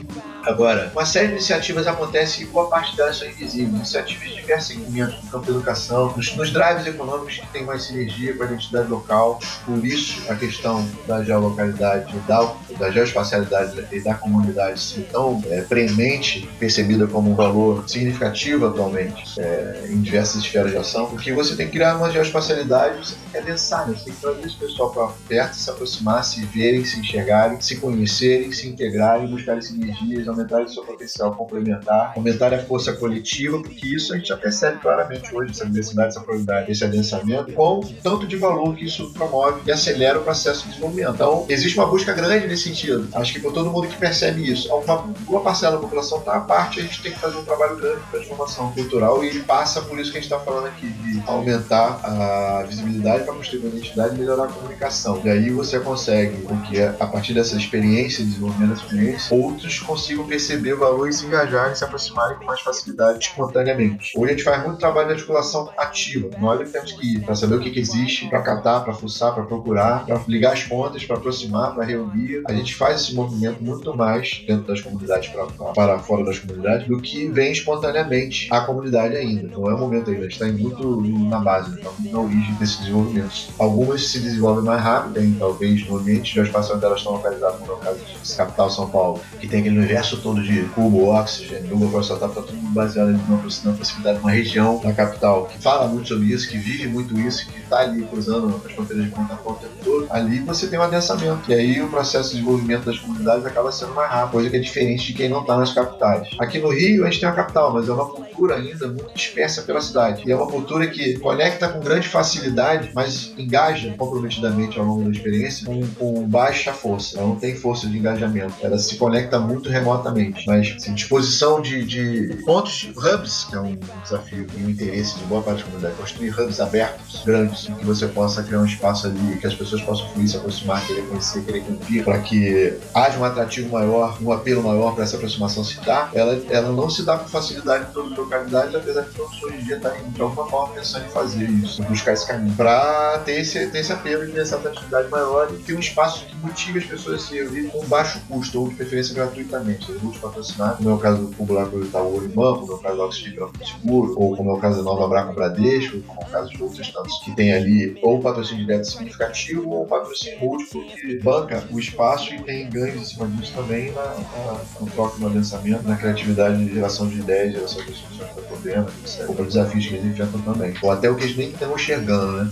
Agora, 0.47 0.89
uma 0.93 1.05
série 1.05 1.27
de 1.27 1.33
iniciativas 1.33 1.85
acontece 1.87 2.43
e 2.43 2.45
boa 2.45 2.69
parte 2.69 2.95
delas 2.95 3.17
são 3.17 3.27
invisíveis. 3.27 3.67
Iniciativas 3.67 4.29
de 4.29 4.35
diversos 4.35 4.67
segmentos, 4.67 5.21
no 5.21 5.29
campo 5.29 5.45
da 5.45 5.51
educação, 5.51 6.13
nos, 6.15 6.33
nos 6.37 6.53
drives 6.53 6.87
econômicos 6.87 7.37
que 7.39 7.47
têm 7.47 7.65
mais 7.65 7.83
sinergia 7.83 8.33
com 8.33 8.43
a 8.43 8.45
identidade 8.45 8.87
local. 8.87 9.41
Por 9.65 9.85
isso, 9.85 10.21
a 10.31 10.35
questão 10.35 10.87
da 11.05 11.21
geolocalidade, 11.21 12.17
da, 12.19 12.55
da 12.79 12.89
geoespacialidade 12.91 13.87
e 13.91 13.99
da 13.99 14.13
comunidade 14.13 14.79
ser 14.79 15.01
tão 15.11 15.43
é, 15.47 15.61
premente 15.63 16.49
percebida 16.57 17.07
como 17.07 17.31
um 17.31 17.35
valor 17.35 17.83
significativo 17.87 18.67
atualmente 18.67 19.37
é, 19.39 19.87
em 19.89 19.99
diversas 19.99 20.41
esferas 20.43 20.71
de 20.71 20.77
ação, 20.77 21.07
porque 21.07 21.33
você 21.33 21.57
tem 21.57 21.65
que 21.65 21.73
criar 21.73 21.97
uma 21.97 22.09
geoespacialidade, 22.09 23.05
você 23.05 23.15
tem 23.15 23.31
que 23.31 23.37
adensar, 23.37 23.85
né? 23.85 23.97
você 23.97 24.05
tem 24.05 24.13
que 24.13 24.21
trazer 24.21 24.45
esse 24.45 24.55
pessoal 24.55 24.91
para 24.91 25.07
perto, 25.27 25.55
se 25.55 25.69
aproximar, 25.69 26.23
se 26.23 26.45
verem, 26.45 26.85
se 26.85 27.01
enxergarem, 27.01 27.59
se 27.59 27.75
conhecerem, 27.75 28.53
se 28.53 28.69
integrarem, 28.69 29.27
buscarem 29.27 29.61
sinergias, 29.61 30.27
aumentarem 30.37 30.65
o 30.65 30.69
seu 30.69 30.83
potencial 30.83 31.35
complementar, 31.35 32.13
aumentar 32.15 32.53
a 32.53 32.59
força 32.59 32.93
coletiva, 32.93 33.61
porque 33.61 33.87
isso 33.87 34.13
a 34.13 34.17
gente 34.17 34.27
já 34.27 34.37
percebe 34.37 34.79
claramente 34.79 35.35
hoje, 35.35 35.51
essa 35.51 35.65
diversidade, 35.65 36.09
essa 36.09 36.19
probabilidade, 36.19 36.71
esse 36.71 36.83
adensamento, 36.83 37.53
o 37.57 37.83
tanto 38.03 38.27
de 38.27 38.35
valor 38.37 38.75
que 38.75 38.85
isso 38.85 39.11
promove 39.13 39.61
e 39.65 39.71
acelera 39.71 40.19
o 40.19 40.23
processo 40.23 40.63
de 40.63 40.69
desenvolvimento. 40.69 41.13
Então, 41.13 41.45
existe 41.49 41.77
uma 41.77 41.87
busca 41.87 42.13
grande 42.13 42.47
nesse 42.47 42.63
sentido. 42.63 43.07
Acho 43.13 43.33
que 43.33 43.39
por 43.39 43.53
todo 43.53 43.71
mundo 43.71 43.87
que 43.87 43.97
percebe 43.97 44.49
isso, 44.49 44.73
uma 44.73 44.97
boa 44.97 45.41
parcela 45.41 45.75
da 45.75 45.81
população 45.81 46.19
está 46.19 46.35
à 46.35 46.39
parte, 46.41 46.79
a 46.79 46.83
gente 46.83 47.01
tem 47.01 47.11
que 47.11 47.19
fazer 47.19 47.37
um 47.37 47.43
trabalho 47.43 47.75
grande 47.77 48.01
de 48.01 48.11
transformação 48.11 48.71
cultural 48.71 49.23
e 49.23 49.39
passa 49.43 49.81
por 49.81 49.99
isso 49.99 50.11
que 50.11 50.17
a 50.17 50.21
gente 50.21 50.31
está 50.31 50.43
falando 50.43 50.67
aqui, 50.67 50.87
de 50.87 51.23
aumentar 51.25 51.99
a 52.03 52.63
visibilidade 52.63 53.23
para 53.23 53.33
construir 53.33 53.59
uma 53.61 53.69
identidade 53.69 54.15
e 54.15 54.19
melhorar 54.19 54.45
a 54.45 54.47
comunicação. 54.47 55.21
E 55.23 55.29
aí 55.29 55.49
você 55.49 55.79
consegue, 55.79 56.41
porque 56.43 56.81
a 56.81 57.07
partir 57.07 57.33
dessa 57.33 57.55
experiência, 57.55 58.23
desenvolvimento 58.23 58.69
dessa 58.71 58.83
experiência, 58.83 59.35
outros 59.35 59.79
consigam 59.79 60.26
perceber 60.27 60.73
o 60.73 60.79
valor 60.79 61.07
e 61.07 61.13
se 61.13 61.25
engajarem, 61.25 61.75
se 61.75 61.83
aproximarem 61.83 62.37
com 62.37 62.45
mais 62.45 62.59
facilidade, 62.61 63.19
espontaneamente. 63.19 64.11
Hoje 64.15 64.33
a 64.33 64.35
gente 64.35 64.43
faz 64.43 64.63
muito 64.63 64.79
trabalho 64.79 65.07
de 65.07 65.13
articulação 65.13 65.69
ativa. 65.77 66.29
Não 66.37 66.47
olha 66.47 66.65
que 66.65 66.71
temos 66.71 66.91
que 66.91 67.15
ir 67.15 67.21
para 67.21 67.35
saber 67.35 67.55
o 67.55 67.59
que, 67.59 67.71
que 67.71 67.79
existe, 67.79 68.27
para 68.29 68.41
catar, 68.41 68.81
para 68.81 68.93
fuçar, 68.93 69.33
para 69.33 69.43
procurar, 69.43 70.05
para 70.05 70.21
ligar 70.27 70.53
as 70.53 70.63
pontas, 70.63 71.03
para 71.05 71.17
aproximar, 71.17 71.73
para 71.73 71.85
reunir. 71.85 72.43
A 72.47 72.53
gente 72.53 72.75
faz 72.75 73.01
esse 73.01 73.15
movimento 73.15 73.63
muito 73.63 73.95
mais 73.95 74.43
dentro 74.45 74.65
das 74.67 74.81
comunidades 74.81 75.31
para, 75.73 75.99
fora 75.99 76.23
das 76.23 76.39
comunidades 76.39 76.87
do 76.87 76.99
que 77.01 77.27
vem 77.27 77.51
espontaneamente 77.51 78.47
à 78.51 78.61
comunidade 78.61 79.15
ainda. 79.15 79.47
Não 79.47 79.69
é 79.69 79.73
o 79.73 79.77
momento 79.77 80.09
ainda, 80.09 80.25
a 80.25 80.29
gente 80.29 80.41
está 80.41 80.47
muito 80.47 81.01
na 81.29 81.39
base, 81.39 81.79
então, 81.79 81.93
na 82.11 82.19
origem 82.19 82.53
desse 82.55 82.79
desenvolvimento. 82.79 83.49
Algumas 83.57 84.07
se 84.07 84.19
desenvolvem 84.19 84.63
mais 84.63 84.81
rápido, 84.81 85.13
tem 85.13 85.33
talvez 85.33 85.87
no 85.87 85.97
ambiente 85.97 86.35
já 86.35 86.43
espaço 86.43 86.75
delas 86.77 86.99
estão 86.99 87.13
localizadas, 87.13 87.59
como 87.59 87.73
o 87.73 87.77
caso 87.77 87.99
de 87.99 88.35
capital 88.35 88.69
São 88.69 88.89
Paulo, 88.89 89.21
que 89.39 89.47
tem 89.47 89.61
aquele 89.61 89.77
universo 89.77 90.16
todo 90.21 90.41
de 90.41 90.63
cubo, 90.75 91.09
oxigênio, 91.09 91.69
Google 91.69 91.89
Force 91.89 92.13
está 92.13 92.27
tudo 92.27 92.53
baseado 92.73 93.11
na 93.11 93.73
proximidade 93.73 94.17
de 94.17 94.23
uma 94.23 94.31
região 94.31 94.79
da 94.83 94.93
capital 94.93 95.45
que 95.45 95.61
fala 95.61 95.87
muito 95.87 96.07
sobre 96.07 96.27
isso, 96.27 96.49
que 96.49 96.57
vive 96.57 96.87
muito 96.87 97.17
isso, 97.19 97.47
que 97.47 97.59
está 97.59 97.79
ali 97.79 98.03
cruzando 98.03 98.61
as 98.65 98.71
fronteiras 98.71 99.05
de 99.05 99.11
ponta 99.11 99.33
a 99.33 99.37
ponta 99.37 99.65
o 99.65 99.69
tempo 99.69 99.83
todo. 99.83 100.07
Ali 100.09 100.39
você 100.39 100.67
tem 100.67 100.79
um 100.79 100.83
adensamento. 100.83 101.51
E 101.51 101.53
aí 101.53 101.81
o 101.81 101.89
processo 101.89 102.29
de 102.29 102.35
desenvolvimento 102.35 102.85
das 102.85 102.99
comunidades 102.99 103.45
acaba 103.45 103.71
sendo 103.71 103.93
mais 103.93 104.09
rápido, 104.09 104.31
coisa 104.31 104.49
que 104.49 104.55
é 104.55 104.59
diferente 104.59 105.07
de 105.07 105.13
quem 105.13 105.29
não 105.29 105.41
está 105.41 105.57
nas 105.57 105.73
capitais. 105.73 106.29
Aqui 106.39 106.59
no 106.59 106.69
Rio 106.69 107.03
a 107.03 107.09
gente 107.09 107.19
tem 107.19 107.29
uma 107.29 107.35
capital, 107.35 107.73
mas 107.73 107.87
é 107.87 107.91
uma 107.91 108.05
cultura 108.05 108.55
ainda 108.55 108.87
muito 108.87 109.13
dispersa 109.13 109.61
pela 109.61 109.81
cidade. 109.81 110.23
E 110.25 110.31
é 110.31 110.35
uma 110.35 110.47
cultura 110.47 110.87
que 110.87 111.17
conecta 111.19 111.67
com 111.67 111.79
grande 111.79 112.07
facilidade, 112.07 112.91
mas 112.93 113.33
engaja 113.37 113.93
comprometidamente 113.97 114.79
ao 114.79 114.85
longo 114.85 115.03
da 115.03 115.11
experiência 115.11 115.65
com, 115.65 115.85
com 115.97 116.27
baixa 116.27 116.73
força. 116.73 117.17
Ela 117.17 117.27
não 117.27 117.35
tem 117.35 117.55
força 117.55 117.87
de 117.87 117.97
engajamento. 117.97 118.53
Ela 118.61 118.77
se 118.77 118.95
conecta 118.95 119.39
muito 119.39 119.69
remotamente. 119.69 119.96
Mas 120.45 120.73
assim, 120.75 120.93
disposição 120.93 121.61
de, 121.61 121.83
de 121.83 122.35
pontos, 122.45 122.89
hubs, 122.95 123.45
que 123.45 123.55
é 123.55 123.59
um 123.59 123.77
desafio 124.03 124.47
e 124.55 124.63
um 124.63 124.69
interesse 124.69 125.17
de 125.17 125.25
boa 125.25 125.41
parte 125.41 125.59
da 125.59 125.65
comunidade, 125.65 125.95
construir 125.95 126.29
hubs 126.39 126.59
abertos, 126.59 127.23
grandes, 127.25 127.69
em 127.69 127.75
que 127.75 127.85
você 127.85 128.07
possa 128.07 128.43
criar 128.43 128.59
um 128.59 128.65
espaço 128.65 129.07
ali, 129.07 129.37
que 129.39 129.47
as 129.47 129.53
pessoas 129.53 129.81
possam 129.81 130.07
fluir, 130.09 130.29
se 130.29 130.37
aproximar, 130.37 130.85
querer 130.85 131.01
conhecer, 131.07 131.43
querer 131.43 131.61
cumprir, 131.61 132.03
para 132.03 132.19
que 132.19 132.77
haja 132.93 133.17
um 133.17 133.23
atrativo 133.23 133.71
maior, 133.71 134.17
um 134.21 134.31
apelo 134.31 134.63
maior 134.63 134.93
para 134.93 135.03
essa 135.03 135.15
aproximação 135.15 135.63
se 135.63 135.79
dar, 135.81 136.11
ela, 136.13 136.39
ela 136.49 136.71
não 136.71 136.89
se 136.89 137.03
dá 137.03 137.17
com 137.17 137.27
facilidade 137.27 137.89
em 137.89 137.93
todas 137.93 138.11
as 138.11 138.17
localidades, 138.17 138.75
apesar 138.75 139.01
de 139.01 139.11
todos 139.11 139.41
hoje 139.43 139.57
em 139.57 139.63
dia 139.63 139.77
estarem 139.77 140.01
de 140.09 140.21
alguma 140.21 140.47
forma 140.47 140.73
pensando 140.73 141.05
em 141.05 141.09
fazer 141.09 141.49
isso, 141.49 141.83
buscar 141.83 142.13
esse 142.13 142.27
caminho, 142.27 142.55
para 142.55 143.19
ter 143.19 143.41
esse, 143.41 143.67
ter 143.67 143.79
esse 143.79 143.91
apelo 143.91 144.23
e 144.23 144.31
ter 144.31 144.41
essa 144.41 144.55
atratividade 144.55 145.09
maior 145.09 145.49
e 145.51 145.57
ter 145.57 145.75
um 145.75 145.79
espaço 145.79 146.25
que 146.25 146.35
motive 146.37 146.79
as 146.79 146.85
pessoas 146.85 147.23
a 147.23 147.25
se 147.25 147.37
com 147.71 147.85
baixo 147.85 148.19
custo, 148.27 148.61
ou 148.61 148.69
de 148.69 148.75
preferência 148.75 149.13
gratuitamente, 149.13 149.86
seja 149.87 150.19
patrocinar, 150.21 150.77
como 150.77 150.89
é 150.89 150.93
o 150.93 150.97
caso 150.97 151.21
do 151.23 151.35
Popular 151.35 151.69
pelo 151.69 151.85
Itaú 151.85 152.27
Banco, 152.29 152.59
como 152.61 152.73
é 152.73 152.75
o 152.75 152.79
caso 152.79 152.95
do 152.95 153.03
Oxford 153.03 153.35
pelo 153.35 153.51
Seguro, 153.65 154.13
ou 154.17 154.35
como 154.35 154.51
é 154.51 154.53
o 154.53 154.57
caso 154.59 154.77
da 154.77 154.83
Nova 154.83 155.07
Braco 155.07 155.33
Bradesco, 155.33 156.01
como 156.01 156.21
é 156.21 156.25
o 156.25 156.29
caso 156.29 156.49
de 156.49 156.63
outros 156.63 156.91
tantos 156.91 157.19
que 157.23 157.35
tem 157.35 157.53
ali 157.53 157.97
ou 158.01 158.19
patrocínio 158.19 158.65
direto 158.65 158.85
significativo 158.85 159.69
ou 159.69 159.85
patrocínio 159.85 160.39
múltiplo 160.39 160.85
que 160.85 161.19
banca 161.19 161.67
o 161.71 161.79
espaço 161.79 162.33
e 162.33 162.41
tem 162.43 162.69
ganhos 162.69 163.01
em 163.01 163.05
cima 163.05 163.27
disso 163.27 163.53
também 163.55 163.91
na, 163.91 164.03
na, 164.03 164.61
no 164.79 164.87
toque 164.91 165.19
no 165.19 165.33
lançamento, 165.33 165.87
na 165.87 165.95
criatividade 165.95 166.63
de 166.63 166.73
geração 166.73 167.07
de 167.07 167.19
ideias, 167.19 167.53
geração 167.53 167.83
de 167.85 167.93
soluções 167.93 168.31
para 168.31 168.43
problemas, 168.43 168.93
etc. 169.03 169.29
Ou 169.29 169.35
para 169.35 169.45
desafios 169.45 169.87
que 169.87 169.95
eles 169.95 170.05
enfrentam 170.05 170.41
também. 170.41 170.73
Ou 170.81 170.91
até 170.91 171.09
o 171.09 171.15
que 171.15 171.23
eles 171.23 171.37
nem 171.37 171.49
estão 171.49 171.73
enxergando, 171.73 172.43
né? 172.43 172.51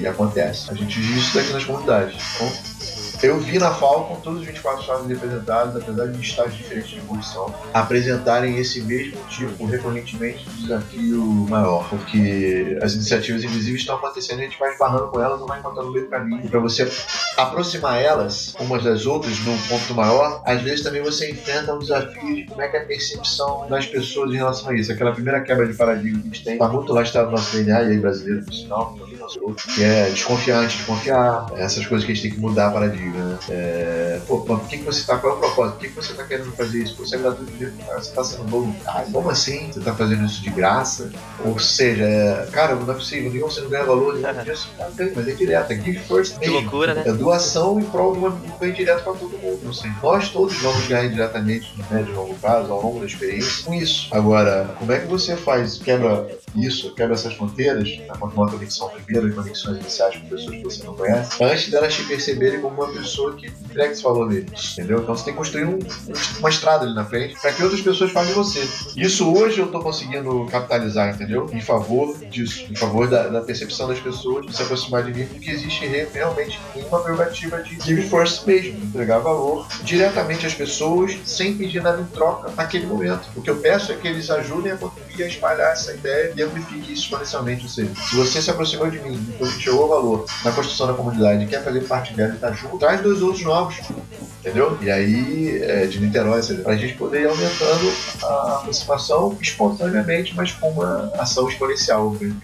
E 0.00 0.06
acontece. 0.06 0.70
A 0.70 0.74
gente 0.74 0.98
vive 0.98 1.18
isso 1.18 1.34
daqui 1.34 1.52
nas 1.52 1.64
comunidades. 1.64 2.16
Então, 2.34 2.99
eu 3.22 3.38
vi 3.38 3.58
na 3.58 3.72
Falcon 3.72 4.16
todos 4.22 4.40
os 4.40 4.46
24 4.46 4.80
estados 4.80 5.06
representados, 5.06 5.76
apesar 5.76 6.06
de 6.06 6.20
estágios 6.20 6.56
diferentes 6.56 6.90
de 6.90 6.98
evolução, 6.98 7.54
apresentarem 7.72 8.58
esse 8.58 8.80
mesmo 8.82 9.18
tipo, 9.28 9.64
recorrentemente, 9.66 10.44
de 10.44 10.62
desafio 10.62 11.22
maior. 11.48 11.88
Porque 11.88 12.78
as 12.82 12.94
iniciativas 12.94 13.44
invisíveis 13.44 13.80
estão 13.80 13.96
acontecendo 13.96 14.40
a 14.40 14.44
gente 14.44 14.58
vai 14.58 14.72
esbarrando 14.72 15.08
com 15.08 15.20
elas 15.20 15.40
ou 15.40 15.46
vai 15.46 15.58
encontrando 15.58 15.92
meio 15.92 16.08
caminho. 16.08 16.44
E 16.44 16.48
para 16.48 16.60
você 16.60 16.90
aproximar 17.36 18.00
elas 18.00 18.54
umas 18.58 18.82
das 18.82 19.06
outras 19.06 19.38
num 19.40 19.56
ponto 19.68 19.94
maior, 19.94 20.42
às 20.44 20.62
vezes 20.62 20.82
também 20.82 21.02
você 21.02 21.30
enfrenta 21.30 21.74
um 21.74 21.78
desafio 21.78 22.34
de 22.34 22.44
como 22.44 22.62
é 22.62 22.68
que 22.68 22.76
é 22.76 22.82
a 22.82 22.84
percepção 22.84 23.66
das 23.68 23.86
pessoas 23.86 24.30
em 24.32 24.36
relação 24.36 24.70
a 24.70 24.74
isso. 24.74 24.92
Aquela 24.92 25.12
primeira 25.12 25.40
quebra 25.40 25.66
de 25.66 25.74
paradigma 25.74 26.20
que 26.20 26.28
a 26.28 26.30
gente 26.30 26.44
tem, 26.44 26.52
está 26.54 26.68
muito 26.68 27.00
está 27.00 27.24
no 27.24 27.30
nosso 27.32 27.56
DNA, 27.56 27.82
e 27.82 27.86
aí 27.92 27.98
brasileiro, 27.98 28.44
por 28.44 28.54
sinal, 28.54 28.98
que 29.74 29.82
é 29.82 30.10
desconfiar 30.10 30.60
antes 30.60 30.78
de 30.78 30.84
confiar, 30.84 31.46
essas 31.56 31.86
coisas 31.86 32.04
que 32.04 32.12
a 32.12 32.14
gente 32.14 32.22
tem 32.22 32.32
que 32.32 32.40
mudar 32.40 32.70
paradigma. 32.72 33.09
Né? 33.10 33.38
É, 33.48 34.20
pô, 34.26 34.40
por 34.40 34.60
que, 34.66 34.78
que 34.78 34.84
você 34.84 35.00
está 35.00 35.18
qual 35.18 35.34
é 35.34 35.36
o 35.36 35.38
propósito? 35.38 35.74
Por 35.74 35.80
que, 35.80 35.88
que 35.88 35.94
você 35.94 36.12
está 36.12 36.24
querendo 36.24 36.52
fazer 36.52 36.82
isso? 36.82 36.96
Você 36.96 37.16
é 37.16 37.18
gratuito 37.18 37.52
de 37.52 37.66
você 37.66 38.08
está 38.10 38.24
sendo 38.24 38.44
voluntário. 38.44 39.10
Como 39.12 39.30
assim? 39.30 39.72
Você 39.72 39.78
está 39.78 39.94
fazendo 39.94 40.24
isso 40.24 40.42
de 40.42 40.50
graça? 40.50 41.10
Ou 41.44 41.58
seja, 41.58 42.48
cara, 42.52 42.74
não 42.74 42.90
é 42.90 42.94
possível, 42.94 43.30
nenhum 43.30 43.48
você 43.48 43.60
não 43.60 43.70
ganha 43.70 43.84
valor 43.84 44.14
nenhum 44.14 44.44
disso. 44.44 44.68
Não 44.78 44.92
tem, 44.92 45.12
mas 45.14 45.28
é 45.28 45.32
direto, 45.32 45.72
é 45.72 45.76
gift 45.76 46.08
first. 46.08 46.38
Que 46.38 46.48
loucura, 46.48 46.94
né? 46.94 47.02
É 47.06 47.12
doação 47.12 47.80
em 47.80 47.84
prol 47.84 48.12
de 48.14 48.24
um 48.24 48.58
bem 48.58 48.72
direto 48.72 49.04
para 49.04 49.14
todo 49.14 49.36
mundo. 49.38 49.60
Ou 49.66 49.72
seja, 49.72 49.94
nós 50.02 50.28
todos 50.30 50.56
vamos 50.60 50.86
ganhar 50.86 51.08
diretamente 51.08 51.74
no 51.76 51.84
médio 51.94 52.12
e 52.12 52.16
longo 52.16 52.34
prazo, 52.34 52.72
ao 52.72 52.82
longo 52.82 53.00
da 53.00 53.06
experiência, 53.06 53.64
com 53.64 53.74
isso. 53.74 54.08
Agora, 54.10 54.74
como 54.78 54.92
é 54.92 54.98
que 54.98 55.06
você 55.06 55.36
faz? 55.36 55.78
Quebra 55.78 56.26
isso, 56.54 56.94
quebra 56.94 57.14
essas 57.14 57.34
fronteiras, 57.34 58.00
tá? 58.06 58.14
uma 58.20 58.50
conexão 58.50 58.88
primeiro 58.88 59.28
e 59.28 59.32
conexões 59.32 59.78
iniciais 59.78 60.16
com 60.16 60.28
pessoas 60.28 60.56
que 60.56 60.62
você 60.62 60.84
não 60.84 60.94
conhece, 60.94 61.42
antes 61.42 61.70
delas 61.70 61.94
te 61.94 62.02
perceberem 62.04 62.60
como 62.60 62.82
uma 62.82 62.92
pessoa 62.92 63.34
que 63.34 63.46
entrega 63.46 63.92
esse 63.92 64.02
valor 64.02 64.28
neles, 64.28 64.72
entendeu? 64.72 65.00
Então 65.00 65.16
você 65.16 65.24
tem 65.24 65.32
que 65.32 65.38
construir 65.38 65.64
um, 65.64 65.78
uma 66.38 66.48
estrada 66.48 66.84
ali 66.84 66.94
na 66.94 67.04
frente 67.04 67.38
para 67.40 67.52
que 67.52 67.62
outras 67.62 67.80
pessoas 67.80 68.10
falem 68.10 68.32
você. 68.32 68.66
Isso 68.96 69.32
hoje 69.32 69.58
eu 69.58 69.66
estou 69.66 69.80
conseguindo 69.80 70.46
capitalizar, 70.46 71.14
entendeu? 71.14 71.48
Em 71.52 71.60
favor 71.60 72.16
disso, 72.26 72.66
em 72.70 72.76
favor 72.76 73.08
da, 73.08 73.28
da, 73.28 73.40
percepção 73.40 73.88
das 73.88 73.98
pessoas 73.98 74.46
de 74.46 74.56
se 74.56 74.62
aproximar 74.62 75.02
de 75.04 75.12
mim, 75.12 75.26
porque 75.26 75.50
existe 75.50 75.86
realmente 75.86 76.58
uma 76.88 77.00
prerrogativa 77.00 77.62
de 77.62 77.80
give 77.80 78.02
first 78.02 78.46
mesmo, 78.46 78.82
entregar 78.84 79.18
valor 79.18 79.66
diretamente 79.82 80.46
às 80.46 80.54
pessoas 80.54 81.16
sem 81.24 81.56
pedir 81.56 81.82
nada 81.82 82.00
em 82.00 82.06
troca 82.06 82.52
naquele 82.56 82.86
momento. 82.86 83.28
O 83.36 83.42
que 83.42 83.50
eu 83.50 83.56
peço 83.56 83.92
é 83.92 83.96
que 83.96 84.08
eles 84.08 84.30
ajudem 84.30 84.72
a 84.72 84.76
contribuir 84.76 85.24
a 85.24 85.28
espalhar 85.28 85.72
essa 85.72 85.92
ideia 85.92 86.32
e 86.40 86.42
amplifique 86.42 86.92
isso 86.92 87.02
exponencialmente. 87.04 87.64
Ou 87.64 87.68
seja, 87.68 87.92
se 87.94 88.16
você 88.16 88.42
se 88.42 88.50
aproximou 88.50 88.90
de 88.90 88.98
mim, 89.00 89.16
depois 89.16 89.52
chegou 89.52 89.84
o 89.84 89.88
valor 89.88 90.24
na 90.44 90.52
construção 90.52 90.86
da 90.86 90.94
comunidade 90.94 91.44
e 91.44 91.46
quer 91.46 91.62
fazer 91.62 91.82
parte 91.82 92.14
dela 92.14 92.34
e 92.34 92.38
tá 92.38 92.50
junto, 92.52 92.78
traz 92.78 93.00
dois 93.00 93.22
outros 93.22 93.44
novos 93.44 93.76
entendeu? 94.40 94.76
E 94.80 94.90
aí, 94.90 95.62
é, 95.62 95.86
de 95.86 96.00
Niterói, 96.00 96.40
para 96.62 96.72
a 96.72 96.76
gente 96.76 96.94
poder 96.94 97.22
ir 97.22 97.28
aumentando 97.28 97.92
a 98.22 98.56
aproximação 98.56 99.36
espontaneamente, 99.40 100.34
mas 100.34 100.52
com 100.52 100.70
uma 100.70 101.12
ação 101.18 101.48
exponencial. 101.48 102.16
Né? 102.20 102.34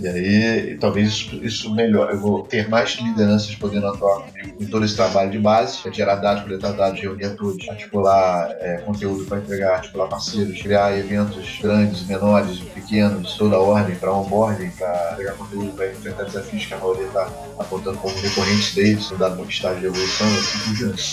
E 0.00 0.08
aí, 0.08 0.78
talvez 0.78 1.08
isso, 1.08 1.36
isso 1.44 1.74
melhor. 1.74 2.10
Eu 2.10 2.20
vou 2.20 2.42
ter 2.42 2.68
mais 2.68 2.90
lideranças 2.96 3.54
podendo 3.54 3.86
atuar 3.86 4.22
comigo 4.22 4.56
em 4.60 4.66
todo 4.66 4.84
esse 4.84 4.96
trabalho 4.96 5.30
de 5.30 5.38
base, 5.38 5.78
é 5.86 5.92
gerar 5.92 6.16
dados, 6.16 6.42
coletar 6.42 6.72
dados, 6.72 7.00
reunir 7.00 7.26
a 7.26 7.34
todos, 7.34 7.68
articular 7.68 8.50
é, 8.60 8.78
conteúdo 8.78 9.24
para 9.24 9.38
entregar, 9.38 9.74
articular 9.74 10.08
parceiros, 10.08 10.60
criar 10.60 10.96
eventos 10.98 11.58
grandes, 11.60 12.06
menores, 12.06 12.58
pequenos, 12.60 13.34
toda 13.34 13.56
a 13.56 13.60
ordem 13.60 13.94
para 13.96 14.12
onboarding, 14.12 14.70
para 14.70 15.12
entregar 15.12 15.34
conteúdo, 15.34 15.72
para 15.72 15.90
enfrentar 15.90 16.24
desafios 16.24 16.66
que 16.66 16.74
a 16.74 16.78
maioria 16.78 17.06
está 17.06 17.28
apontando 17.58 17.98
como 17.98 18.14
recorrentes 18.16 18.74
deles, 18.74 19.10
dado 19.18 19.44
estágio 19.48 19.80
de 19.80 19.86
evolução, 19.86 20.26
assim 20.26 20.58
por 20.58 20.74
diante. 20.74 21.03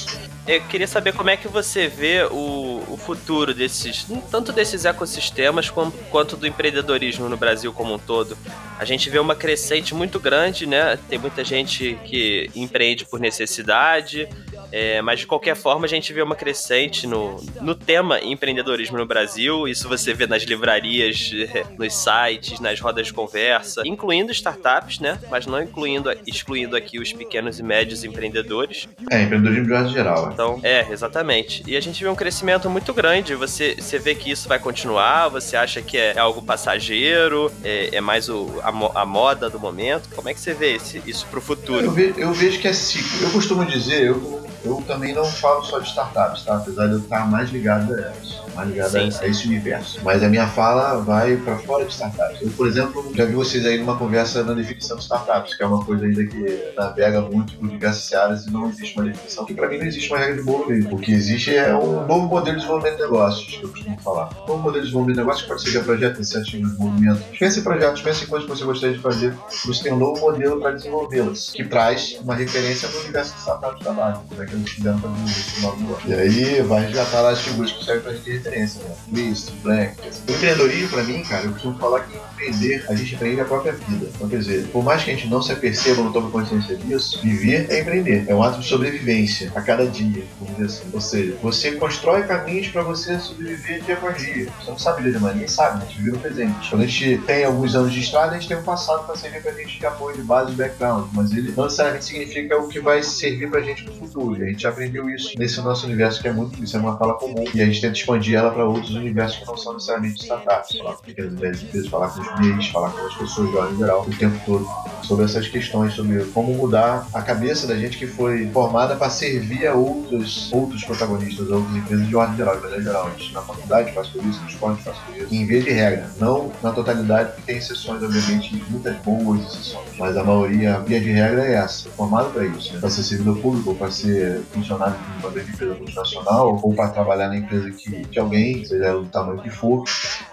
Eu 0.47 0.59
queria 0.61 0.87
saber 0.87 1.13
como 1.13 1.29
é 1.29 1.37
que 1.37 1.47
você 1.47 1.87
vê 1.87 2.23
o, 2.23 2.83
o 2.89 2.97
futuro 2.97 3.53
desses, 3.53 4.07
tanto 4.31 4.51
desses 4.51 4.85
ecossistemas 4.85 5.69
como, 5.69 5.91
quanto 6.09 6.35
do 6.35 6.47
empreendedorismo 6.47 7.29
no 7.29 7.37
Brasil 7.37 7.71
como 7.71 7.93
um 7.93 7.99
todo. 7.99 8.35
A 8.79 8.83
gente 8.83 9.09
vê 9.09 9.19
uma 9.19 9.35
crescente 9.35 9.93
muito 9.93 10.19
grande, 10.19 10.65
né? 10.65 10.97
Tem 11.07 11.19
muita 11.19 11.43
gente 11.43 11.97
que 12.05 12.49
empreende 12.55 13.05
por 13.05 13.19
necessidade, 13.19 14.27
é, 14.71 15.01
mas 15.01 15.19
de 15.19 15.27
qualquer 15.27 15.55
forma, 15.55 15.85
a 15.85 15.89
gente 15.89 16.13
vê 16.13 16.21
uma 16.21 16.35
crescente 16.35 17.05
no, 17.05 17.37
no 17.61 17.75
tema 17.75 18.19
empreendedorismo 18.21 18.97
no 18.97 19.05
Brasil. 19.05 19.67
Isso 19.67 19.87
você 19.87 20.13
vê 20.13 20.25
nas 20.25 20.43
livrarias, 20.43 21.31
nos 21.77 21.93
sites, 21.93 22.59
nas 22.59 22.79
rodas 22.79 23.07
de 23.07 23.13
conversa, 23.13 23.81
incluindo 23.85 24.31
startups, 24.31 24.99
né? 24.99 25.19
Mas 25.29 25.45
não 25.45 25.61
incluindo, 25.61 26.09
excluindo 26.25 26.75
aqui 26.75 26.99
os 26.99 27.11
pequenos 27.11 27.59
e 27.59 27.63
médios 27.63 28.03
empreendedores. 28.03 28.87
É, 29.11 29.23
empreendedorismo 29.23 29.65
de 29.65 29.71
modo 29.71 29.89
geral. 29.89 30.29
É. 30.29 30.33
Então, 30.33 30.59
é, 30.63 30.87
exatamente. 30.91 31.63
E 31.67 31.75
a 31.75 31.81
gente 31.81 32.01
vê 32.01 32.09
um 32.09 32.15
crescimento 32.15 32.69
muito 32.69 32.93
grande. 32.93 33.35
Você, 33.35 33.75
você 33.77 33.99
vê 33.99 34.15
que 34.15 34.31
isso 34.31 34.47
vai 34.47 34.59
continuar? 34.59 35.29
Você 35.29 35.57
acha 35.57 35.81
que 35.81 35.97
é, 35.97 36.17
algo 36.17 36.41
passageiro? 36.41 37.51
É, 37.63 37.95
é 37.95 38.01
mais 38.01 38.29
o, 38.29 38.61
a, 38.63 39.01
a, 39.01 39.05
moda 39.05 39.49
do 39.49 39.59
momento? 39.59 40.09
Como 40.15 40.29
é 40.29 40.33
que 40.33 40.39
você 40.39 40.53
vê 40.53 40.75
esse, 40.75 41.01
isso 41.05 41.25
pro 41.27 41.41
futuro? 41.41 41.85
Eu, 41.85 41.91
ve, 41.91 42.13
eu 42.17 42.33
vejo 42.33 42.59
que 42.59 42.67
é 42.67 42.73
ciclo. 42.73 43.23
Eu 43.23 43.31
costumo 43.31 43.65
dizer, 43.65 44.05
eu 44.07 44.40
eu 44.63 44.83
também 44.87 45.13
não 45.13 45.25
falo 45.25 45.63
só 45.63 45.79
de 45.79 45.87
startups, 45.87 46.43
tá? 46.43 46.57
Apesar 46.57 46.87
de 46.87 46.93
eu 46.93 46.99
estar 46.99 47.29
mais 47.29 47.49
ligado 47.49 47.93
a 47.93 47.97
elas 47.97 48.41
mais 48.55 48.69
ligada 48.69 48.89
sim, 48.89 49.07
a, 49.07 49.11
sim. 49.11 49.25
a, 49.25 49.27
esse 49.27 49.47
universo. 49.47 49.99
Mas 50.03 50.23
a 50.23 50.29
minha 50.29 50.47
fala 50.47 50.99
vai 51.01 51.37
para 51.37 51.57
fora 51.57 51.85
de 51.85 51.91
startups. 51.91 52.41
Eu, 52.41 52.49
por 52.51 52.67
exemplo, 52.67 53.11
já 53.15 53.25
vi 53.25 53.33
vocês 53.33 53.65
aí 53.65 53.77
numa 53.77 53.97
conversa 53.97 54.43
na 54.43 54.53
definição 54.53 54.97
de 54.97 55.03
startups, 55.03 55.55
que 55.55 55.63
é 55.63 55.65
uma 55.65 55.83
coisa 55.83 56.05
ainda 56.05 56.25
que 56.25 56.73
navega 56.75 57.21
muito 57.21 57.57
por 57.57 57.69
diversas 57.69 58.11
áreas 58.13 58.45
e 58.45 58.51
não 58.51 58.69
existe 58.69 58.97
uma 58.97 59.05
definição. 59.05 59.45
Que 59.45 59.53
para 59.53 59.67
mim 59.67 59.77
não 59.77 59.85
existe 59.85 60.09
uma 60.09 60.19
regra 60.19 60.35
de 60.35 60.43
bolo 60.43 60.67
mesmo. 60.67 60.95
O 60.95 60.99
que 60.99 61.11
existe 61.11 61.55
é 61.55 61.75
um 61.75 62.05
novo 62.05 62.27
modelo 62.27 62.55
de 62.55 62.61
desenvolvimento 62.61 62.97
de 62.97 63.03
negócios, 63.03 63.57
que 63.57 63.63
eu 63.63 63.69
costumo 63.69 63.99
falar. 64.01 64.29
Um 64.43 64.47
novo 64.47 64.63
modelo 64.63 64.73
de 64.73 64.87
desenvolvimento 64.87 65.15
de 65.15 65.21
negócios 65.21 65.43
que 65.43 65.49
pode 65.49 65.61
ser 65.61 65.69
via 65.71 65.83
projeto, 65.83 66.15
iniciativa, 66.17 66.75
movimento. 66.77 67.23
Pense 67.37 67.59
em 67.59 67.63
projetos, 67.63 68.01
pense 68.01 68.23
em 68.23 68.27
coisas 68.27 68.49
que 68.49 68.55
você 68.55 68.65
gostaria 68.65 68.95
de 68.95 69.01
fazer. 69.01 69.33
Você 69.65 69.83
tem 69.83 69.93
um 69.93 69.97
novo 69.97 70.19
modelo 70.21 70.59
para 70.59 70.71
desenvolvê-las, 70.71 71.51
que 71.51 71.63
traz 71.63 72.19
uma 72.23 72.35
referência 72.35 72.87
no 72.89 72.99
universo 72.99 73.33
de 73.33 73.39
startups 73.39 73.77
de 73.77 73.83
trabalho, 73.83 74.21
como 74.27 74.41
é 74.41 74.45
que 74.45 74.55
fizeram 74.57 74.99
para 74.99 75.09
desenvolver 75.09 75.39
esse 75.39 75.61
novo 75.61 75.81
negócio. 75.81 76.09
E 76.09 76.13
aí 76.13 76.61
vai 76.61 76.85
resgatar 76.85 77.29
as 77.29 77.41
figuras 77.41 77.71
que 77.71 77.85
servem 77.85 78.03
para 78.03 78.11
a 78.11 78.15
gente 78.15 78.29
referência, 78.41 78.83
né? 78.83 78.95
List, 79.11 79.51
Black. 79.63 79.95
O 80.27 80.31
empreendedorismo, 80.31 80.89
pra 80.89 81.03
mim, 81.03 81.23
cara, 81.23 81.45
eu 81.45 81.51
costumo 81.51 81.77
falar 81.77 82.01
que 82.01 82.17
empreender, 82.17 82.85
a 82.89 82.95
gente 82.95 83.15
empreende 83.15 83.41
a 83.41 83.45
própria 83.45 83.73
vida. 83.73 84.09
Então, 84.13 84.27
quer 84.27 84.39
dizer, 84.39 84.67
por 84.67 84.83
mais 84.83 85.03
que 85.03 85.11
a 85.11 85.13
gente 85.15 85.27
não 85.27 85.41
se 85.41 85.51
aperceba, 85.51 86.01
não 86.01 86.11
tome 86.11 86.31
consciência 86.31 86.75
disso, 86.75 87.19
viver 87.21 87.67
é 87.69 87.81
empreender. 87.81 88.25
É 88.27 88.35
um 88.35 88.41
ato 88.41 88.59
de 88.59 88.67
sobrevivência 88.67 89.51
a 89.55 89.61
cada 89.61 89.85
dia, 89.85 90.23
vamos 90.39 90.55
dizer 90.55 90.65
assim. 90.65 90.89
Ou 90.93 91.01
seja, 91.01 91.37
você 91.41 91.71
constrói 91.73 92.23
caminhos 92.23 92.67
para 92.67 92.81
você 92.81 93.19
sobreviver 93.19 93.83
dia 93.83 93.95
após 93.95 94.17
dia. 94.17 94.47
Você 94.59 94.71
não 94.71 94.79
sabe 94.79 95.11
de 95.11 95.19
manhã, 95.19 95.33
ninguém 95.33 95.47
sabe, 95.47 95.83
a 95.83 95.85
gente 95.85 95.97
vive 95.97 96.11
no 96.11 96.19
presente. 96.19 96.69
Quando 96.69 96.81
a 96.81 96.87
gente 96.87 97.17
tem 97.25 97.45
alguns 97.45 97.75
anos 97.75 97.93
de 97.93 97.99
estrada, 97.99 98.31
a 98.31 98.39
gente 98.39 98.47
tem 98.47 98.57
um 98.57 98.63
passado 98.63 99.05
para 99.05 99.15
servir 99.15 99.41
pra 99.41 99.51
gente 99.51 99.79
de 99.79 99.85
apoio, 99.85 100.15
de 100.15 100.23
base, 100.23 100.51
de 100.51 100.57
background, 100.57 101.09
mas 101.13 101.31
ele 101.31 101.53
não 101.55 101.65
necessariamente 101.65 102.05
significa 102.05 102.57
o 102.57 102.67
que 102.67 102.79
vai 102.79 103.03
servir 103.03 103.49
pra 103.49 103.61
gente 103.61 103.85
no 103.85 103.93
futuro. 103.93 104.39
E 104.39 104.43
a 104.43 104.47
gente 104.47 104.65
aprendeu 104.65 105.09
isso 105.09 105.31
nesse 105.37 105.61
nosso 105.61 105.85
universo 105.85 106.21
que 106.21 106.27
é 106.27 106.31
muito, 106.31 106.63
isso 106.63 106.75
é 106.75 106.79
uma 106.79 106.97
fala 106.97 107.13
comum, 107.13 107.43
e 107.53 107.61
a 107.61 107.65
gente 107.65 107.81
tenta 107.81 107.97
expandir 107.97 108.30
ela 108.35 108.51
para 108.51 108.65
outros 108.65 108.95
universos 108.95 109.39
que 109.39 109.47
não 109.47 109.57
são 109.57 109.73
necessariamente 109.73 110.21
startups. 110.21 110.77
Falar 110.77 110.93
com 110.93 111.03
pequenas 111.03 111.33
empresas, 111.33 111.87
falar 111.87 112.09
com 112.09 112.21
os 112.21 112.39
MEIs, 112.39 112.67
falar 112.67 112.89
com 112.91 113.05
as 113.05 113.13
pessoas 113.15 113.49
de 113.49 113.57
ordem 113.57 113.77
geral 113.77 114.05
o 114.07 114.17
tempo 114.17 114.39
todo 114.45 114.67
sobre 115.03 115.25
essas 115.25 115.47
questões, 115.47 115.93
sobre 115.93 116.23
como 116.25 116.53
mudar 116.53 117.07
a 117.13 117.21
cabeça 117.21 117.67
da 117.67 117.75
gente 117.75 117.97
que 117.97 118.07
foi 118.07 118.47
formada 118.47 118.95
para 118.95 119.09
servir 119.09 119.67
a 119.67 119.73
outros, 119.73 120.51
outros 120.53 120.83
protagonistas, 120.83 121.49
outras 121.49 121.75
empresas 121.75 122.07
de 122.07 122.15
ordem 122.15 122.37
geral, 122.37 122.55
de 122.55 122.61
maneira 122.61 122.83
geral. 122.83 123.11
Gente 123.17 123.33
na 123.33 123.41
faculdade 123.41 123.91
faz 123.93 124.07
por 124.07 124.23
isso, 124.25 124.41
no 124.41 124.49
esporte 124.49 124.83
faz 124.83 124.97
por 124.97 125.17
isso. 125.17 125.33
em 125.33 125.45
vez 125.45 125.65
de 125.65 125.71
regra, 125.71 126.09
não 126.19 126.51
na 126.61 126.71
totalidade, 126.71 127.31
porque 127.31 127.43
tem 127.43 127.57
exceções, 127.57 128.01
obviamente, 128.03 128.63
muitas 128.69 128.95
boas 128.97 129.41
exceções, 129.41 129.89
mas 129.97 130.15
a 130.15 130.23
maioria, 130.23 130.75
a 130.75 130.79
via 130.79 130.99
de 130.99 131.11
regra 131.11 131.45
é 131.45 131.55
essa, 131.55 131.89
formada 131.89 132.29
para 132.29 132.45
isso, 132.45 132.73
né? 132.73 132.79
para 132.79 132.89
ser 132.89 133.03
servidor 133.03 133.37
público, 133.39 133.75
para 133.75 133.91
ser 133.91 134.41
funcionário 134.53 134.95
de 134.95 135.23
uma 135.23 135.31
grande 135.31 135.51
empresa 135.51 135.73
multinacional, 135.73 136.59
ou 136.61 136.73
para 136.73 136.89
trabalhar 136.89 137.27
na 137.27 137.37
empresa 137.37 137.69
que, 137.71 138.05
que 138.05 138.19
alguém, 138.21 138.63
seja 138.63 138.93
do 138.93 139.05
tamanho 139.05 139.41
que 139.41 139.49
for. 139.49 139.83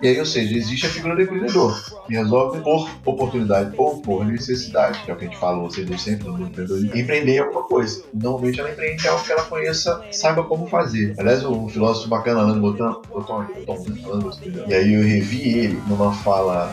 E 0.01 0.09
aí, 0.09 0.19
ou 0.19 0.27
seja, 0.27 0.57
existe 0.57 0.87
a 0.87 0.91
figura 0.91 1.17
do 1.17 1.23
empreendedor, 1.23 1.77
que 2.07 2.15
resolve 2.15 2.61
por 2.61 2.89
oportunidade 3.05 3.75
ou 3.77 4.01
por 4.01 4.25
necessidade, 4.25 5.01
que 5.05 5.11
é 5.11 5.15
o 5.15 5.17
que 5.17 5.25
a 5.25 5.29
gente 5.29 5.39
fala, 5.39 5.59
você 5.59 5.85
diz 5.85 6.01
sempre 6.01 6.29
no 6.29 6.47
empreendedorismo, 6.47 6.97
empreender 6.97 7.39
alguma 7.39 7.65
coisa. 7.65 8.03
Normalmente 8.15 8.61
ela 8.61 8.71
empreende 8.71 9.09
algo 9.09 9.25
que 9.25 9.33
ela 9.33 9.43
conheça, 9.43 10.03
saiba 10.13 10.45
como 10.45 10.67
fazer. 10.67 11.15
Aliás, 11.19 11.45
um 11.45 11.69
filósofo 11.69 12.09
bacana, 12.09 12.41
Alan 12.41 12.61
Botan, 12.61 12.97
Botan, 13.09 13.47
Botan, 13.67 14.31
e 14.67 14.75
aí 14.75 14.95
eu 14.95 15.03
revi 15.03 15.59
ele 15.59 15.83
numa 15.89 16.13
fala 16.13 16.73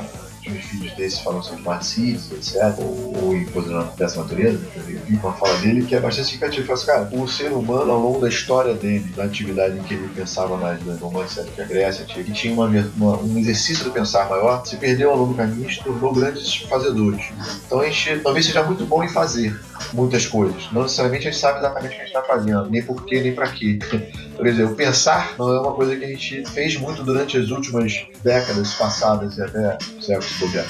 vídeos 0.53 0.93
desses 0.95 1.19
falando 1.19 1.43
sobre 1.43 1.83
cities, 1.83 2.31
etc., 2.31 2.79
ou, 2.79 3.15
ou 3.23 3.45
coisas 3.51 3.95
dessa 3.95 4.21
natureza, 4.21 4.59
eu 4.75 4.99
vi 5.05 5.15
uma 5.15 5.33
fala 5.33 5.57
dele 5.57 5.85
que 5.85 5.95
é 5.95 5.99
bastante 5.99 6.27
significativa. 6.27 6.73
Assim, 6.73 6.85
cara, 6.85 7.09
o 7.11 7.27
ser 7.27 7.51
humano, 7.51 7.91
ao 7.91 7.99
longo 7.99 8.19
da 8.19 8.29
história 8.29 8.73
dele, 8.73 9.11
da 9.15 9.23
atividade 9.23 9.77
em 9.77 9.83
que 9.83 9.93
ele 9.93 10.09
pensava 10.09 10.57
nas 10.57 10.99
romances 10.99 11.45
que 11.49 11.61
a 11.61 11.65
Grécia 11.65 12.05
que 12.05 12.31
tinha 12.31 12.53
uma, 12.53 12.67
uma, 12.95 13.17
um 13.17 13.37
exercício 13.37 13.83
do 13.83 13.91
pensar 13.91 14.29
maior, 14.29 14.65
se 14.65 14.77
perdeu 14.77 15.11
ao 15.11 15.17
longo 15.17 15.33
do 15.33 15.37
caminho 15.37 15.69
e 15.69 15.73
se 15.73 15.83
tornou 15.83 16.13
grandes 16.13 16.55
fazedores. 16.55 17.25
Então 17.65 17.79
a 17.79 17.85
gente 17.85 18.19
talvez 18.19 18.45
seja 18.45 18.63
muito 18.63 18.85
bom 18.85 19.03
em 19.03 19.09
fazer 19.09 19.59
muitas 19.93 20.25
coisas. 20.25 20.71
Não 20.71 20.83
necessariamente 20.83 21.27
a 21.27 21.31
gente 21.31 21.39
sabe 21.39 21.59
exatamente 21.59 21.93
o 21.93 21.95
que 21.95 22.01
a 22.01 22.05
gente 22.05 22.15
está 22.15 22.21
fazendo, 22.23 22.69
nem 22.69 22.81
por 22.81 23.03
quê, 23.05 23.21
nem 23.21 23.33
para 23.33 23.47
quê. 23.47 23.79
Por 24.35 24.45
exemplo, 24.45 24.75
pensar 24.75 25.33
não 25.39 25.53
é 25.53 25.61
uma 25.61 25.71
coisa 25.73 25.95
que 25.95 26.03
a 26.03 26.07
gente 26.07 26.43
fez 26.49 26.75
muito 26.75 27.03
durante 27.03 27.37
as 27.37 27.49
últimas 27.51 28.05
décadas 28.21 28.73
passadas 28.73 29.37
e 29.37 29.41
até 29.41 29.77
séculos 30.01 30.33
bobear. 30.39 30.65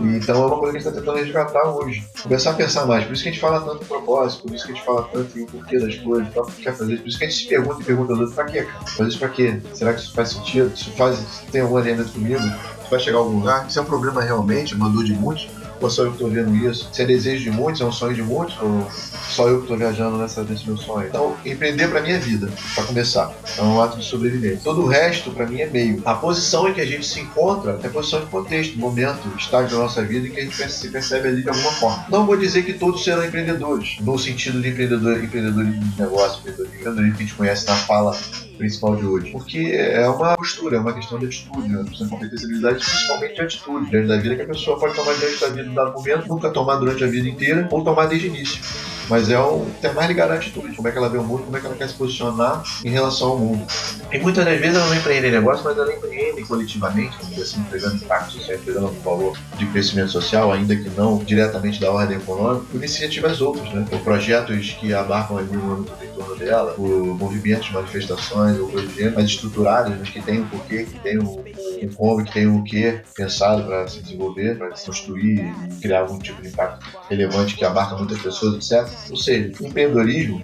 Então 0.00 0.40
é 0.40 0.46
uma 0.46 0.56
coisa 0.56 0.72
que 0.72 0.78
a 0.78 0.80
gente 0.80 0.88
está 0.88 1.00
tentando 1.00 1.24
resgatar 1.24 1.68
hoje. 1.68 2.04
Começar 2.22 2.50
a 2.52 2.54
pensar 2.54 2.86
mais. 2.86 3.04
Por 3.04 3.12
isso 3.12 3.24
que 3.24 3.28
a 3.28 3.32
gente 3.32 3.40
fala 3.40 3.60
tanto 3.60 3.82
em 3.82 3.86
propósito, 3.86 4.42
por 4.42 4.54
isso 4.54 4.66
que 4.66 4.72
a 4.72 4.74
gente 4.76 4.84
fala 4.84 5.02
tanto 5.12 5.36
em 5.36 5.46
porquê 5.46 5.80
das 5.80 5.96
coisas, 5.96 6.28
para 6.28 6.44
que 6.44 6.62
quer 6.62 6.76
fazer. 6.76 6.98
Por 6.98 7.08
isso 7.08 7.18
que 7.18 7.24
a 7.24 7.28
gente 7.28 7.42
se 7.42 7.48
pergunta 7.48 7.82
e 7.82 7.84
pergunta 7.84 8.12
aos 8.12 8.34
para 8.34 8.44
quê, 8.44 8.62
cara? 8.62 8.86
Fazer 8.86 9.08
isso 9.08 9.18
para 9.18 9.28
quê? 9.30 9.60
Será 9.74 9.94
que 9.94 10.00
isso 10.00 10.14
faz 10.14 10.28
sentido? 10.28 10.72
Isso 10.72 10.92
faz, 10.92 11.42
tem 11.50 11.60
alguma 11.60 11.80
agenda 11.80 12.04
comigo? 12.04 12.40
Isso 12.40 12.90
vai 12.90 13.00
chegar 13.00 13.18
a 13.18 13.20
algum 13.20 13.38
lugar? 13.38 13.66
Isso 13.66 13.78
é 13.78 13.82
um 13.82 13.86
problema 13.86 14.22
realmente, 14.22 14.74
uma 14.74 14.88
dor 14.88 15.02
de 15.02 15.12
muitos? 15.12 15.48
Ou 15.84 15.90
só 15.90 16.02
eu 16.02 16.08
que 16.08 16.14
estou 16.14 16.30
vendo 16.30 16.54
isso? 16.54 16.88
Se 16.92 17.02
é 17.02 17.04
desejo 17.04 17.44
de 17.44 17.50
muitos, 17.50 17.80
é 17.80 17.84
um 17.84 17.92
sonho 17.92 18.14
de 18.14 18.22
muitos, 18.22 18.56
ou 18.60 18.88
só 19.28 19.48
eu 19.48 19.56
que 19.56 19.62
estou 19.62 19.76
viajando 19.76 20.16
nessa, 20.18 20.42
nesse 20.42 20.66
meu 20.66 20.76
sonho? 20.76 21.08
Então, 21.08 21.36
empreender 21.44 21.88
para 21.88 22.00
mim 22.00 22.10
é 22.10 22.18
vida, 22.18 22.50
para 22.74 22.84
começar. 22.84 23.32
É 23.56 23.62
um 23.62 23.80
ato 23.80 23.98
de 23.98 24.04
sobrevivência. 24.04 24.60
Todo 24.62 24.82
o 24.82 24.86
resto, 24.86 25.30
para 25.30 25.46
mim, 25.46 25.60
é 25.60 25.66
meio. 25.66 26.02
A 26.04 26.14
posição 26.14 26.68
em 26.68 26.74
que 26.74 26.80
a 26.80 26.86
gente 26.86 27.06
se 27.06 27.20
encontra 27.20 27.78
é 27.82 27.86
a 27.86 27.90
posição 27.90 28.20
de 28.20 28.26
contexto, 28.26 28.78
momento, 28.78 29.20
estágio 29.38 29.76
da 29.76 29.82
nossa 29.82 30.02
vida 30.02 30.28
em 30.28 30.30
que 30.30 30.40
a 30.40 30.44
gente 30.44 30.72
se 30.72 30.88
percebe 30.88 31.28
ali 31.28 31.42
de 31.42 31.48
alguma 31.48 31.72
forma. 31.72 32.06
Não 32.08 32.26
vou 32.26 32.36
dizer 32.36 32.64
que 32.64 32.74
todos 32.74 33.02
serão 33.02 33.24
empreendedores, 33.24 33.96
no 34.00 34.18
sentido 34.18 34.60
de 34.60 34.68
empreendedor, 34.68 35.22
empreendedorismo 35.22 35.84
de 35.84 36.00
negócio, 36.00 36.40
empreendedorismo 36.40 37.16
que 37.16 37.22
a 37.22 37.26
gente 37.26 37.34
conhece 37.34 37.66
na 37.66 37.76
fala 37.76 38.16
principal 38.56 38.96
de 38.96 39.04
hoje. 39.04 39.30
Porque 39.30 39.72
é 39.74 40.08
uma 40.08 40.36
postura, 40.36 40.76
é 40.76 40.80
uma 40.80 40.92
questão 40.92 41.18
de 41.18 41.26
atitude, 41.26 41.68
né? 41.68 41.84
Uma 42.00 42.08
competência 42.08 42.46
habilidade, 42.46 42.84
principalmente 42.84 43.34
de 43.34 43.40
atitude, 43.40 43.90
diante 43.90 44.08
da 44.08 44.16
vida 44.18 44.36
que 44.36 44.42
a 44.42 44.46
pessoa 44.46 44.78
pode 44.78 44.94
tomar 44.94 45.14
diante 45.14 45.40
da 45.40 45.48
vida 45.48 45.68
em 45.68 45.74
dado 45.74 45.92
momento, 45.92 46.28
nunca 46.28 46.50
tomar 46.50 46.76
durante 46.76 47.04
a 47.04 47.06
vida 47.06 47.28
inteira, 47.28 47.68
ou 47.70 47.84
tomar 47.84 48.06
desde 48.06 48.28
o 48.28 48.30
início. 48.30 48.60
Mas 49.08 49.28
é 49.28 49.38
o 49.38 49.66
é 49.82 49.92
mais 49.92 50.08
ligado 50.08 50.30
à 50.30 50.34
atitude, 50.34 50.74
como 50.74 50.88
é 50.88 50.92
que 50.92 50.98
ela 50.98 51.08
vê 51.08 51.18
o 51.18 51.24
mundo, 51.24 51.42
como 51.42 51.56
é 51.56 51.60
que 51.60 51.66
ela 51.66 51.74
quer 51.74 51.88
se 51.88 51.94
posicionar 51.94 52.62
em 52.84 52.90
relação 52.90 53.30
ao 53.30 53.38
mundo. 53.38 53.66
E 54.12 54.18
muitas 54.18 54.44
das 54.44 54.58
vezes 54.58 54.76
ela 54.76 54.86
não 54.86 54.94
empreende 54.94 55.26
em 55.26 55.32
negócio, 55.32 55.64
mas 55.64 55.76
ela 55.76 55.92
empreende 55.92 56.42
coletivamente, 56.42 57.16
dizer 57.26 57.42
assim, 57.42 57.60
entregando 57.60 57.96
impacto 57.96 58.32
social, 58.32 58.56
entregando 58.56 58.88
um 58.88 59.00
valor 59.00 59.36
de 59.58 59.66
crescimento 59.66 60.10
social, 60.10 60.52
ainda 60.52 60.76
que 60.76 60.88
não 60.90 61.18
diretamente 61.18 61.80
da 61.80 61.90
ordem 61.90 62.16
econômica, 62.16 62.66
por 62.70 62.76
iniciativas 62.78 63.40
outras, 63.40 63.72
né? 63.72 63.84
Por 63.88 63.98
projetos 64.00 64.70
que 64.80 64.94
abarcam 64.94 65.36
o 65.36 65.40
âmbito 65.40 65.92
dela, 66.36 66.72
por 66.72 66.88
movimentos, 66.88 67.70
manifestações 67.70 68.58
ou 68.58 68.68
coisas 68.68 68.90
do 68.90 68.96
gênero, 68.96 69.14
mais 69.14 69.28
estruturadas, 69.28 69.98
mas 69.98 70.08
que 70.08 70.20
tem 70.20 70.40
um 70.40 70.48
porquê, 70.48 70.84
que 70.84 70.98
tem 71.00 71.18
um, 71.18 71.44
um 71.82 71.88
como, 71.94 72.24
que 72.24 72.32
tem 72.32 72.46
o 72.46 72.54
um 72.56 72.64
que 72.64 73.00
pensado 73.14 73.64
para 73.64 73.86
se 73.88 74.00
desenvolver, 74.00 74.58
para 74.58 74.74
se 74.74 74.86
construir 74.86 75.52
e 75.70 75.80
criar 75.80 76.00
algum 76.00 76.18
tipo 76.18 76.40
de 76.42 76.48
impacto 76.48 76.86
relevante 77.08 77.56
que 77.56 77.64
abarca 77.64 77.96
muitas 77.96 78.20
pessoas, 78.20 78.70
etc. 78.70 78.88
Ou 79.10 79.16
seja, 79.16 79.52
o 79.60 79.66
empreendedorismo 79.66 80.42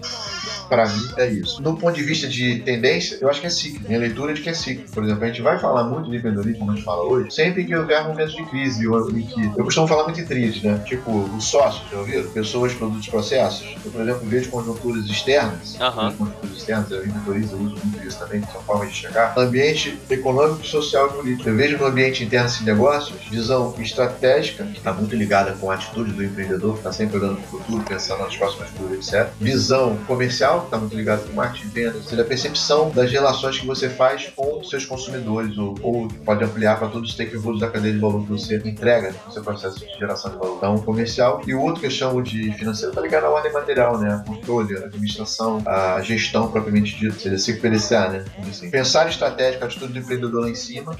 para 0.68 0.88
mim 0.88 1.02
é 1.16 1.28
isso. 1.28 1.62
Do 1.62 1.74
ponto 1.74 1.94
de 1.94 2.02
vista 2.02 2.26
de 2.26 2.60
tendência, 2.60 3.18
eu 3.20 3.28
acho 3.28 3.40
que 3.40 3.46
é 3.46 3.50
ciclo. 3.50 3.86
Minha 3.86 4.00
leitura 4.00 4.32
é 4.32 4.34
de 4.34 4.42
que 4.42 4.48
é 4.48 4.54
ciclo. 4.54 4.84
Por 4.92 5.04
exemplo, 5.04 5.24
a 5.24 5.26
gente 5.26 5.42
vai 5.42 5.58
falar 5.58 5.84
muito 5.84 6.10
de 6.10 6.16
empreendedorismo, 6.16 6.60
como 6.60 6.72
a 6.72 6.74
gente 6.74 6.84
fala 6.84 7.04
hoje, 7.04 7.30
sempre 7.30 7.64
que 7.64 7.74
houver 7.74 8.04
momentos 8.04 8.34
de 8.34 8.44
crise, 8.46 8.86
em 8.86 9.22
que 9.26 9.44
eu 9.56 9.64
costumo 9.64 9.86
falar 9.86 10.04
muito 10.04 10.20
em 10.20 10.24
tríades, 10.24 10.62
né? 10.62 10.82
Tipo, 10.86 11.10
os 11.36 11.44
sócios, 11.44 11.88
já 11.90 11.98
ouviram? 11.98 12.28
Pessoas, 12.30 12.72
produtos, 12.74 13.08
processos. 13.08 13.76
Eu, 13.84 13.90
por 13.90 14.00
exemplo, 14.00 14.20
vejo 14.24 14.50
conjunturas 14.50 15.04
externas, 15.06 15.76
uhum. 15.80 16.12
conjunturas 16.12 16.56
externas, 16.56 16.90
eu 16.90 16.98
empreendedorizo, 16.98 17.52
eu 17.52 17.60
uso 17.60 17.76
muito 17.84 18.06
isso 18.06 18.18
também, 18.18 18.40
que 18.40 18.52
são 18.52 18.62
formas 18.62 18.88
de 18.90 18.94
chegar. 18.94 19.34
Ambiente 19.36 19.98
econômico, 20.10 20.66
social 20.66 21.08
e 21.08 21.12
político. 21.12 21.48
Eu 21.48 21.56
vejo 21.56 21.78
no 21.78 21.86
ambiente 21.86 22.24
interno 22.24 22.48
de 22.48 22.64
negócios, 22.64 23.18
visão 23.30 23.74
estratégica, 23.78 24.64
que 24.64 24.78
está 24.78 24.92
muito 24.92 25.14
ligada 25.14 25.52
com 25.52 25.70
a 25.70 25.74
atitude 25.74 26.12
do 26.12 26.24
empreendedor, 26.24 26.72
que 26.72 26.78
está 26.78 26.92
sempre 26.92 27.18
olhando 27.18 27.36
para 27.36 27.56
o 27.56 27.58
futuro, 27.58 27.84
pensando 27.84 28.22
nas 28.22 28.36
próximas 28.36 28.70
coisas, 28.70 29.12
etc. 29.12 29.30
Visão 29.40 29.96
comercial, 30.06 30.37
comercial, 30.38 30.64
está 30.64 30.78
muito 30.78 30.94
ligado 30.94 31.26
com 31.26 31.32
marketing 31.34 31.68
de 31.68 31.74
vendas, 31.74 32.04
seja 32.04 32.22
a 32.22 32.24
percepção 32.24 32.90
das 32.90 33.10
relações 33.10 33.58
que 33.58 33.66
você 33.66 33.88
faz 33.88 34.32
com 34.36 34.62
seus 34.62 34.84
consumidores, 34.86 35.56
ou, 35.58 35.74
ou 35.82 36.08
pode 36.24 36.44
ampliar 36.44 36.78
para 36.78 36.88
todos 36.88 37.08
os 37.08 37.14
stakeholders 37.14 37.60
da 37.60 37.68
cadeia 37.68 37.92
de 37.92 37.98
valor 37.98 38.22
que 38.22 38.30
você 38.30 38.56
entrega 38.64 39.14
no 39.26 39.32
seu 39.32 39.42
processo 39.42 39.80
de 39.80 39.86
geração 39.98 40.30
de 40.30 40.38
valor. 40.38 40.56
Então, 40.56 40.78
comercial. 40.78 41.42
E 41.46 41.54
o 41.54 41.60
outro 41.60 41.80
que 41.80 41.86
eu 41.86 41.90
chamo 41.90 42.22
de 42.22 42.52
financeiro 42.52 42.90
está 42.90 43.00
ligado 43.00 43.24
à 43.24 43.30
ordem 43.30 43.52
material, 43.52 43.98
né? 43.98 44.22
Controle, 44.26 44.76
administração, 44.76 45.62
a 45.66 46.00
gestão 46.02 46.50
propriamente 46.50 46.96
dito, 46.96 47.20
seja 47.20 47.38
CPDCA, 47.38 48.08
né? 48.08 48.24
Assim. 48.48 48.70
Pensar 48.70 49.08
estratégico, 49.08 49.64
a 49.64 49.66
atitude 49.66 49.92
do 49.92 49.98
empreendedor 49.98 50.42
lá 50.42 50.50
em 50.50 50.54
cima, 50.54 50.96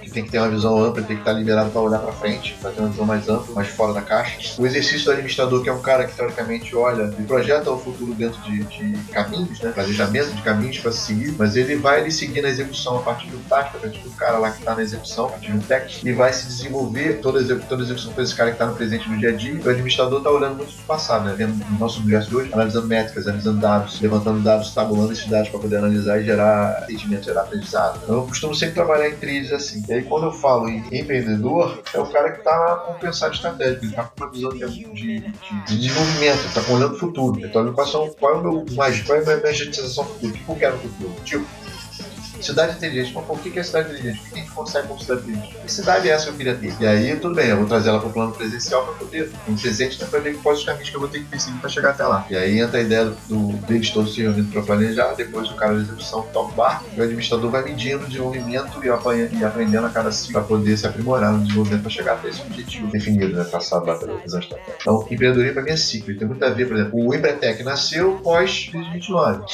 que 0.00 0.10
tem 0.10 0.24
que 0.24 0.30
ter 0.30 0.38
uma 0.38 0.48
visão 0.48 0.78
ampla, 0.82 1.02
tem 1.02 1.16
que 1.16 1.22
estar 1.22 1.32
liberado 1.32 1.70
para 1.70 1.80
olhar 1.80 1.98
para 1.98 2.12
frente, 2.12 2.56
para 2.60 2.70
ter 2.70 2.80
uma 2.80 2.88
visão 2.88 3.06
mais 3.06 3.28
ampla, 3.28 3.54
mais 3.54 3.68
fora 3.68 3.92
da 3.92 4.02
caixa. 4.02 4.60
O 4.60 4.66
exercício 4.66 5.04
do 5.04 5.12
administrador, 5.12 5.62
que 5.62 5.68
é 5.68 5.72
um 5.72 5.82
cara 5.82 6.06
que 6.06 6.14
teoricamente 6.14 6.74
olha 6.74 7.14
e 7.18 7.22
projeta 7.22 7.70
o 7.70 7.78
futuro 7.78 8.14
dentro 8.14 8.40
de, 8.42 8.64
de 8.70 8.92
caminhos, 9.12 9.60
né? 9.60 9.72
planejamento 9.72 10.32
de 10.32 10.42
caminhos 10.42 10.78
para 10.78 10.92
seguir, 10.92 11.34
mas 11.38 11.56
ele 11.56 11.76
vai 11.76 12.00
ele 12.00 12.10
seguir 12.10 12.42
na 12.42 12.48
execução 12.48 12.98
a 12.98 13.02
partir 13.02 13.28
do 13.28 13.38
tático, 13.48 13.76
a 13.76 13.80
partir 13.80 14.00
do 14.00 14.10
cara 14.12 14.38
lá 14.38 14.50
que 14.50 14.58
está 14.58 14.74
na 14.74 14.82
execução, 14.82 15.26
a 15.26 15.28
partir 15.30 15.52
do 15.52 15.66
técnico, 15.66 16.08
e 16.08 16.12
vai 16.12 16.32
se 16.32 16.46
desenvolver 16.46 17.20
toda 17.20 17.38
a 17.38 17.42
execução, 17.42 17.68
toda 17.68 17.82
a 17.82 17.84
execução 17.84 18.12
para 18.12 18.22
esse 18.22 18.34
cara 18.34 18.50
que 18.50 18.54
está 18.56 18.66
no 18.66 18.74
presente 18.74 19.08
no 19.08 19.18
dia 19.18 19.30
a 19.30 19.32
dia. 19.32 19.60
O 19.64 19.68
administrador 19.68 20.18
está 20.18 20.30
olhando 20.30 20.56
muito 20.56 20.72
do 20.72 20.82
passado, 20.82 21.24
né? 21.24 21.34
vendo 21.36 21.54
no 21.70 21.78
nosso 21.78 22.00
universo 22.00 22.30
de 22.30 22.36
hoje, 22.36 22.50
analisando 22.52 22.86
métricas, 22.86 23.26
analisando 23.26 23.60
dados, 23.60 24.00
levantando 24.00 24.40
dados, 24.40 24.74
tabulando 24.74 25.12
esses 25.12 25.26
dados 25.26 25.48
para 25.48 25.60
poder 25.60 25.76
analisar 25.76 26.20
e 26.20 26.24
gerar 26.24 26.86
rendimento, 26.88 27.24
gerar 27.24 27.42
aprendizado. 27.42 28.00
Então, 28.02 28.16
eu 28.16 28.22
costumo 28.22 28.54
sempre 28.54 28.74
trabalhar 28.74 29.08
em 29.08 29.16
trilhos 29.16 29.52
assim. 29.52 29.82
E 29.88 29.92
aí, 29.92 30.02
quando 30.02 30.26
eu 30.26 30.32
falo 30.32 30.68
em 30.68 30.84
empreendedor, 30.92 31.82
é 31.92 31.98
o 31.98 32.06
cara 32.06 32.32
que 32.32 32.38
está 32.38 32.76
com 32.86 32.94
pensar 32.94 33.30
estratégico, 33.30 33.84
ele 33.84 33.90
está 33.90 34.04
com 34.04 34.24
uma 34.24 34.30
visão 34.30 34.50
de, 34.50 34.58
de, 34.58 34.92
de, 34.92 35.20
de 35.20 35.78
desenvolvimento, 35.78 36.46
está 36.46 36.60
olhando 36.72 36.94
o 36.94 36.98
futuro, 36.98 37.44
está 37.44 37.60
olhando 37.60 37.74
qual 38.18 38.34
é 38.34 38.36
o 38.36 38.42
meu 38.42 38.59
mais, 38.72 39.00
qual 39.02 39.18
é 39.18 39.22
a 39.22 39.36
minha 39.36 39.48
agentização 39.48 40.04
futuro, 40.04 40.34
o 40.34 40.38
que 40.38 40.48
eu 40.48 40.56
quero 40.56 40.78
futuro. 40.78 41.14
Tipo, 41.24 41.46
Cidade 42.42 42.76
inteligente. 42.76 43.12
Mas 43.14 43.24
por 43.24 43.38
que, 43.40 43.58
é 43.58 43.62
cidade 43.62 43.90
inteligente? 43.90 44.20
O 44.20 44.30
que 44.30 44.38
a 44.38 44.42
gente 44.42 44.50
consegue 44.52 44.88
como 44.88 45.00
cidade 45.00 45.22
inteligente? 45.22 45.56
Que 45.56 45.72
cidade 45.72 46.08
é 46.08 46.12
essa 46.12 46.24
que 46.26 46.30
eu 46.30 46.36
queria 46.36 46.54
ter? 46.54 46.74
E 46.80 46.86
aí, 46.86 47.16
tudo 47.16 47.34
bem, 47.34 47.48
eu 47.48 47.56
vou 47.56 47.66
trazer 47.66 47.90
ela 47.90 48.00
para 48.00 48.08
o 48.08 48.12
plano 48.12 48.32
presencial 48.32 48.84
para 48.84 48.94
poder, 48.94 49.30
um 49.48 49.56
presente, 49.56 49.98
para 50.04 50.18
ver 50.20 50.36
quais 50.38 50.60
os 50.60 50.64
caminhos 50.64 50.90
que 50.90 50.96
eu 50.96 51.00
vou 51.00 51.08
ter 51.08 51.20
que 51.20 51.26
perseguir 51.26 51.60
para 51.60 51.68
chegar 51.68 51.90
até 51.90 52.04
lá. 52.04 52.26
E 52.30 52.36
aí 52.36 52.58
entra 52.58 52.78
a 52.78 52.82
ideia 52.82 53.12
do, 53.28 53.52
deles 53.66 53.90
todos 53.90 54.14
se 54.14 54.22
reunindo 54.22 54.50
para 54.50 54.62
planejar, 54.62 55.14
depois 55.14 55.50
o 55.50 55.54
cara 55.54 55.74
da 55.74 55.80
execução 55.80 56.22
toca 56.32 56.52
o 56.52 56.54
barco, 56.54 56.84
e 56.96 57.00
o 57.00 57.02
administrador 57.02 57.50
vai 57.50 57.62
medindo 57.62 58.04
o 58.04 58.06
desenvolvimento 58.06 58.80
e, 58.82 59.38
e 59.38 59.44
aprendendo 59.44 59.86
a 59.86 59.90
cada 59.90 60.10
ciclo 60.12 60.34
para 60.34 60.42
poder 60.42 60.76
se 60.76 60.86
aprimorar 60.86 61.32
no 61.32 61.40
desenvolvimento 61.40 61.82
para 61.82 61.90
chegar 61.90 62.12
até 62.14 62.28
esse 62.28 62.40
objetivo 62.42 62.86
definido, 62.88 63.36
né? 63.36 63.44
Passado 63.44 63.86
lá 63.86 63.96
pela 63.96 64.16
visão 64.18 64.40
estratégica. 64.40 64.76
Então, 64.80 65.06
empreendedorismo 65.10 65.54
para 65.54 65.62
mim 65.62 65.70
é 65.70 65.76
ciclo. 65.76 66.16
Tem 66.16 66.26
muito 66.26 66.44
a 66.44 66.50
ver, 66.50 66.66
por 66.66 66.76
exemplo, 66.76 67.06
o 67.06 67.14
Empretec 67.14 67.62
nasceu 67.62 68.20
pós 68.22 68.70
2029. 68.72 69.44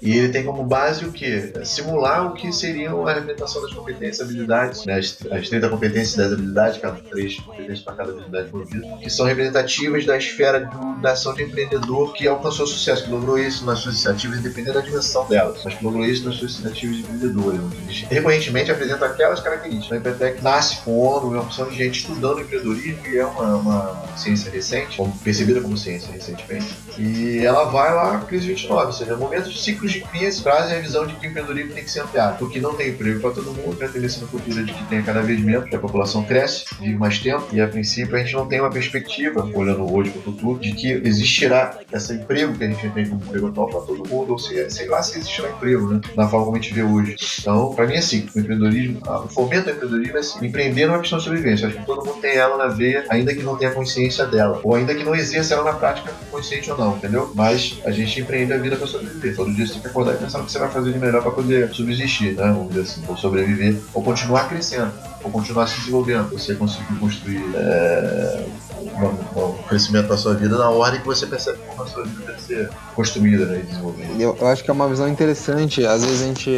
E 0.00 0.16
ele 0.16 0.28
tem 0.28 0.44
como 0.44 0.64
base 0.64 1.04
o 1.04 1.12
quê? 1.12 1.52
Simular 1.64 2.26
o 2.26 2.33
que 2.34 2.52
seriam 2.52 3.06
a 3.06 3.10
alimentação 3.10 3.62
das 3.62 3.72
competências 3.72 4.20
habilidades, 4.20 4.84
né? 4.84 4.98
as, 4.98 5.18
as 5.30 5.48
30 5.48 5.68
competências 5.68 6.16
10 6.16 6.32
habilidades, 6.32 6.78
cada 6.80 6.96
três 6.96 7.38
competências 7.40 7.80
para 7.80 7.94
cada 7.94 8.12
habilidade 8.12 8.48
envolvida, 8.48 8.86
que 8.98 9.10
são 9.10 9.26
representativas 9.26 10.04
da 10.04 10.16
esfera 10.16 10.60
do, 10.60 11.00
da 11.00 11.12
ação 11.12 11.34
de 11.34 11.42
empreendedor 11.42 12.12
que 12.12 12.26
alcançou 12.26 12.66
sucesso, 12.66 13.04
que 13.04 13.10
logrou 13.10 13.38
isso 13.38 13.64
nas 13.64 13.78
suas 13.78 13.94
iniciativas, 13.94 14.38
independente 14.38 14.74
da 14.74 14.80
dimensão 14.80 15.26
delas, 15.26 15.60
mas 15.64 15.74
que 15.74 15.84
logrou 15.84 16.04
isso 16.04 16.24
nas 16.24 16.36
suas 16.36 16.54
iniciativas 16.54 16.96
de 16.96 17.02
empreendedores. 17.02 18.04
Recorrentemente 18.08 18.70
apresenta 18.70 19.06
aquelas 19.06 19.40
características. 19.40 19.92
A 19.92 19.96
Empretec 19.96 20.42
nasce 20.42 20.76
com 20.78 20.98
ONU, 20.98 21.28
uma 21.28 21.42
opção 21.42 21.68
de 21.68 21.76
gente 21.76 22.00
estudando 22.00 22.40
empreendedorismo, 22.40 23.06
e 23.06 23.18
é 23.18 23.26
uma, 23.26 23.56
uma 23.56 24.16
ciência 24.16 24.50
recente, 24.50 24.96
como, 24.96 25.16
percebida 25.18 25.60
como 25.60 25.76
ciência 25.76 26.10
recentemente, 26.10 26.74
e 26.98 27.44
ela 27.44 27.64
vai 27.64 27.94
lá, 27.94 28.20
crise 28.20 28.46
29, 28.46 28.86
ou 28.86 28.92
seja, 28.92 29.16
momentos 29.16 29.52
de 29.52 29.60
ciclos 29.60 29.92
de 29.92 30.00
crise 30.00 30.42
trazem 30.42 30.76
a 30.76 30.80
visão 30.80 31.06
de 31.06 31.14
que 31.14 31.26
o 31.26 31.30
empreendedorismo 31.30 31.72
tem 31.72 31.84
que 31.84 31.90
ser 31.90 32.00
ampliado, 32.00 32.23
porque 32.32 32.60
não 32.60 32.74
tem 32.74 32.90
emprego 32.90 33.20
para 33.20 33.30
todo 33.30 33.52
mundo, 33.52 33.82
a 33.82 33.88
tendência 33.88 34.20
no 34.20 34.28
futuro 34.28 34.60
é 34.60 34.62
de 34.62 34.72
que 34.72 34.84
tenha 34.84 35.02
cada 35.02 35.22
vez 35.22 35.40
menos, 35.40 35.68
que 35.68 35.76
a 35.76 35.78
população 35.78 36.24
cresce, 36.24 36.64
vive 36.80 36.96
mais 36.96 37.18
tempo, 37.18 37.46
e 37.52 37.60
a 37.60 37.68
princípio 37.68 38.16
a 38.16 38.18
gente 38.18 38.34
não 38.34 38.46
tem 38.46 38.60
uma 38.60 38.70
perspectiva, 38.70 39.48
olhando 39.54 39.92
hoje 39.92 40.10
para 40.10 40.20
o 40.20 40.22
futuro, 40.22 40.58
de 40.58 40.72
que 40.72 40.90
existirá 41.04 41.78
esse 41.92 42.14
emprego 42.14 42.56
que 42.56 42.64
a 42.64 42.68
gente 42.68 42.88
tem 42.90 43.06
como 43.06 43.22
emprego 43.22 43.48
atual 43.48 43.68
para 43.68 43.80
todo 43.80 44.08
mundo, 44.08 44.32
ou 44.32 44.38
seja, 44.38 44.68
sei 44.70 44.88
lá 44.88 45.02
se 45.02 45.18
existirá 45.18 45.50
emprego, 45.50 45.92
né? 45.92 46.00
Na 46.16 46.28
forma 46.28 46.46
como 46.46 46.56
a 46.56 46.60
gente 46.60 46.74
vê 46.74 46.82
hoje. 46.82 47.16
Então, 47.40 47.74
para 47.74 47.86
mim 47.86 47.94
é 47.94 47.98
assim, 47.98 48.26
o 48.34 48.38
empreendedorismo, 48.38 49.00
o 49.06 49.28
fomento 49.28 49.64
do 49.64 49.70
empreendedorismo 49.70 50.16
é 50.16 50.20
assim, 50.20 50.46
empreender 50.46 50.86
não 50.86 50.96
é 50.96 50.98
questão 51.00 51.18
de 51.18 51.24
sobrevivência, 51.24 51.68
acho 51.68 51.78
que 51.78 51.86
todo 51.86 52.04
mundo 52.04 52.20
tem 52.20 52.36
ela 52.36 52.56
na 52.56 52.66
veia, 52.68 53.04
ainda 53.08 53.34
que 53.34 53.42
não 53.42 53.56
tenha 53.56 53.70
consciência 53.70 54.26
dela, 54.26 54.60
ou 54.62 54.74
ainda 54.74 54.94
que 54.94 55.04
não 55.04 55.14
exerça 55.14 55.54
ela 55.54 55.64
na 55.64 55.72
prática, 55.72 56.12
consciente 56.30 56.70
ou 56.70 56.78
não, 56.78 56.96
entendeu? 56.96 57.30
Mas 57.34 57.78
a 57.84 57.90
gente 57.90 58.20
empreende 58.20 58.52
a 58.52 58.58
vida 58.58 58.76
para 58.76 58.86
sobreviver. 58.86 59.36
Todo 59.36 59.52
dia 59.52 59.66
você 59.66 59.74
tem 59.74 59.82
que 59.82 59.88
acordar 59.88 60.14
e 60.14 60.18
pensar 60.18 60.38
no 60.38 60.44
que 60.44 60.52
você 60.52 60.58
vai 60.58 60.70
fazer 60.70 60.92
de 60.92 60.98
melhor 60.98 61.22
para 61.22 61.30
poder 61.30 61.72
subsistir, 61.74 62.13
né? 62.22 62.52
Vamos 62.52 62.68
dizer 62.68 62.80
assim, 62.82 63.02
ou 63.08 63.16
sobreviver, 63.16 63.76
ou 63.92 64.02
continuar 64.02 64.48
crescendo, 64.48 64.92
ou 65.22 65.30
continuar 65.30 65.66
se 65.66 65.78
desenvolvendo. 65.80 66.30
Você 66.30 66.54
conseguir 66.54 66.94
construir 66.96 67.44
é, 67.54 68.46
um, 68.84 69.40
um, 69.40 69.52
crescimento 69.68 70.08
da 70.08 70.16
sua 70.16 70.34
vida 70.34 70.56
na 70.56 70.70
ordem 70.70 71.00
que 71.00 71.06
você 71.06 71.26
percebe 71.26 71.58
como 71.66 71.82
a 71.82 71.86
sua 71.86 72.04
vida 72.04 72.24
deve 72.26 72.40
ser 72.40 72.70
construída 72.94 73.46
né, 73.46 73.60
e 73.60 73.66
desenvolvida. 73.66 74.08
Eu, 74.18 74.36
eu, 74.40 74.46
acho 74.46 74.62
que 74.62 74.70
é 74.70 74.72
uma 74.72 74.88
visão 74.88 75.08
interessante. 75.08 75.84
Às 75.84 76.04
vezes 76.04 76.22
a 76.22 76.26
gente 76.26 76.50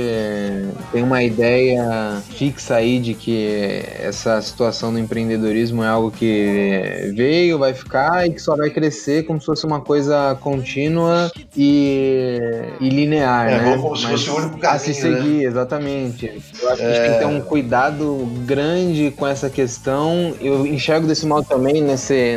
tem 0.92 1.02
uma 1.02 1.22
ideia 1.22 2.22
fixa 2.30 2.76
aí 2.76 2.98
de 2.98 3.14
que 3.14 3.82
essa 4.00 4.40
situação 4.42 4.92
do 4.92 4.98
empreendedorismo 4.98 5.82
é 5.82 5.88
algo 5.88 6.10
que 6.10 7.12
veio, 7.14 7.58
vai 7.58 7.74
ficar 7.74 8.26
e 8.26 8.32
que 8.32 8.40
só 8.40 8.56
vai 8.56 8.70
crescer 8.70 9.24
como 9.24 9.40
se 9.40 9.46
fosse 9.46 9.64
uma 9.66 9.80
coisa 9.80 10.36
contínua 10.40 11.30
e, 11.56 12.38
e 12.80 12.88
linear, 12.88 13.48
é, 13.48 13.58
né? 13.58 13.76
Como 13.76 13.96
se 13.96 14.06
fosse 14.06 14.30
o 14.30 14.36
único 14.36 14.58
caminho, 14.58 14.76
A 14.76 14.78
se 14.78 14.94
seguir, 14.94 15.38
né? 15.38 15.44
exatamente. 15.44 16.42
Eu 16.60 16.70
acho 16.70 16.76
que 16.76 16.86
a 16.86 16.92
gente 16.92 17.02
tem 17.02 17.12
que 17.12 17.18
ter 17.18 17.26
um 17.26 17.40
cuidado 17.40 18.28
grande 18.44 19.12
com 19.16 19.26
essa 19.26 19.48
questão. 19.48 20.34
Eu 20.40 20.66
enxergo 20.66 21.06
desse 21.06 21.26
modo 21.26 21.46
também 21.46 21.82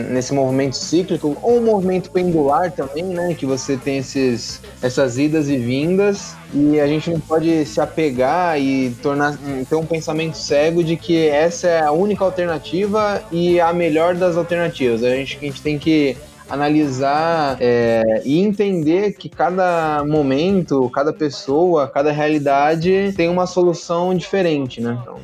nesse, 0.09 0.33
movimento 0.33 0.75
cíclico, 0.75 1.37
ou 1.41 1.57
um 1.57 1.65
movimento 1.65 2.11
pendular 2.11 2.71
também, 2.71 3.03
né? 3.03 3.33
Que 3.33 3.45
você 3.45 3.77
tem 3.77 3.97
esses, 3.97 4.61
essas 4.81 5.17
idas 5.17 5.49
e 5.49 5.57
vindas. 5.57 6.35
E 6.53 6.79
a 6.79 6.87
gente 6.87 7.09
não 7.09 7.19
pode 7.19 7.65
se 7.65 7.79
apegar 7.79 8.59
e 8.59 8.91
tornar 9.01 9.37
ter 9.69 9.75
um 9.75 9.85
pensamento 9.85 10.35
cego 10.35 10.83
de 10.83 10.97
que 10.97 11.27
essa 11.27 11.67
é 11.67 11.81
a 11.81 11.91
única 11.91 12.23
alternativa 12.23 13.21
e 13.31 13.59
a 13.59 13.71
melhor 13.71 14.15
das 14.15 14.35
alternativas. 14.35 15.03
A 15.03 15.09
gente, 15.15 15.37
a 15.37 15.41
gente 15.41 15.61
tem 15.61 15.77
que 15.77 16.17
analisar 16.49 17.57
é, 17.59 18.23
e 18.25 18.39
entender 18.39 19.13
que 19.13 19.29
cada 19.29 20.03
momento, 20.03 20.89
cada 20.89 21.13
pessoa, 21.13 21.87
cada 21.87 22.11
realidade 22.11 23.13
tem 23.15 23.29
uma 23.29 23.45
solução 23.45 24.15
diferente, 24.15 24.81
né? 24.81 24.97
Então... 25.01 25.19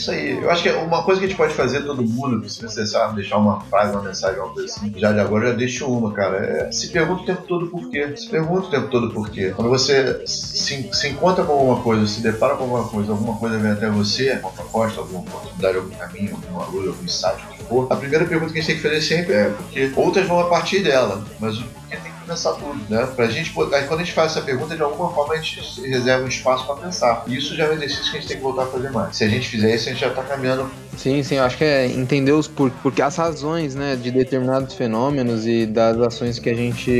Isso 0.00 0.10
aí. 0.12 0.30
Eu 0.30 0.50
acho 0.50 0.62
que 0.62 0.70
uma 0.70 1.02
coisa 1.02 1.20
que 1.20 1.26
a 1.26 1.28
gente 1.28 1.36
pode 1.36 1.52
fazer 1.52 1.82
todo 1.82 2.02
mundo, 2.02 2.48
se 2.48 2.62
você 2.62 2.86
sabe 2.86 3.16
deixar 3.16 3.36
uma 3.36 3.60
frase, 3.60 3.92
uma 3.92 4.02
mensagem, 4.02 4.40
uma 4.40 4.48
coisa 4.48 4.72
assim, 4.72 4.90
já 4.96 5.12
de 5.12 5.20
agora 5.20 5.48
já 5.48 5.54
deixo 5.54 5.86
uma, 5.86 6.10
cara. 6.10 6.38
É, 6.38 6.72
se 6.72 6.88
pergunta 6.88 7.22
o 7.22 7.26
tempo 7.26 7.42
todo 7.42 7.66
por 7.66 7.90
quê. 7.90 8.16
Se 8.16 8.26
pergunta 8.30 8.66
o 8.66 8.70
tempo 8.70 8.88
todo 8.88 9.12
por 9.12 9.28
quê. 9.28 9.52
Quando 9.54 9.68
você 9.68 10.22
se, 10.26 10.88
se 10.90 11.08
encontra 11.08 11.44
com 11.44 11.52
alguma 11.52 11.82
coisa, 11.82 12.06
se 12.06 12.22
depara 12.22 12.56
com 12.56 12.62
alguma 12.62 12.88
coisa, 12.88 13.12
alguma 13.12 13.36
coisa 13.36 13.58
vem 13.58 13.72
até 13.72 13.90
você, 13.90 14.38
uma 14.40 14.50
proposta, 14.50 15.00
alguma 15.00 15.20
oportunidade, 15.20 15.76
algum 15.76 15.90
caminho, 15.90 16.34
alguma 16.34 16.64
luz, 16.64 16.88
algum 16.88 17.04
insight, 17.04 17.44
o 17.44 17.48
que 17.54 17.62
for, 17.64 17.86
a 17.90 17.96
primeira 17.96 18.24
pergunta 18.24 18.54
que 18.54 18.58
a 18.58 18.62
gente 18.62 18.72
tem 18.72 18.76
que 18.76 18.88
fazer 18.88 19.02
sempre 19.02 19.34
é 19.34 19.50
porque 19.50 19.92
outras 19.96 20.26
vão 20.26 20.40
a 20.40 20.48
partir 20.48 20.82
dela, 20.82 21.22
mas 21.38 21.58
o 21.58 21.64
porquê 21.64 21.96
tem 21.96 22.10
que 22.10 22.19
pensar 22.30 22.52
tudo, 22.52 22.80
né? 22.88 23.08
Pra 23.16 23.26
gente, 23.26 23.52
quando 23.52 23.74
a 23.74 23.98
gente 23.98 24.12
faz 24.12 24.32
essa 24.32 24.40
pergunta, 24.40 24.76
de 24.76 24.82
alguma 24.82 25.12
forma 25.12 25.34
a 25.34 25.36
gente 25.36 25.80
reserva 25.82 26.24
um 26.24 26.28
espaço 26.28 26.64
para 26.64 26.76
pensar. 26.76 27.24
E 27.26 27.36
isso 27.36 27.56
já 27.56 27.64
é 27.64 27.70
um 27.70 27.72
exercício 27.72 28.10
que 28.10 28.18
a 28.18 28.20
gente 28.20 28.28
tem 28.28 28.36
que 28.36 28.42
voltar 28.42 28.62
a 28.62 28.66
fazer 28.66 28.90
mais. 28.90 29.16
Se 29.16 29.24
a 29.24 29.28
gente 29.28 29.48
fizer 29.48 29.74
isso, 29.74 29.88
a 29.88 29.92
gente 29.92 30.00
já 30.00 30.10
tá 30.10 30.22
caminhando. 30.22 30.70
Sim, 30.96 31.22
sim, 31.22 31.36
eu 31.36 31.44
acho 31.44 31.56
que 31.56 31.64
é 31.64 31.86
entender 31.86 32.32
os 32.32 32.46
por, 32.46 32.70
porque 32.82 33.02
as 33.02 33.16
razões, 33.16 33.74
né, 33.74 33.96
de 33.96 34.10
determinados 34.10 34.74
fenômenos 34.74 35.46
e 35.46 35.66
das 35.66 35.98
ações 35.98 36.38
que 36.38 36.50
a 36.50 36.54
gente, 36.54 36.90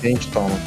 que 0.00 0.06
a 0.06 0.08
gente 0.08 0.30
toma. 0.30 0.58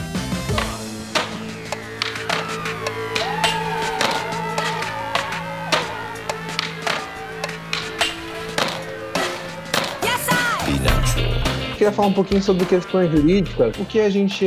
Queria 11.88 11.92
falar 11.92 12.08
um 12.10 12.14
pouquinho 12.14 12.42
sobre 12.42 12.66
questões 12.66 13.10
jurídicas. 13.10 13.78
O 13.78 13.86
que 13.86 14.00
a 14.00 14.10
gente 14.10 14.46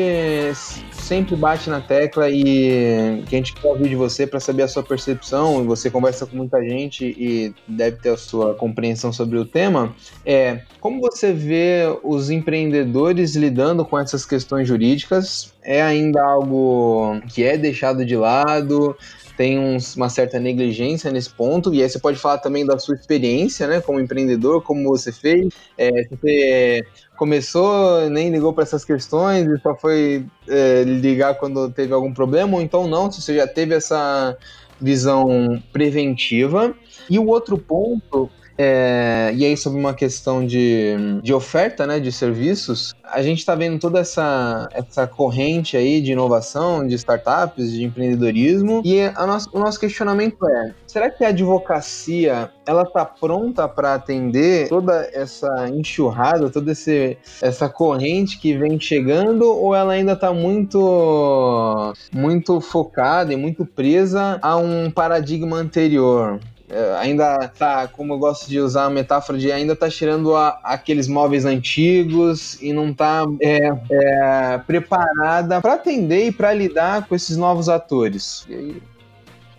sempre 0.92 1.34
bate 1.34 1.70
na 1.70 1.80
tecla 1.80 2.28
e 2.28 3.22
que 3.26 3.34
a 3.34 3.38
gente 3.38 3.54
quer 3.54 3.68
ouvir 3.68 3.88
de 3.88 3.96
você 3.96 4.26
para 4.26 4.38
saber 4.38 4.64
a 4.64 4.68
sua 4.68 4.82
percepção, 4.82 5.64
você 5.64 5.90
conversa 5.90 6.26
com 6.26 6.36
muita 6.36 6.62
gente 6.62 7.04
e 7.04 7.54
deve 7.66 7.96
ter 7.96 8.10
a 8.10 8.16
sua 8.16 8.54
compreensão 8.54 9.12
sobre 9.12 9.38
o 9.38 9.44
tema, 9.44 9.94
é 10.24 10.60
como 10.80 11.00
você 11.00 11.32
vê 11.32 11.84
os 12.02 12.30
empreendedores 12.30 13.34
lidando 13.34 13.84
com 13.84 13.98
essas 13.98 14.26
questões 14.26 14.68
jurídicas? 14.68 15.54
É 15.62 15.82
ainda 15.82 16.22
algo 16.22 17.20
que 17.28 17.44
é 17.44 17.56
deixado 17.56 18.04
de 18.04 18.16
lado? 18.16 18.96
Tem 19.40 19.58
uns, 19.58 19.96
uma 19.96 20.10
certa 20.10 20.38
negligência 20.38 21.10
nesse 21.10 21.30
ponto, 21.30 21.72
e 21.72 21.82
aí 21.82 21.88
você 21.88 21.98
pode 21.98 22.18
falar 22.18 22.36
também 22.36 22.66
da 22.66 22.78
sua 22.78 22.94
experiência, 22.94 23.66
né, 23.66 23.80
como 23.80 23.98
empreendedor, 23.98 24.62
como 24.62 24.86
você 24.86 25.10
fez, 25.10 25.48
é, 25.78 25.90
você 26.10 26.84
começou, 27.16 28.10
nem 28.10 28.28
ligou 28.28 28.52
para 28.52 28.64
essas 28.64 28.84
questões 28.84 29.46
e 29.46 29.58
só 29.62 29.74
foi 29.74 30.26
é, 30.46 30.82
ligar 30.82 31.36
quando 31.36 31.70
teve 31.70 31.94
algum 31.94 32.12
problema, 32.12 32.54
ou 32.58 32.62
então 32.62 32.86
não, 32.86 33.10
se 33.10 33.22
você 33.22 33.34
já 33.34 33.46
teve 33.46 33.74
essa 33.74 34.36
visão 34.78 35.62
preventiva. 35.72 36.74
E 37.08 37.18
o 37.18 37.26
outro 37.26 37.56
ponto 37.56 38.28
é, 38.62 39.32
e 39.34 39.42
aí, 39.42 39.56
sobre 39.56 39.80
uma 39.80 39.94
questão 39.94 40.44
de, 40.44 40.94
de 41.22 41.32
oferta 41.32 41.86
né, 41.86 41.98
de 41.98 42.12
serviços, 42.12 42.94
a 43.02 43.22
gente 43.22 43.38
está 43.38 43.54
vendo 43.54 43.78
toda 43.78 44.00
essa, 44.00 44.68
essa 44.74 45.06
corrente 45.06 45.78
aí 45.78 45.98
de 46.02 46.12
inovação, 46.12 46.86
de 46.86 46.94
startups, 46.94 47.72
de 47.72 47.84
empreendedorismo, 47.84 48.82
e 48.84 49.08
nosso, 49.26 49.48
o 49.54 49.58
nosso 49.58 49.80
questionamento 49.80 50.46
é: 50.46 50.74
será 50.86 51.08
que 51.08 51.24
a 51.24 51.28
advocacia 51.28 52.50
ela 52.66 52.82
está 52.82 53.02
pronta 53.02 53.66
para 53.66 53.94
atender 53.94 54.68
toda 54.68 55.08
essa 55.14 55.66
enxurrada, 55.70 56.50
toda 56.50 56.72
esse, 56.72 57.16
essa 57.40 57.66
corrente 57.66 58.38
que 58.38 58.58
vem 58.58 58.78
chegando, 58.78 59.48
ou 59.48 59.74
ela 59.74 59.94
ainda 59.94 60.12
está 60.12 60.34
muito, 60.34 61.94
muito 62.12 62.60
focada 62.60 63.32
e 63.32 63.36
muito 63.36 63.64
presa 63.64 64.38
a 64.42 64.58
um 64.58 64.90
paradigma 64.90 65.56
anterior? 65.56 66.38
É, 66.70 66.96
ainda 66.98 67.48
tá, 67.48 67.88
como 67.88 68.14
eu 68.14 68.18
gosto 68.18 68.48
de 68.48 68.60
usar 68.60 68.84
a 68.84 68.90
metáfora 68.90 69.36
de 69.36 69.50
ainda 69.50 69.74
tá 69.74 69.90
tirando 69.90 70.36
a, 70.36 70.60
aqueles 70.62 71.08
móveis 71.08 71.44
antigos 71.44 72.56
e 72.62 72.72
não 72.72 72.94
tá 72.94 73.24
é, 73.40 73.72
é, 73.90 74.58
preparada 74.58 75.60
para 75.60 75.74
atender 75.74 76.28
e 76.28 76.32
para 76.32 76.54
lidar 76.54 77.08
com 77.08 77.14
esses 77.14 77.36
novos 77.36 77.68
atores. 77.68 78.44
E 78.48 78.54
aí... 78.54 78.82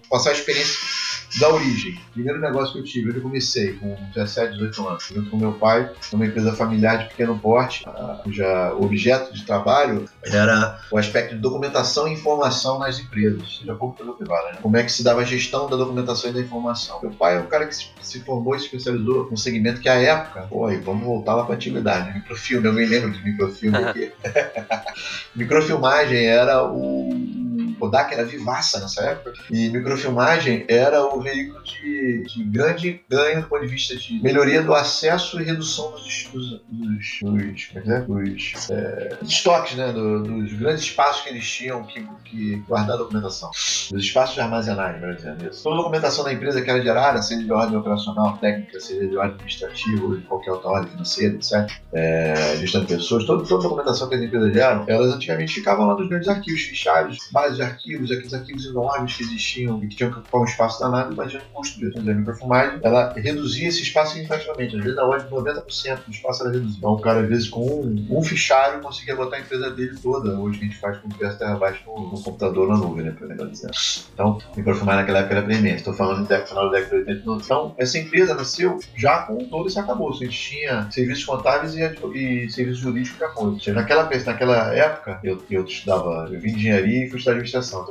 Passar 0.09 0.29
a 0.29 0.33
experiência 0.33 1.00
da 1.39 1.49
origem. 1.49 1.99
Primeiro 2.13 2.39
negócio 2.39 2.73
que 2.73 2.79
eu 2.79 2.83
tive, 2.83 3.17
eu 3.17 3.21
comecei 3.21 3.73
com 3.73 3.95
17, 4.13 4.53
18 4.53 4.87
anos, 4.87 5.07
junto 5.07 5.29
com 5.29 5.37
meu 5.37 5.53
pai, 5.53 5.89
numa 6.11 6.25
empresa 6.25 6.53
familiar 6.53 6.97
de 6.97 7.09
pequeno 7.09 7.37
porte, 7.37 7.85
cuja 8.23 8.73
objeto 8.75 9.33
de 9.33 9.45
trabalho 9.45 10.05
era 10.23 10.79
o 10.91 10.97
aspecto 10.97 11.35
de 11.35 11.41
documentação 11.41 12.07
e 12.07 12.13
informação 12.13 12.79
nas 12.79 12.99
empresas, 12.99 13.59
seja 13.59 13.73
pública 13.75 14.03
ou 14.03 14.15
privada. 14.15 14.49
Né? 14.49 14.57
Como 14.61 14.75
é 14.77 14.83
que 14.83 14.91
se 14.91 15.03
dava 15.03 15.21
a 15.21 15.25
gestão 15.25 15.69
da 15.69 15.75
documentação 15.75 16.29
e 16.29 16.33
da 16.33 16.41
informação. 16.41 16.99
Meu 17.01 17.11
pai 17.11 17.37
é 17.37 17.39
um 17.39 17.45
cara 17.45 17.65
que 17.65 17.75
se 17.75 18.19
formou 18.21 18.55
e 18.55 18.59
se 18.59 18.65
especializou 18.65 19.29
num 19.29 19.37
segmento 19.37 19.79
que, 19.79 19.89
à 19.89 19.95
época, 19.95 20.41
pô, 20.49 20.67
vamos 20.83 21.03
voltar 21.03 21.35
lá 21.35 21.43
para 21.43 21.53
a 21.53 21.55
antiguidade, 21.55 22.07
né? 22.07 22.15
microfilme, 22.15 22.67
eu 22.67 22.73
me 22.73 22.85
lembro 22.85 23.11
de 23.11 23.23
microfilme 23.23 23.77
aqui. 23.83 24.11
Microfilmagem 25.35 26.25
era 26.25 26.63
o 26.63 27.09
Kodak 27.81 28.13
era 28.13 28.23
vivaça 28.23 28.79
nessa 28.79 29.01
época, 29.01 29.33
e 29.49 29.69
microfilmagem 29.69 30.65
era 30.67 31.03
o 31.03 31.19
veículo 31.19 31.63
de, 31.63 32.23
de 32.23 32.43
grande 32.43 33.01
ganho 33.09 33.41
do 33.41 33.47
ponto 33.47 33.61
de 33.61 33.67
vista 33.67 33.95
de 33.95 34.21
melhoria 34.21 34.61
do 34.61 34.73
acesso 34.73 35.41
e 35.41 35.43
redução 35.43 35.91
dos, 35.91 36.29
dos, 36.31 36.49
dos, 36.69 37.19
dos, 37.21 37.71
é, 37.75 37.89
é? 37.89 38.01
dos 38.01 38.69
é, 38.69 39.17
estoques, 39.23 39.75
né, 39.75 39.91
do, 39.91 40.21
dos 40.21 40.53
grandes 40.53 40.83
espaços 40.83 41.23
que 41.23 41.29
eles 41.29 41.49
tinham 41.49 41.83
que, 41.83 42.07
que 42.25 42.57
guardar 42.67 42.95
a 42.95 42.99
documentação, 42.99 43.49
dos 43.49 44.03
espaços 44.03 44.35
de 44.35 44.41
armazenagem, 44.41 45.01
melhor 45.01 45.15
dizendo 45.15 45.49
isso. 45.49 45.63
Toda 45.63 45.75
a 45.75 45.77
documentação 45.79 46.23
da 46.23 46.31
empresa 46.31 46.61
que 46.61 46.69
era 46.69 46.81
gerada, 46.81 47.21
seja 47.21 47.43
de 47.43 47.51
ordem 47.51 47.77
operacional, 47.77 48.37
técnica, 48.37 48.79
seja 48.79 49.07
de 49.07 49.17
ordem 49.17 49.33
administrativa 49.33 50.05
ou 50.05 50.15
de 50.17 50.21
qualquer 50.23 50.51
outra 50.51 50.69
ordem 50.69 50.91
financeira, 50.91 51.35
etc., 51.35 51.71
é, 51.93 52.57
gestão 52.57 52.81
de 52.81 52.87
pessoas, 52.87 53.25
toda, 53.25 53.43
toda 53.43 53.61
a 53.61 53.63
documentação 53.63 54.07
que 54.07 54.15
as 54.15 54.21
empresas 54.21 54.53
geram, 54.53 54.85
elas 54.87 55.13
antigamente 55.13 55.53
ficavam 55.53 55.87
lá 55.87 55.95
nos 55.95 56.07
grandes 56.07 56.27
arquivos, 56.27 56.61
fichários, 56.61 57.17
bases 57.31 57.57
de 57.57 57.63
arquivos, 57.71 58.11
aqueles 58.11 58.33
arquivos 58.33 58.65
enormes 58.65 59.15
que 59.15 59.23
existiam 59.23 59.83
e 59.83 59.87
que 59.87 59.95
tinham 59.95 60.11
que 60.11 60.19
ocupar 60.19 60.41
um 60.41 60.45
espaço 60.45 60.79
danado, 60.79 61.13
imagina 61.13 61.43
o 61.51 61.55
custo 61.55 61.79
disso. 61.79 61.97
A 61.97 62.01
microfilmagem, 62.01 62.79
ela 62.83 63.13
reduzia 63.13 63.67
esse 63.67 63.81
espaço 63.81 64.13
significativamente, 64.13 64.75
às 64.75 64.83
vezes 64.83 64.95
na 64.95 65.05
ordem 65.05 65.27
de 65.27 65.33
90% 65.33 66.05
do 66.05 66.11
espaço 66.11 66.43
era 66.43 66.51
reduzido. 66.51 66.77
Então 66.77 66.91
o 66.91 67.01
cara, 67.01 67.21
às 67.21 67.29
vezes, 67.29 67.49
com 67.49 67.65
um, 67.65 68.07
um 68.09 68.23
fichário, 68.23 68.81
conseguia 68.81 69.15
botar 69.15 69.37
a 69.37 69.39
empresa 69.39 69.69
dele 69.71 69.97
toda. 70.01 70.39
Hoje 70.39 70.59
a 70.59 70.63
gente 70.63 70.77
faz 70.77 70.97
com 70.97 71.09
diversos 71.09 71.39
terabytes 71.39 71.81
no, 71.85 72.11
no 72.11 72.21
computador 72.21 72.67
na 72.67 72.77
nuvem, 72.77 73.05
né, 73.05 73.15
melhor 73.21 73.47
dizer. 73.47 73.71
Então, 74.13 74.39
microfilmagem 74.55 75.01
naquela 75.01 75.19
época 75.19 75.35
era 75.35 75.45
premente. 75.45 75.77
Estou 75.77 75.93
falando 75.93 76.27
do 76.27 76.47
final 76.47 76.69
da 76.69 76.77
década 76.77 77.03
de 77.03 77.11
80. 77.11 77.45
Então, 77.45 77.75
essa 77.77 77.97
empresa 77.97 78.33
nasceu 78.33 78.79
já 78.95 79.23
com 79.23 79.37
todo 79.45 79.67
esse 79.67 79.79
acabouço. 79.79 80.23
A 80.23 80.25
gente 80.25 80.37
tinha 80.37 80.89
serviços 80.91 81.25
contábeis 81.25 81.75
e, 81.75 81.81
e 82.15 82.49
serviços 82.49 82.79
jurídicos 82.81 83.19
já 83.19 83.27
com 83.29 83.51
Naquela, 83.67 84.09
naquela 84.25 84.73
época, 84.73 85.19
eu, 85.23 85.41
eu 85.49 85.63
estudava, 85.65 86.29
eu 86.31 86.39
de 86.39 86.49
engenharia 86.49 87.05
e 87.05 87.09
fui 87.09 87.17
estudar 87.17 87.37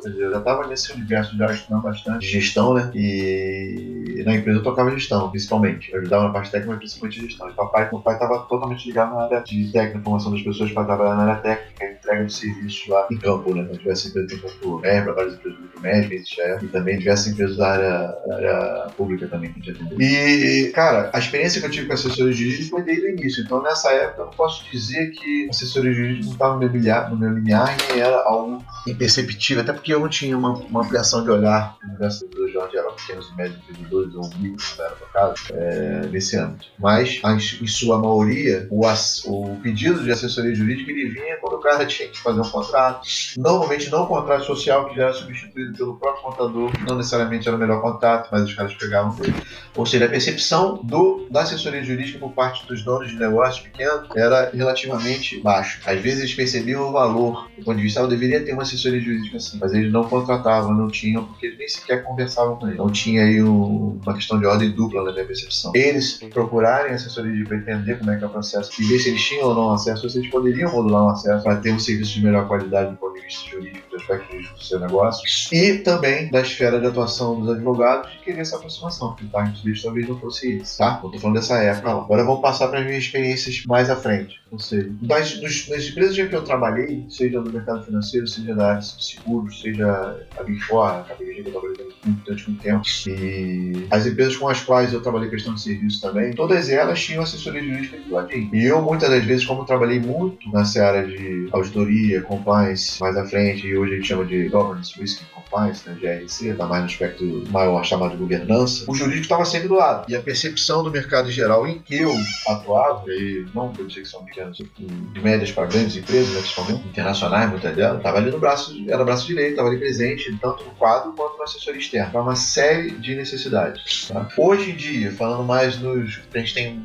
eu 0.05 0.31
já 0.31 0.39
estava 0.39 0.66
nesse 0.66 0.93
universo 0.93 1.37
já 1.37 1.47
estudando 1.47 1.83
bastante 1.83 2.21
de 2.21 2.27
gestão, 2.27 2.75
né? 2.75 2.91
E 2.95 4.23
na 4.25 4.35
empresa 4.35 4.59
eu 4.59 4.62
tocava 4.62 4.91
gestão, 4.91 5.31
principalmente. 5.31 5.93
Eu 5.93 6.01
ajudava 6.01 6.25
na 6.25 6.33
parte 6.33 6.51
técnica, 6.51 6.73
mas 6.73 6.79
principalmente 6.79 7.21
gestão. 7.21 7.49
E 7.49 7.53
papai, 7.53 7.89
meu 7.91 8.01
pai 8.01 8.14
estava 8.14 8.41
totalmente 8.41 8.87
ligado 8.87 9.14
na 9.14 9.25
área 9.25 9.41
de 9.41 9.71
técnica, 9.73 10.01
formação 10.01 10.33
das 10.33 10.43
pessoas 10.43 10.73
para 10.73 10.85
trabalhar 10.85 11.14
na 11.14 11.23
área 11.25 11.43
técnica, 11.43 11.85
entrega 11.85 12.25
de 12.25 12.33
serviços 12.33 12.89
lá 12.89 13.07
em 13.11 13.16
campo, 13.16 13.55
né? 13.55 13.62
Então, 13.62 13.77
diversas 13.77 14.11
empresas 14.11 14.33
em 14.33 14.39
campo 14.39 14.79
médico, 14.79 15.14
várias 15.14 15.35
empresas 15.35 15.61
do 15.61 15.81
médico, 15.81 16.14
e 16.62 16.68
também 16.68 16.99
diversas 16.99 17.33
empresas 17.33 17.57
da 17.57 17.73
área, 17.73 18.14
área 18.33 18.91
pública 18.97 19.27
também 19.29 19.53
que 19.53 19.71
a 19.71 19.75
gente. 19.75 19.95
E, 19.99 20.71
cara, 20.73 21.11
a 21.12 21.18
experiência 21.18 21.61
que 21.61 21.66
eu 21.66 21.71
tive 21.71 21.87
com 21.87 21.95
assessoria 21.95 22.33
jurídica 22.33 22.71
foi 22.71 22.83
desde 22.83 23.07
o 23.07 23.11
início. 23.11 23.43
Então, 23.43 23.62
nessa 23.62 23.91
época, 23.93 24.23
eu 24.23 24.27
não 24.27 24.33
posso 24.33 24.64
dizer 24.71 25.11
que 25.11 25.49
assessoria 25.49 25.93
jurídica 25.93 26.27
não 26.27 26.33
estava 26.33 26.55
no 26.55 26.61
meu 26.61 26.68
limiar, 26.68 27.11
no 27.11 27.16
meu 27.16 27.31
limiar 27.33 27.77
e 27.95 28.01
era 28.01 28.23
algo 28.25 28.62
imperceptível, 28.87 29.49
até 29.59 29.72
porque 29.72 29.92
eu 29.92 30.01
não 30.01 30.09
tinha 30.09 30.36
uma, 30.36 30.55
uma 30.55 30.82
ampliação 30.82 31.24
de 31.24 31.30
olhar 31.30 31.76
no 31.82 31.90
universo 31.90 32.26
dos 32.28 32.51
Jorge 32.53 32.76
eram 32.76 32.92
pequenos 32.92 33.28
e 33.30 33.36
médios 33.36 33.59
empreendedores 33.59 34.14
ou 34.14 34.30
micros, 34.38 34.78
era 34.78 34.90
no 34.90 35.07
caso, 35.12 35.34
é, 35.51 36.07
nesse 36.11 36.36
âmbito. 36.36 36.66
Mas, 36.78 37.20
em 37.24 37.66
sua 37.66 37.98
maioria, 37.98 38.66
o, 38.70 38.86
o 39.26 39.57
pedido 39.62 40.03
de 40.03 40.11
assessoria 40.11 40.55
jurídica 40.55 40.90
ele 40.90 41.09
vinha 41.09 41.36
quando 41.40 41.55
o 41.55 41.61
cara 41.61 41.86
tinha 41.86 42.09
que 42.09 42.18
fazer 42.18 42.40
um 42.40 42.48
contrato. 42.48 43.07
Normalmente 43.36 43.90
não 43.90 44.05
um 44.05 44.07
contrato 44.07 44.44
social 44.44 44.88
que 44.88 44.96
já 44.96 45.05
era 45.05 45.12
substituído 45.12 45.76
pelo 45.76 45.96
próprio 45.96 46.22
contador, 46.22 46.70
não 46.86 46.96
necessariamente 46.96 47.48
era 47.48 47.57
o 47.57 47.61
melhor 47.61 47.80
contrato, 47.80 48.28
mas 48.30 48.42
os 48.42 48.55
caras 48.55 48.74
pegavam 48.74 49.14
dele. 49.16 49.34
Ou 49.76 49.86
seja, 49.86 50.07
a 50.07 50.09
percepção 50.09 50.80
do, 50.82 51.26
da 51.30 51.42
assessoria 51.42 51.82
jurídica 51.82 52.18
por 52.18 52.32
parte 52.32 52.66
dos 52.66 52.82
donos 52.82 53.09
de 53.09 53.16
negócios 53.16 53.61
pequenos 53.61 54.09
era 54.16 54.51
relativamente 54.51 55.40
baixa. 55.40 55.80
Às 55.86 56.01
vezes 56.01 56.20
eles 56.20 56.34
percebiam 56.34 56.88
o 56.88 56.92
valor, 56.92 57.48
do 57.57 57.64
ponto 57.64 57.76
de 57.76 57.82
vista, 57.82 58.01
eu 58.01 58.09
deveria 58.09 58.44
ter 58.44 58.53
uma 58.53 58.62
assessoria 58.62 59.01
jurídica 59.01 59.38
assim, 59.41 59.59
mas 59.61 59.72
eles 59.72 59.93
não 59.93 60.05
contratavam, 60.05 60.74
não 60.74 60.88
tinham, 60.88 61.24
porque 61.24 61.47
eles 61.47 61.59
nem 61.59 61.68
sequer 61.68 62.05
conversavam 62.05 62.57
com 62.57 62.66
ele. 62.66 62.74
Então 62.74 62.91
tinha 62.91 63.24
aí 63.24 63.43
um, 63.43 63.99
uma 64.03 64.14
questão 64.14 64.38
de 64.38 64.47
ordem 64.47 64.70
dupla 64.70 65.03
na 65.03 65.12
minha 65.12 65.24
percepção. 65.24 65.72
Eles 65.74 66.14
procurarem 66.32 66.95
assessoria 66.95 67.45
para 67.45 67.57
entender 67.57 67.99
como 67.99 68.11
é 68.11 68.16
que 68.16 68.24
é 68.24 68.26
o 68.26 68.30
processo 68.30 68.70
e 68.80 68.84
ver 68.84 68.99
se 68.99 69.09
eles 69.09 69.22
tinham 69.22 69.49
ou 69.49 69.55
não 69.55 69.72
acesso, 69.72 70.05
ou 70.05 70.11
se 70.11 70.18
eles 70.18 70.30
poderiam 70.30 70.72
modular 70.72 71.05
um 71.05 71.09
acesso 71.11 71.43
para 71.43 71.57
ter 71.57 71.72
um 71.72 71.78
serviço 71.78 72.14
de 72.14 72.24
melhor 72.24 72.47
qualidade 72.47 72.91
do 72.91 72.97
ponto 72.97 73.14
de 73.14 73.22
vista 73.22 73.49
jurídico, 73.51 73.91
do 73.91 73.97
aspecto 73.97 74.30
jurídico 74.30 74.55
do 74.55 74.62
seu 74.64 74.80
negócio, 74.80 75.22
e 75.53 75.78
também 75.78 76.30
da 76.30 76.41
esfera 76.41 76.80
de 76.80 76.86
atuação 76.86 77.41
dos 77.41 77.51
advogados 77.51 78.11
de 78.12 78.18
querer 78.18 78.41
essa 78.41 78.57
aproximação, 78.57 79.14
que 79.14 79.24
o 79.24 79.28
target 79.28 79.64
deles 79.64 79.82
talvez 79.82 80.09
não 80.09 80.18
fosse 80.18 80.57
isso, 80.59 80.78
tá? 80.78 81.01
Eu 81.03 81.11
tô 81.11 81.18
falando 81.18 81.36
dessa 81.36 81.59
época. 81.59 81.91
Agora 81.91 82.24
vamos 82.24 82.41
passar 82.41 82.68
para 82.68 82.80
as 82.80 82.86
minhas 82.86 83.05
experiências 83.05 83.64
mais 83.66 83.91
à 83.91 83.97
frente. 83.97 84.39
Ou 84.51 84.59
seja, 84.59 84.90
das 85.03 85.88
empresas 85.88 86.18
em 86.18 86.28
que 86.28 86.34
eu 86.34 86.42
trabalhei, 86.42 87.07
seja 87.09 87.40
no 87.40 87.51
mercado 87.51 87.84
financeiro, 87.84 88.26
seja 88.26 88.55
na 88.55 88.66
área 88.66 88.80
de 88.80 89.05
seguros, 89.05 89.61
seja 89.61 90.26
a 90.38 90.42
Big 90.42 90.61
Four, 90.61 90.86
a 90.86 91.03
KPMG 91.03 91.42
que 91.42 91.48
eu 91.48 91.53
trabalhei 91.53 91.76
durante 92.24 92.51
muito 92.51 92.62
tempo, 92.62 92.82
e 93.07 93.86
as 93.90 94.07
empresas 94.07 94.36
com 94.36 94.48
as 94.48 94.61
quais 94.61 94.92
eu 94.92 95.01
trabalhei 95.01 95.30
questão 95.30 95.55
de 95.55 95.61
serviço 95.61 96.01
também, 96.01 96.32
todas 96.32 96.68
elas 96.68 97.01
tinham 97.01 97.22
assessoria 97.22 97.62
jurídica 97.62 97.98
de 97.98 98.11
ladinho. 98.11 98.51
E 98.53 98.64
eu, 98.64 98.82
muitas 98.82 99.09
das 99.09 99.24
vezes, 99.24 99.44
como 99.46 99.64
trabalhei 99.64 100.01
muito 100.01 100.51
nessa 100.51 100.84
área 100.84 101.07
de 101.07 101.48
auditoria, 101.53 102.22
compliance, 102.22 103.01
mais 103.01 103.16
à 103.16 103.24
frente, 103.24 103.66
e 103.66 103.76
hoje 103.76 103.92
a 103.92 103.96
gente 103.96 104.09
chama 104.09 104.24
de 104.24 104.48
governance, 104.48 104.98
risk 105.01 105.22
and 105.22 105.42
compliance, 105.42 105.88
né, 105.88 105.96
GRC, 106.01 106.55
tá 106.55 106.66
mais 106.66 106.82
no 106.82 106.86
aspecto 106.86 107.44
maior 107.51 107.84
chamado 107.84 108.12
de 108.12 108.16
governança, 108.16 108.84
o 108.88 108.94
jurídico 108.94 109.22
estava 109.22 109.44
sempre 109.44 109.68
do 109.68 109.74
lado. 109.74 110.11
E 110.11 110.16
a 110.16 110.20
percepção 110.20 110.82
do 110.82 110.90
mercado 110.90 111.30
geral 111.30 111.66
em 111.68 111.78
que 111.78 111.96
eu 111.96 112.12
atuava, 112.48 113.05
e 113.09 113.46
não 113.55 113.72
vou 113.72 113.86
dizer 113.86 114.03
que 114.03 114.09
são 114.09 114.24
de 114.49 115.20
médias 115.20 115.51
para 115.53 115.66
grandes 115.66 115.97
empresas, 115.97 116.34
né, 116.34 116.41
principalmente 116.41 116.88
internacionais, 116.88 117.51
muitas 117.51 117.74
delas, 117.74 117.99
estava 117.99 118.18
ali 118.18 118.30
no 118.30 118.38
braço, 118.38 118.74
era 118.88 119.05
braço 119.05 119.26
direito, 119.26 119.51
estava 119.51 119.68
ali 119.68 119.78
presente, 119.78 120.36
tanto 120.41 120.64
no 120.64 120.70
quadro 120.72 121.12
quanto 121.12 121.36
na 121.38 121.45
assessoria 121.45 121.80
externa, 121.80 122.11
para 122.11 122.22
uma 122.22 122.36
série 122.36 122.91
de 122.93 123.14
necessidades. 123.14 124.09
Tá? 124.09 124.28
Hoje 124.36 124.70
em 124.70 124.76
dia, 124.76 125.12
falando 125.12 125.45
mais 125.45 125.78
nos. 125.78 126.20
A 126.34 126.38
gente 126.38 126.55
tem 126.55 126.82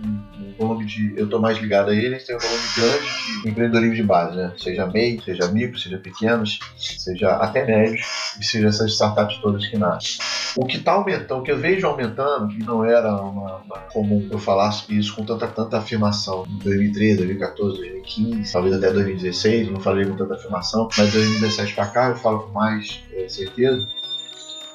volume 0.57 0.85
de. 0.85 1.13
Eu 1.17 1.25
estou 1.25 1.39
mais 1.39 1.57
ligado 1.57 1.91
a 1.91 1.95
eles, 1.95 2.25
tem 2.25 2.35
um 2.35 2.39
volume 2.39 2.63
grande 2.75 3.41
de 3.41 3.49
empreendedorismo 3.49 3.95
de 3.95 4.03
base, 4.03 4.35
né? 4.35 4.53
Seja 4.57 4.85
MEI, 4.87 5.21
seja 5.23 5.47
micro, 5.47 5.79
seja 5.79 5.97
pequenos, 5.97 6.59
seja 6.77 7.31
até 7.35 7.65
médios, 7.65 8.01
e 8.39 8.43
seja 8.43 8.67
essas 8.67 8.91
startups 8.91 9.37
todas 9.37 9.65
que 9.67 9.77
nascem. 9.77 10.23
O 10.57 10.65
que 10.65 10.77
está 10.77 10.93
aumentando, 10.93 11.41
o 11.41 11.43
que 11.43 11.51
eu 11.51 11.57
vejo 11.57 11.85
aumentando, 11.85 12.47
que 12.47 12.63
não 12.63 12.85
era 12.85 13.13
uma, 13.13 13.57
uma 13.57 13.77
comum 13.91 14.27
eu 14.31 14.39
falasse 14.39 14.85
isso 14.97 15.15
com 15.15 15.25
tanta, 15.25 15.47
tanta 15.47 15.77
afirmação 15.77 16.45
em 16.47 16.57
2013, 16.59 17.17
2014, 17.17 17.77
2015, 17.77 18.53
talvez 18.53 18.75
até 18.75 18.91
2016, 18.91 19.71
não 19.71 19.81
falei 19.81 20.05
com 20.05 20.15
tanta 20.15 20.35
afirmação, 20.35 20.87
mas 20.97 21.11
2017 21.11 21.73
para 21.73 21.87
cá 21.87 22.09
eu 22.09 22.15
falo 22.15 22.39
com 22.39 22.51
mais 22.53 23.03
é, 23.13 23.27
certeza 23.27 23.87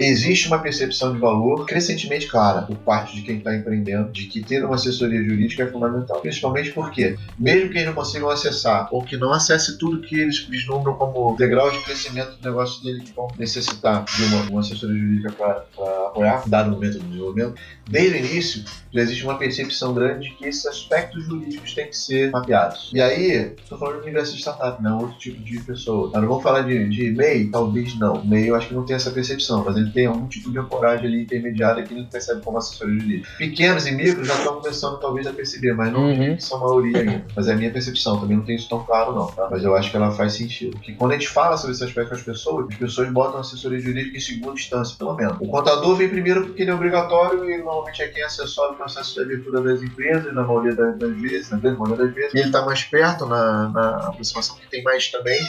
existe 0.01 0.49
uma 0.49 0.59
percepção 0.59 1.13
de 1.13 1.19
valor 1.19 1.67
crescentemente 1.67 2.27
clara 2.27 2.63
por 2.63 2.77
parte 2.77 3.15
de 3.15 3.23
quem 3.23 3.39
está 3.39 3.55
empreendendo 3.55 4.11
de 4.11 4.27
que 4.27 4.43
ter 4.43 4.65
uma 4.65 4.77
assessoria 4.77 5.23
jurídica 5.23 5.65
é 5.65 5.67
fundamental. 5.67 6.21
Principalmente 6.21 6.73
porque, 6.73 7.17
mesmo 7.39 7.69
que 7.69 7.77
eles 7.77 7.87
não 7.87 7.95
consigam 7.95 8.31
acessar 8.31 8.89
ou 8.91 9.03
que 9.05 9.17
não 9.17 9.33
acesse 9.33 9.79
tudo 9.79 10.01
que 10.01 10.19
eles 10.19 10.39
vislumbram 10.41 10.95
como 10.95 11.37
degrau 11.37 11.71
de 11.71 11.79
crescimento 11.81 12.37
do 12.37 12.49
negócio 12.49 12.83
dele 12.83 13.01
que 13.01 13.13
vão 13.13 13.29
necessitar 13.39 14.05
de 14.05 14.23
uma, 14.25 14.43
uma 14.51 14.61
assessoria 14.61 14.99
jurídica 14.99 15.33
para 15.33 16.07
apoiar, 16.07 16.49
dado 16.49 16.69
o 16.69 16.73
momento 16.73 16.99
do 16.99 17.05
desenvolvimento, 17.05 17.55
desde 17.89 18.17
o 18.17 18.19
início 18.19 18.65
já 18.93 19.03
existe 19.03 19.25
uma 19.25 19.37
percepção 19.37 19.95
grande 19.95 20.29
de 20.29 20.35
que 20.35 20.47
esses 20.47 20.67
aspectos 20.67 21.25
jurídicos 21.25 21.75
têm 21.75 21.87
que 21.87 21.97
ser 21.97 22.31
mapeados. 22.31 22.91
E 22.93 23.01
aí, 23.01 23.55
estou 23.61 23.79
falando 23.79 23.97
de 23.97 24.03
universo 24.03 24.35
de 24.35 24.41
startup, 24.41 24.83
não 24.83 24.99
outro 24.99 25.19
tipo 25.19 25.43
de 25.43 25.61
pessoa. 25.61 26.11
Nós 26.13 26.23
não 26.23 26.29
vamos 26.29 26.43
falar 26.43 26.63
de, 26.63 26.89
de 26.89 27.11
MEI? 27.11 27.51
Talvez 27.51 27.99
não. 27.99 28.25
MEI 28.25 28.49
eu 28.49 28.55
acho 28.55 28.69
que 28.69 28.75
não 28.75 28.85
tem 28.85 28.97
essa 28.97 29.11
percepção, 29.11 29.65
mas 29.65 29.77
ele 29.77 29.90
tem 29.91 30.07
algum 30.07 30.27
tipo 30.27 30.51
de 30.51 30.59
ancoragem 30.59 31.07
ali 31.07 31.23
intermediária 31.23 31.83
que 31.83 31.95
ele 31.95 32.05
percebe 32.05 32.41
como 32.43 32.59
assessoria 32.59 32.99
jurídica. 32.99 33.29
Pequenos 33.39 33.87
e 33.87 33.93
micros 33.93 34.27
já 34.27 34.35
estão 34.35 34.61
começando 34.61 34.99
talvez 34.99 35.27
a 35.27 35.33
perceber, 35.33 35.73
mas 35.75 35.93
não 35.93 36.07
uhum. 36.07 36.39
são 36.39 36.59
a 36.59 36.61
maioria 36.61 36.99
ainda. 36.99 37.25
Mas 37.35 37.49
é 37.49 37.53
a 37.53 37.57
minha 37.57 37.71
percepção, 37.71 38.21
também 38.21 38.37
não 38.37 38.45
tem 38.45 38.57
isso 38.57 38.69
tão 38.69 38.83
claro 38.85 39.15
não, 39.15 39.27
tá? 39.27 39.49
Mas 39.51 39.65
eu 39.65 39.75
acho 39.77 39.91
que 39.91 39.97
ela 39.97 40.11
faz 40.11 40.35
sentido. 40.35 40.73
Porque 40.73 40.93
quando 40.93 41.13
a 41.13 41.15
gente 41.15 41.29
fala 41.29 41.57
sobre 41.57 41.75
esse 41.75 41.85
aspecto 41.85 42.11
com 42.11 42.15
as 42.15 42.23
pessoas, 42.23 42.67
as 42.71 42.77
pessoas 42.77 43.09
botam 43.11 43.39
a 43.39 43.41
assessoria 43.41 43.79
jurídica 43.79 44.17
em 44.17 44.21
segunda 44.21 44.55
instância, 44.55 44.97
pelo 44.99 45.15
menos. 45.15 45.37
O 45.41 45.47
contador 45.47 45.97
vem 45.97 46.09
primeiro 46.09 46.47
porque 46.47 46.63
ele 46.63 46.71
é 46.71 46.75
obrigatório 46.75 47.49
e 47.49 47.59
normalmente 47.59 48.03
é 48.03 48.09
quem 48.09 48.23
assessora 48.23 48.73
o 48.73 48.77
processo 48.77 49.15
de 49.15 49.21
abertura 49.21 49.61
das 49.61 49.83
empresas, 49.83 50.33
na 50.35 50.43
maioria 50.43 50.75
das, 50.75 51.21
vezes, 51.21 51.51
na 51.51 51.59
grande 51.59 51.79
maioria 51.79 52.07
das 52.07 52.15
vezes. 52.15 52.35
E 52.35 52.39
ele 52.39 52.47
está 52.47 52.65
mais 52.65 52.83
perto 52.85 53.27
na, 53.27 53.69
na 53.69 53.97
aproximação 54.09 54.57
que 54.57 54.69
tem 54.69 54.83
mais 54.83 55.09
também 55.11 55.41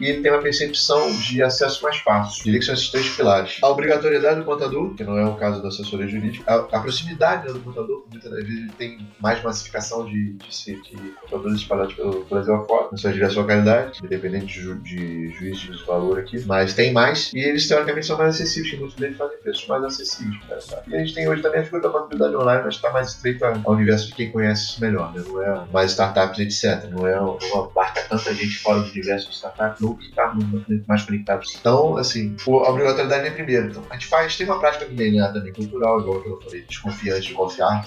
e 0.00 0.14
tem 0.14 0.30
uma 0.30 0.40
percepção 0.40 1.12
de 1.18 1.42
acesso 1.42 1.82
mais 1.82 1.98
fácil. 1.98 2.42
Diria 2.44 2.58
que 2.58 2.66
são 2.66 2.74
esses 2.74 2.88
três 2.88 3.08
pilares. 3.10 3.58
A 3.62 3.68
obrigatoriedade 3.68 4.40
do 4.40 4.44
contador, 4.44 4.94
que 4.94 5.04
não 5.04 5.18
é 5.18 5.24
o 5.26 5.34
caso 5.34 5.62
da 5.62 5.68
assessoria 5.68 6.08
jurídica, 6.08 6.50
a, 6.50 6.76
a 6.76 6.80
proximidade 6.80 7.46
né, 7.46 7.52
do 7.52 7.60
contador, 7.60 8.04
muitas 8.10 8.30
das 8.30 8.44
vezes 8.44 8.72
tem 8.78 8.98
mais 9.20 9.42
massificação 9.42 10.06
de, 10.06 10.32
de, 10.32 10.82
de 10.82 11.14
contadores 11.22 11.60
espalhados 11.60 11.94
pelo 11.94 12.24
Brasil 12.24 12.54
afora, 12.54 12.88
na 12.90 12.98
sua 12.98 13.12
diversas 13.12 13.36
localidades, 13.36 14.00
independente 14.02 14.46
de, 14.46 14.60
ju, 14.60 14.74
de 14.76 15.30
juízes 15.30 15.78
de 15.78 15.84
valor 15.84 16.18
aqui, 16.18 16.42
mas 16.46 16.74
tem 16.74 16.92
mais, 16.92 17.32
e 17.34 17.38
eles 17.38 17.68
teoricamente 17.68 18.06
são 18.06 18.16
mais 18.16 18.34
acessíveis, 18.34 18.78
muitos 18.78 18.96
deles 18.96 19.16
fazem 19.16 19.38
preços 19.38 19.66
mais 19.66 19.84
acessíveis. 19.84 20.40
Né, 20.48 20.82
e 20.88 20.96
a 20.96 20.98
gente 21.00 21.14
tem 21.14 21.28
hoje 21.28 21.42
também 21.42 21.60
a 21.60 21.64
figura 21.64 21.82
da 21.82 21.90
maturidade 21.90 22.36
online, 22.36 22.62
mas 22.64 22.74
está 22.76 22.90
mais 22.90 23.08
estreito 23.08 23.44
ao 23.44 23.72
universo 23.72 24.08
de 24.08 24.14
quem 24.14 24.30
conhece 24.30 24.80
melhor, 24.80 25.12
né? 25.12 25.22
não 25.26 25.42
é 25.42 25.66
mais 25.72 25.90
startups, 25.90 26.38
etc. 26.38 26.88
Não 26.90 27.06
é 27.06 27.20
uma 27.20 27.68
barca 27.68 28.02
tanta 28.08 28.34
gente 28.34 28.58
fora 28.58 28.80
do 28.80 28.90
universo 28.90 29.28
de 29.28 29.34
startups, 29.34 29.80
que 29.96 30.06
está 30.06 30.34
mais 30.86 31.02
conectados. 31.02 31.56
Então, 31.58 31.96
assim, 31.96 32.36
a 32.46 32.70
obrigatoriedade 32.70 33.26
é 33.26 33.30
primeiro. 33.30 33.68
Então, 33.68 33.84
a 33.90 33.94
gente 33.94 34.06
faz, 34.06 34.36
tem 34.36 34.46
uma 34.46 34.58
prática 34.58 34.86
de 34.86 34.94
DNA 34.94 35.32
também 35.32 35.52
cultural, 35.52 36.00
igual 36.00 36.22
que 36.22 36.28
eu 36.28 36.40
falei, 36.40 36.62
desconfiante 36.62 37.28
de 37.28 37.34
confiar. 37.34 37.86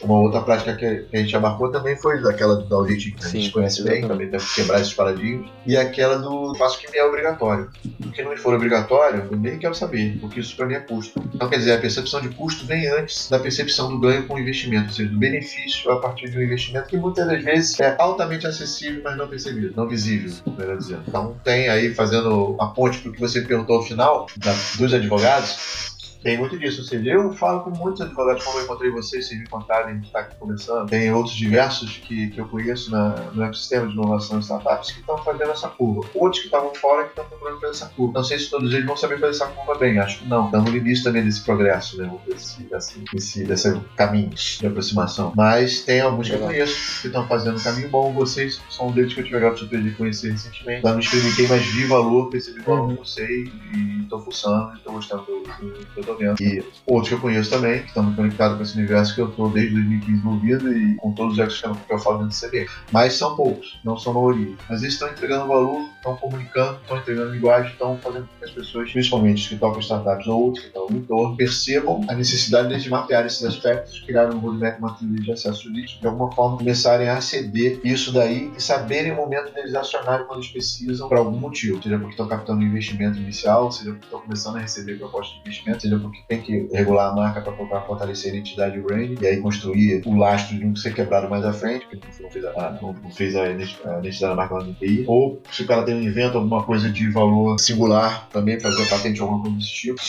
Uma 0.00 0.18
outra 0.18 0.40
prática 0.40 0.74
que 0.74 1.06
a 1.12 1.16
gente 1.16 1.36
abarcou 1.36 1.70
também 1.70 1.96
foi 1.96 2.20
daquela 2.20 2.56
do 2.56 2.74
audit 2.74 3.12
que 3.12 3.24
a 3.24 3.28
gente 3.28 3.50
conhece 3.50 3.82
bem, 3.82 4.06
também 4.06 4.28
tem 4.28 4.40
que 4.40 4.54
quebrar 4.54 4.80
esses 4.80 4.94
paradigmas, 4.94 5.50
e 5.66 5.76
aquela 5.76 6.18
do 6.18 6.54
faço 6.54 6.78
que 6.78 6.90
me 6.90 6.98
é 6.98 7.04
obrigatório. 7.04 7.70
O 8.04 8.10
que 8.10 8.22
não 8.22 8.36
for 8.36 8.54
obrigatório, 8.54 9.28
eu 9.30 9.36
nem 9.36 9.58
quero 9.58 9.74
saber, 9.74 10.18
porque 10.20 10.40
isso 10.40 10.56
para 10.56 10.66
mim 10.66 10.74
é 10.74 10.80
custo. 10.80 11.22
Então, 11.34 11.48
quer 11.48 11.58
dizer, 11.58 11.72
a 11.72 11.78
percepção 11.78 12.20
de 12.20 12.28
custo 12.30 12.66
vem 12.66 12.88
antes 12.88 13.28
da 13.28 13.38
percepção 13.38 13.90
do 13.90 13.98
ganho 13.98 14.26
com 14.26 14.34
o 14.34 14.38
investimento, 14.38 14.88
ou 14.88 14.92
seja, 14.92 15.08
do 15.08 15.18
benefício 15.18 15.90
a 15.90 16.00
partir 16.00 16.30
de 16.30 16.38
um 16.38 16.42
investimento 16.42 16.88
que 16.88 16.96
muitas 16.96 17.26
das 17.26 17.42
vezes 17.42 17.78
é 17.80 17.94
altamente 17.98 18.46
acessível, 18.46 19.00
mas 19.04 19.16
não 19.16 19.28
percebido, 19.28 19.72
não 19.76 19.88
visível, 19.88 20.32
melhor 20.56 20.76
dizendo. 20.76 21.02
Então, 21.06 21.36
tem 21.44 21.68
aí, 21.68 21.94
fazendo 21.94 22.56
a 22.58 22.66
ponte 22.66 22.98
para 22.98 23.10
o 23.10 23.12
que 23.12 23.20
você 23.20 23.40
perguntou 23.40 23.76
ao 23.76 23.82
final, 23.82 24.26
da, 24.36 24.52
dos 24.78 24.94
advogados, 24.94 25.91
tem 26.22 26.38
muito 26.38 26.58
disso, 26.58 26.80
ou 26.80 26.86
seja, 26.86 27.10
eu 27.10 27.32
falo 27.32 27.60
com 27.60 27.70
muitos 27.70 28.00
advogados, 28.00 28.44
como 28.44 28.58
eu 28.58 28.64
encontrei 28.64 28.90
vocês, 28.90 29.26
vocês 29.26 29.40
me 29.40 29.46
contarem 29.48 30.00
que 30.00 30.06
está 30.06 30.20
aqui 30.20 30.36
começando. 30.36 30.88
Tem 30.88 31.12
outros 31.12 31.34
diversos 31.34 31.96
que, 31.98 32.28
que 32.28 32.40
eu 32.40 32.46
conheço 32.46 32.90
na, 32.90 33.10
no 33.32 33.42
ecossistema 33.42 33.86
de 33.86 33.94
inovação 33.94 34.38
e 34.38 34.40
startups 34.40 34.92
que 34.92 35.00
estão 35.00 35.18
fazendo 35.18 35.50
essa 35.50 35.68
curva. 35.68 36.08
Outros 36.14 36.40
que 36.40 36.46
estavam 36.46 36.72
fora 36.74 37.04
que 37.04 37.10
estão 37.10 37.24
procurando 37.24 37.60
fazer 37.60 37.72
essa 37.72 37.86
curva. 37.86 38.12
Não 38.14 38.24
sei 38.24 38.38
se 38.38 38.50
todos 38.50 38.72
eles 38.72 38.86
vão 38.86 38.96
saber 38.96 39.18
fazer 39.18 39.30
essa 39.30 39.46
curva 39.46 39.74
bem, 39.74 39.98
acho 39.98 40.20
que 40.20 40.28
não. 40.28 40.46
Estamos 40.46 40.70
no 40.70 40.76
início 40.76 41.04
também 41.04 41.24
desse 41.24 41.42
progresso, 41.42 41.98
né? 41.98 42.10
Desse, 42.26 42.62
desse, 42.62 42.98
desse, 43.12 43.44
desse 43.44 43.80
caminho 43.96 44.30
de 44.30 44.66
aproximação. 44.66 45.32
Mas 45.36 45.80
tem 45.80 46.00
alguns 46.00 46.28
que 46.28 46.34
eu 46.34 46.40
conheço 46.40 47.00
que 47.00 47.08
estão 47.08 47.26
fazendo 47.26 47.58
um 47.58 47.62
caminho 47.62 47.88
bom. 47.88 48.12
Vocês 48.12 48.60
são 48.70 48.88
um 48.88 48.92
deles 48.92 49.12
que 49.12 49.20
eu 49.20 49.24
tive 49.24 49.44
a 49.44 49.56
surpresa 49.56 49.82
de 49.82 49.90
conhecer 49.92 50.30
recentemente. 50.30 50.84
Lá 50.84 50.92
não 50.92 51.00
experimentei, 51.00 51.48
mas 51.48 51.66
vi 51.66 51.84
valor, 51.86 52.30
percebi 52.30 52.60
valor 52.60 52.82
uhum. 52.82 52.96
com 52.96 53.04
vocês 53.04 53.50
e 53.74 54.02
estou 54.02 54.20
fuçando, 54.20 54.74
estou 54.76 54.92
gostando 54.92 55.24
do, 55.24 56.11
do 56.14 56.42
e 56.42 56.64
outros 56.86 57.08
que 57.08 57.14
eu 57.14 57.20
conheço 57.20 57.50
também, 57.50 57.80
que 57.80 57.88
estão 57.88 58.14
conectados 58.14 58.56
com 58.56 58.62
esse 58.62 58.76
universo 58.76 59.14
que 59.14 59.20
eu 59.20 59.28
estou 59.28 59.50
desde 59.50 59.74
2015 59.74 60.12
envolvido 60.12 60.72
e 60.72 60.94
com 60.96 61.12
todos 61.12 61.34
os 61.34 61.38
ecossistemas 61.38 61.78
que 61.86 61.92
eu 61.92 61.98
falo 61.98 62.18
dentro 62.18 62.38
do 62.38 62.48
CB. 62.48 62.66
Mas 62.90 63.14
são 63.14 63.36
poucos, 63.36 63.78
não 63.84 63.96
são 63.96 64.14
maioria. 64.14 64.54
Mas 64.68 64.82
eles 64.82 64.94
estão 64.94 65.08
entregando 65.08 65.46
valor, 65.46 65.88
estão 65.96 66.16
comunicando, 66.16 66.78
estão 66.80 66.96
entregando 66.98 67.32
linguagem, 67.32 67.72
estão 67.72 67.98
fazendo 67.98 68.26
com 68.26 68.38
que 68.38 68.44
as 68.44 68.50
pessoas, 68.50 68.90
principalmente 68.90 69.42
os 69.42 69.48
que 69.48 69.56
tocam 69.56 69.80
startups 69.80 70.26
ou 70.26 70.42
outros 70.44 70.62
que 70.62 70.68
estão 70.68 70.88
no 70.88 70.98
entorno, 70.98 71.36
percebam 71.36 72.04
a 72.08 72.14
necessidade 72.14 72.80
de 72.80 72.90
mapear 72.90 73.26
esses 73.26 73.44
aspectos, 73.44 74.00
criar 74.00 74.32
um 74.32 74.38
roadmap, 74.38 74.78
uma 74.78 74.94
trilha 74.94 75.20
de 75.20 75.32
acesso 75.32 75.64
jurídico, 75.64 76.00
de 76.00 76.06
alguma 76.06 76.30
forma 76.32 76.58
começarem 76.58 77.08
a 77.08 77.16
aceder 77.16 77.80
isso 77.84 78.12
daí 78.12 78.52
e 78.56 78.60
saberem 78.60 79.12
o 79.12 79.16
momento 79.16 79.52
deles 79.52 79.74
acionarem 79.74 80.26
quando 80.26 80.40
eles 80.40 80.50
precisam 80.50 81.08
por 81.08 81.18
algum 81.18 81.38
motivo. 81.38 81.82
Seja 81.82 81.96
porque 81.96 82.12
estão 82.12 82.28
captando 82.28 82.62
investimento 82.62 83.18
inicial, 83.18 83.70
seja 83.70 83.90
porque 83.90 84.06
estão 84.06 84.20
começando 84.20 84.56
a 84.56 84.60
receber 84.60 84.98
propostas 84.98 85.34
de 85.34 85.40
investimento, 85.40 85.82
seja 85.82 85.98
porque 86.08 86.22
tem 86.28 86.40
que 86.40 86.68
regular 86.72 87.10
a 87.10 87.14
marca 87.14 87.40
para 87.40 87.80
fortalecer 87.82 88.32
a 88.32 88.36
identidade 88.36 88.80
brand 88.80 89.20
e 89.20 89.26
aí 89.26 89.40
construir 89.40 90.02
o 90.06 90.16
lastro 90.16 90.56
de 90.56 90.64
não 90.64 90.76
ser 90.76 90.94
quebrado 90.94 91.28
mais 91.28 91.44
à 91.44 91.52
frente, 91.52 91.86
porque 91.86 92.06
não 92.22 92.30
fez 92.30 92.44
a, 92.44 92.78
não 92.80 93.10
fez 93.10 93.36
a 93.36 93.50
identidade 93.50 94.20
da 94.20 94.34
marca 94.34 94.54
lá 94.54 94.64
no 94.64 94.74
TI. 94.74 95.04
Ou 95.06 95.40
se 95.50 95.62
o 95.62 95.66
cara 95.66 95.82
tem 95.82 95.94
um 95.94 96.02
invento, 96.02 96.38
alguma 96.38 96.62
coisa 96.62 96.90
de 96.90 97.10
valor 97.10 97.58
singular 97.58 98.28
também, 98.30 98.58
fazer 98.60 98.86
patente 98.88 99.22
ou 99.22 99.28
alguma 99.28 99.44
coisa 99.44 99.58
desse 99.58 99.72
tipo, 99.72 100.00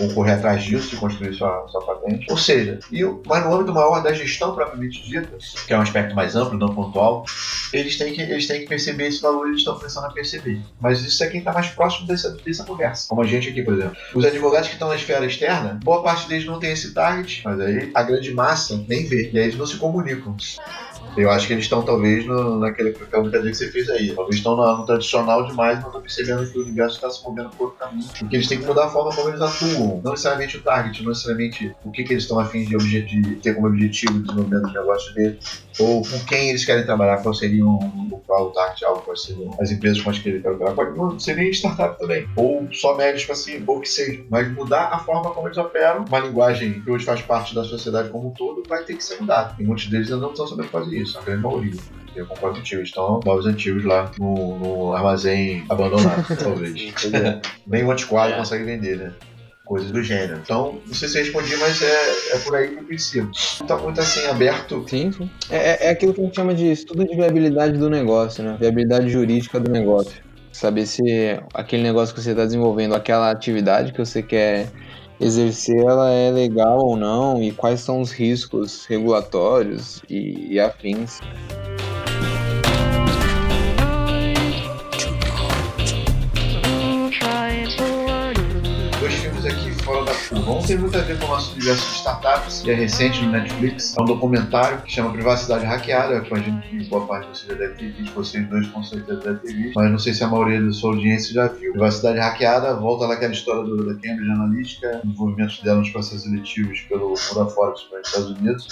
ou 0.00 0.14
correr 0.14 0.32
atrás 0.32 0.62
disso 0.62 0.94
e 0.94 0.98
construir 0.98 1.34
sua, 1.34 1.66
sua 1.68 1.84
patente. 1.84 2.26
Ou 2.30 2.36
seja, 2.36 2.78
e, 2.90 3.04
mas 3.26 3.44
no 3.44 3.54
âmbito 3.54 3.72
maior 3.72 4.02
da 4.02 4.12
gestão 4.12 4.54
propriamente 4.54 5.02
dita, 5.02 5.36
que 5.66 5.72
é 5.72 5.78
um 5.78 5.82
aspecto 5.82 6.14
mais 6.14 6.34
amplo, 6.36 6.58
não 6.58 6.74
pontual, 6.74 7.24
eles 7.72 7.96
têm 7.96 8.12
que, 8.12 8.22
eles 8.22 8.46
têm 8.46 8.60
que 8.60 8.66
perceber 8.66 9.08
esse 9.08 9.20
valor 9.20 9.46
eles 9.46 9.58
estão 9.58 9.76
começando 9.76 10.04
a 10.04 10.10
perceber. 10.10 10.60
Mas 10.80 11.02
isso 11.02 11.22
é 11.22 11.26
quem 11.28 11.40
está 11.40 11.52
mais 11.52 11.68
próximo 11.68 12.06
dessa, 12.06 12.30
dessa 12.30 12.64
conversa. 12.64 13.08
Como 13.08 13.22
a 13.22 13.26
gente 13.26 13.48
aqui, 13.48 13.62
por 13.62 13.74
exemplo. 13.74 13.96
Os 14.14 14.24
advogados 14.24 14.68
que 14.68 14.74
estão 14.74 14.88
na 14.88 14.96
esfera 14.96 15.26
externa, 15.42 15.80
boa 15.82 16.02
parte 16.02 16.28
deles 16.28 16.46
não 16.46 16.58
tem 16.58 16.72
esse 16.72 16.94
target, 16.94 17.42
mas 17.44 17.60
aí 17.60 17.90
a 17.92 18.02
grande 18.02 18.32
massa 18.32 18.82
nem 18.88 19.04
vê. 19.04 19.30
E 19.32 19.38
aí 19.38 19.44
eles 19.44 19.56
não 19.56 19.66
se 19.66 19.76
comunicam. 19.76 20.36
Eu 21.16 21.30
acho 21.30 21.46
que 21.46 21.52
eles 21.52 21.64
estão 21.64 21.82
talvez 21.82 22.24
no, 22.26 22.58
naquele 22.58 22.92
brincadeira 22.92 23.42
que 23.42 23.54
você 23.54 23.70
fez 23.70 23.88
aí. 23.90 24.14
Talvez 24.14 24.36
estão 24.36 24.56
no, 24.56 24.78
no 24.78 24.86
tradicional 24.86 25.46
demais, 25.46 25.76
mas 25.76 25.86
estão 25.86 26.00
percebendo 26.00 26.50
que 26.50 26.58
o 26.58 26.62
universo 26.62 26.96
está 26.96 27.10
se 27.10 27.22
movendo 27.22 27.50
por 27.50 27.64
outro 27.64 27.78
caminho. 27.78 28.08
Porque 28.18 28.36
eles 28.36 28.48
têm 28.48 28.58
que 28.58 28.66
mudar 28.66 28.86
a 28.86 28.88
forma 28.88 29.14
como 29.14 29.28
eles 29.28 29.40
atuam. 29.40 30.00
Não 30.02 30.12
necessariamente 30.12 30.56
o 30.56 30.62
target, 30.62 31.02
não 31.02 31.10
necessariamente 31.10 31.74
o 31.84 31.90
que, 31.90 32.04
que 32.04 32.14
eles 32.14 32.24
estão 32.24 32.38
afim 32.38 32.64
de, 32.64 33.02
de, 33.02 33.36
ter 33.36 33.54
como 33.54 33.66
objetivo 33.66 34.16
o 34.16 34.22
desenvolvimento 34.22 34.62
do 34.68 34.72
negócio 34.72 35.14
deles. 35.14 35.64
Ou 35.78 36.02
com 36.02 36.18
quem 36.26 36.50
eles 36.50 36.64
querem 36.64 36.84
trabalhar, 36.84 37.22
qual 37.22 37.34
seria 37.34 37.64
um, 37.64 38.20
qual 38.26 38.46
o 38.46 38.50
target 38.50 38.84
algo, 38.84 39.02
quais 39.02 39.22
seriam 39.22 39.54
as 39.60 39.70
empresas 39.70 40.00
com 40.00 40.10
as 40.10 40.18
que 40.18 40.28
eles 40.30 40.42
querem 40.42 40.56
trabalhar. 40.56 40.76
Pode 40.76 40.96
não 40.96 41.18
ser 41.18 41.36
nem 41.36 41.50
startup 41.50 41.98
também. 41.98 42.26
Ou 42.36 42.66
só 42.72 42.96
médios 42.96 43.28
assim, 43.28 43.62
ou 43.66 43.80
que 43.80 43.88
seja. 43.88 44.24
Mas 44.30 44.50
mudar 44.52 44.88
a 44.92 44.98
forma 44.98 45.30
como 45.30 45.46
eles 45.46 45.58
operam, 45.58 46.04
uma 46.08 46.18
linguagem 46.20 46.80
que 46.80 46.90
hoje 46.90 47.04
faz 47.04 47.20
parte 47.20 47.54
da 47.54 47.64
sociedade 47.64 48.08
como 48.08 48.28
um 48.28 48.30
todo, 48.30 48.62
vai 48.66 48.82
ter 48.84 48.96
que 48.96 49.04
ser 49.04 49.20
mudada. 49.20 49.54
E 49.58 49.64
muitos 49.64 49.86
deles 49.86 50.10
ainda 50.10 50.22
não 50.22 50.30
estão 50.30 50.46
sabendo 50.46 50.68
fazer 50.68 50.91
isso, 50.92 51.18
a 51.18 51.22
grande 51.22 51.42
maioria. 51.42 51.80
Eu 52.14 52.26
concordo 52.26 52.58
contigo, 52.58 52.82
estão 52.82 53.20
móveis 53.24 53.46
antigos 53.46 53.84
lá 53.84 54.10
no, 54.18 54.58
no 54.58 54.92
armazém 54.92 55.64
abandonado, 55.68 56.26
talvez. 56.36 56.74
Nem 57.66 57.84
o 57.84 57.90
antiquário 57.90 58.34
é. 58.34 58.38
consegue 58.38 58.64
vender, 58.64 58.98
né? 58.98 59.12
Coisas 59.64 59.90
do 59.90 60.02
gênero. 60.02 60.38
Então, 60.42 60.80
não 60.86 60.94
sei 60.94 61.08
se 61.08 61.18
eu 61.18 61.24
respondi, 61.24 61.56
mas 61.56 61.80
é, 61.80 62.34
é 62.34 62.38
por 62.40 62.54
aí 62.54 62.68
que 62.68 62.78
eu 62.80 62.84
preciso. 62.84 63.30
Tá 63.66 63.78
muito 63.78 63.98
assim, 64.00 64.26
aberto. 64.26 64.84
Sim, 64.88 65.10
sim. 65.12 65.30
É, 65.48 65.56
é, 65.56 65.86
é 65.86 65.90
aquilo 65.90 66.12
que 66.12 66.20
a 66.20 66.24
gente 66.24 66.36
chama 66.36 66.54
de 66.54 66.70
estudo 66.70 67.06
de 67.06 67.14
viabilidade 67.14 67.78
do 67.78 67.88
negócio, 67.88 68.44
né? 68.44 68.56
Viabilidade 68.60 69.08
jurídica 69.08 69.58
do 69.58 69.70
negócio. 69.70 70.20
Saber 70.52 70.84
se 70.84 71.02
aquele 71.54 71.82
negócio 71.82 72.14
que 72.14 72.20
você 72.20 72.32
está 72.32 72.44
desenvolvendo, 72.44 72.94
aquela 72.94 73.30
atividade 73.30 73.92
que 73.92 73.98
você 73.98 74.22
quer 74.22 74.68
exercer 75.22 75.78
ela 75.78 76.10
é 76.10 76.30
legal 76.30 76.78
ou 76.78 76.96
não 76.96 77.42
e 77.42 77.52
quais 77.52 77.80
são 77.80 78.00
os 78.00 78.10
riscos 78.10 78.84
regulatórios 78.86 80.02
e, 80.10 80.54
e 80.54 80.60
afins. 80.60 81.20
Fora 90.32 90.40
da 90.40 90.40
Bom 90.40 90.62
tem 90.62 90.78
muito 90.78 90.96
a 90.96 91.02
ver 91.02 91.18
com 91.18 91.26
o 91.26 91.28
nosso 91.28 91.52
universo 91.52 91.86
de 91.90 91.96
startups, 91.96 92.62
que 92.62 92.70
é 92.70 92.74
recente 92.74 93.22
no 93.22 93.32
Netflix. 93.32 93.94
É 93.96 94.02
um 94.02 94.06
documentário 94.06 94.80
que 94.82 94.90
chama 94.90 95.12
Privacidade 95.12 95.64
Hackeada, 95.64 96.20
que 96.22 96.34
a 96.34 96.38
gente, 96.38 96.88
boa 96.88 97.06
parte 97.06 97.30
de 97.30 97.38
vocês 97.38 97.48
já 97.48 97.54
deve 97.54 97.74
ter 97.74 97.92
visto, 97.92 98.14
vocês 98.14 98.48
dois 98.48 98.66
com 98.68 98.82
certeza 98.82 99.20
devem 99.20 99.38
ter 99.38 99.54
visto, 99.54 99.74
mas 99.74 99.90
não 99.90 99.98
sei 99.98 100.14
se 100.14 100.24
a 100.24 100.28
maioria 100.28 100.62
da 100.62 100.72
sua 100.72 100.92
audiência 100.92 101.34
já 101.34 101.48
viu. 101.48 101.72
Privacidade 101.72 102.18
Hackeada 102.18 102.74
volta 102.74 103.06
naquela 103.06 103.32
história 103.32 103.62
do, 103.62 103.84
da 103.84 103.94
Cambridge 103.94 104.30
Analytica, 104.30 105.00
envolvimentos 105.04 105.60
dela 105.60 105.78
nos 105.78 105.90
processos 105.90 106.26
eletivos 106.26 106.80
pelo 106.88 107.08
mundo 107.08 107.40
afora, 107.40 107.72
principalmente 107.72 108.04
nos 108.04 108.08
Estados 108.08 108.30
Unidos, 108.30 108.68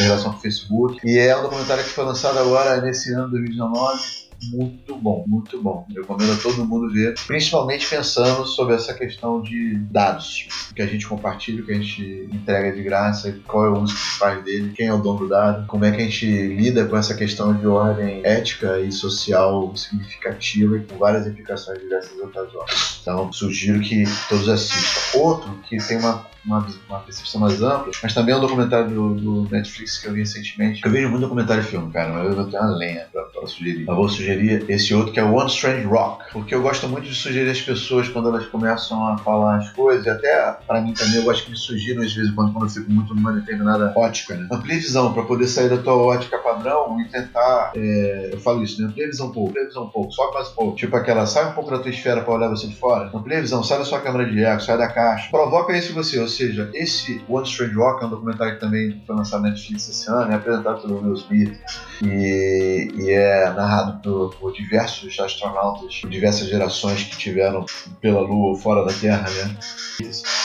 em 0.00 0.02
relação 0.02 0.32
ao 0.32 0.40
Facebook. 0.40 1.00
E 1.04 1.18
é 1.18 1.36
um 1.36 1.42
documentário 1.42 1.84
que 1.84 1.90
foi 1.90 2.04
lançado 2.04 2.38
agora 2.38 2.80
nesse 2.80 3.12
ano 3.12 3.30
2019 3.30 4.23
muito 4.50 4.96
bom, 4.96 5.24
muito 5.26 5.62
bom. 5.62 5.86
Eu 5.94 6.02
recomendo 6.02 6.32
a 6.32 6.36
todo 6.36 6.64
mundo 6.64 6.92
ver, 6.92 7.14
principalmente 7.26 7.88
pensando 7.88 8.46
sobre 8.46 8.74
essa 8.74 8.94
questão 8.94 9.40
de 9.42 9.76
dados, 9.90 10.48
que 10.74 10.82
a 10.82 10.86
gente 10.86 11.06
compartilha, 11.06 11.62
que 11.62 11.72
a 11.72 11.74
gente 11.74 12.28
entrega 12.32 12.72
de 12.72 12.82
graça, 12.82 13.38
qual 13.46 13.66
é 13.66 13.70
o 13.70 13.82
uso 13.82 13.94
que 13.94 14.00
se 14.00 14.18
faz 14.18 14.44
dele, 14.44 14.72
quem 14.74 14.88
é 14.88 14.94
o 14.94 14.98
dono 14.98 15.20
do 15.20 15.28
dado, 15.28 15.66
como 15.66 15.84
é 15.84 15.90
que 15.90 16.02
a 16.02 16.04
gente 16.04 16.26
lida 16.26 16.84
com 16.86 16.96
essa 16.96 17.14
questão 17.14 17.54
de 17.54 17.66
ordem 17.66 18.20
ética 18.24 18.80
e 18.80 18.90
social 18.90 19.74
significativa 19.76 20.76
e 20.76 20.84
com 20.84 20.96
várias 20.96 21.26
implicações 21.26 21.78
diversas 21.78 22.18
outras 22.18 22.54
horas. 22.54 22.98
Então, 23.00 23.32
sugiro 23.32 23.80
que 23.80 24.04
todos 24.28 24.48
assistam. 24.48 25.18
Outro 25.18 25.50
que 25.68 25.76
tem 25.78 25.98
uma 25.98 26.33
uma, 26.46 26.66
uma 26.88 27.00
percepção 27.00 27.40
mais 27.40 27.62
ampla, 27.62 27.90
mas 28.02 28.14
também 28.14 28.34
é 28.34 28.36
um 28.36 28.40
documentário 28.40 28.90
do, 28.90 29.14
do, 29.14 29.50
Netflix 29.50 29.98
que 29.98 30.08
eu 30.08 30.12
vi 30.12 30.20
recentemente. 30.20 30.80
Eu 30.84 30.90
vejo 30.90 31.08
muito 31.08 31.22
documentário 31.22 31.62
e 31.62 31.66
filme, 31.66 31.90
cara, 31.92 32.12
mas 32.12 32.26
eu 32.26 32.34
vou 32.34 32.44
ter 32.44 32.58
uma 32.58 32.76
lenha 32.76 33.06
pra, 33.12 33.22
pra 33.22 33.46
sugerir. 33.46 33.86
Eu 33.86 33.94
vou 33.94 34.08
sugerir 34.08 34.64
esse 34.68 34.94
outro 34.94 35.12
que 35.12 35.20
é 35.20 35.24
One 35.24 35.48
Strange 35.50 35.86
Rock, 35.86 36.32
porque 36.32 36.54
eu 36.54 36.62
gosto 36.62 36.88
muito 36.88 37.08
de 37.08 37.14
sugerir 37.14 37.50
as 37.50 37.60
pessoas 37.60 38.08
quando 38.08 38.28
elas 38.28 38.46
começam 38.46 39.06
a 39.06 39.18
falar 39.18 39.56
as 39.56 39.70
coisas, 39.70 40.04
e 40.06 40.10
até 40.10 40.52
pra 40.66 40.80
mim 40.80 40.92
também 40.92 41.16
eu 41.16 41.24
gosto 41.24 41.44
que 41.44 41.50
me 41.50 41.56
sugiram 41.56 42.02
às 42.02 42.12
vezes 42.12 42.30
quando, 42.32 42.52
quando 42.52 42.64
eu 42.64 42.70
fico 42.70 42.90
muito 42.90 43.14
numa 43.14 43.32
determinada 43.32 43.92
ótica, 43.96 44.34
né? 44.34 44.48
Amplia 44.50 44.76
visão 44.76 45.12
pra 45.12 45.22
poder 45.22 45.46
sair 45.46 45.68
da 45.68 45.78
tua 45.78 45.96
ótica 45.96 46.38
padrão 46.38 47.00
e 47.00 47.08
tentar. 47.08 47.72
É, 47.76 48.30
eu 48.32 48.40
falo 48.40 48.62
isso, 48.62 48.80
né? 48.80 48.88
Amplia 48.88 49.06
visão 49.06 49.28
um 49.28 49.32
pouco, 49.32 49.50
amplia 49.50 49.66
visão 49.66 49.84
um 49.84 49.88
pouco, 49.88 50.12
só 50.12 50.32
mais 50.32 50.48
um 50.48 50.54
pouco. 50.54 50.76
Tipo 50.76 50.96
aquela, 50.96 51.26
sai 51.26 51.48
um 51.48 51.52
pouco 51.52 51.70
da 51.70 51.78
tua 51.78 51.90
esfera 51.90 52.22
pra 52.22 52.34
olhar 52.34 52.48
você 52.48 52.66
de 52.66 52.76
fora. 52.76 53.10
Amplia 53.14 53.40
visão, 53.40 53.62
sai 53.62 53.78
da 53.78 53.84
sua 53.84 54.00
câmera 54.00 54.30
de 54.30 54.42
eco, 54.42 54.62
sai 54.62 54.78
da 54.78 54.88
caixa. 54.88 55.28
Provoca 55.30 55.76
isso 55.76 55.92
em 55.92 55.94
você, 55.94 56.18
ou 56.18 56.28
seja, 56.34 56.70
esse 56.74 57.22
One 57.28 57.46
Strange 57.46 57.74
Rock 57.74 58.02
é 58.02 58.06
um 58.06 58.10
documentário 58.10 58.54
que 58.54 58.60
também 58.60 59.02
foi 59.06 59.16
lançado 59.16 59.42
na 59.42 59.50
Netflix 59.50 59.88
esse 59.88 60.08
ano, 60.10 60.32
é 60.32 60.34
apresentado 60.34 60.82
pelo 60.82 61.00
Will 61.00 61.14
Smith 61.14 61.58
e, 62.02 62.92
e 62.96 63.10
é 63.10 63.50
narrado 63.52 64.00
por, 64.02 64.34
por, 64.36 64.52
diversos 64.52 65.18
astronautas, 65.18 66.00
por 66.00 66.10
diversas 66.10 66.48
gerações 66.48 67.04
que 67.04 67.16
tiveram 67.16 67.64
pela 68.00 68.20
Lua 68.20 68.50
ou 68.50 68.56
fora 68.56 68.84
da 68.84 68.92
Terra, 68.92 69.28
né? 69.30 69.56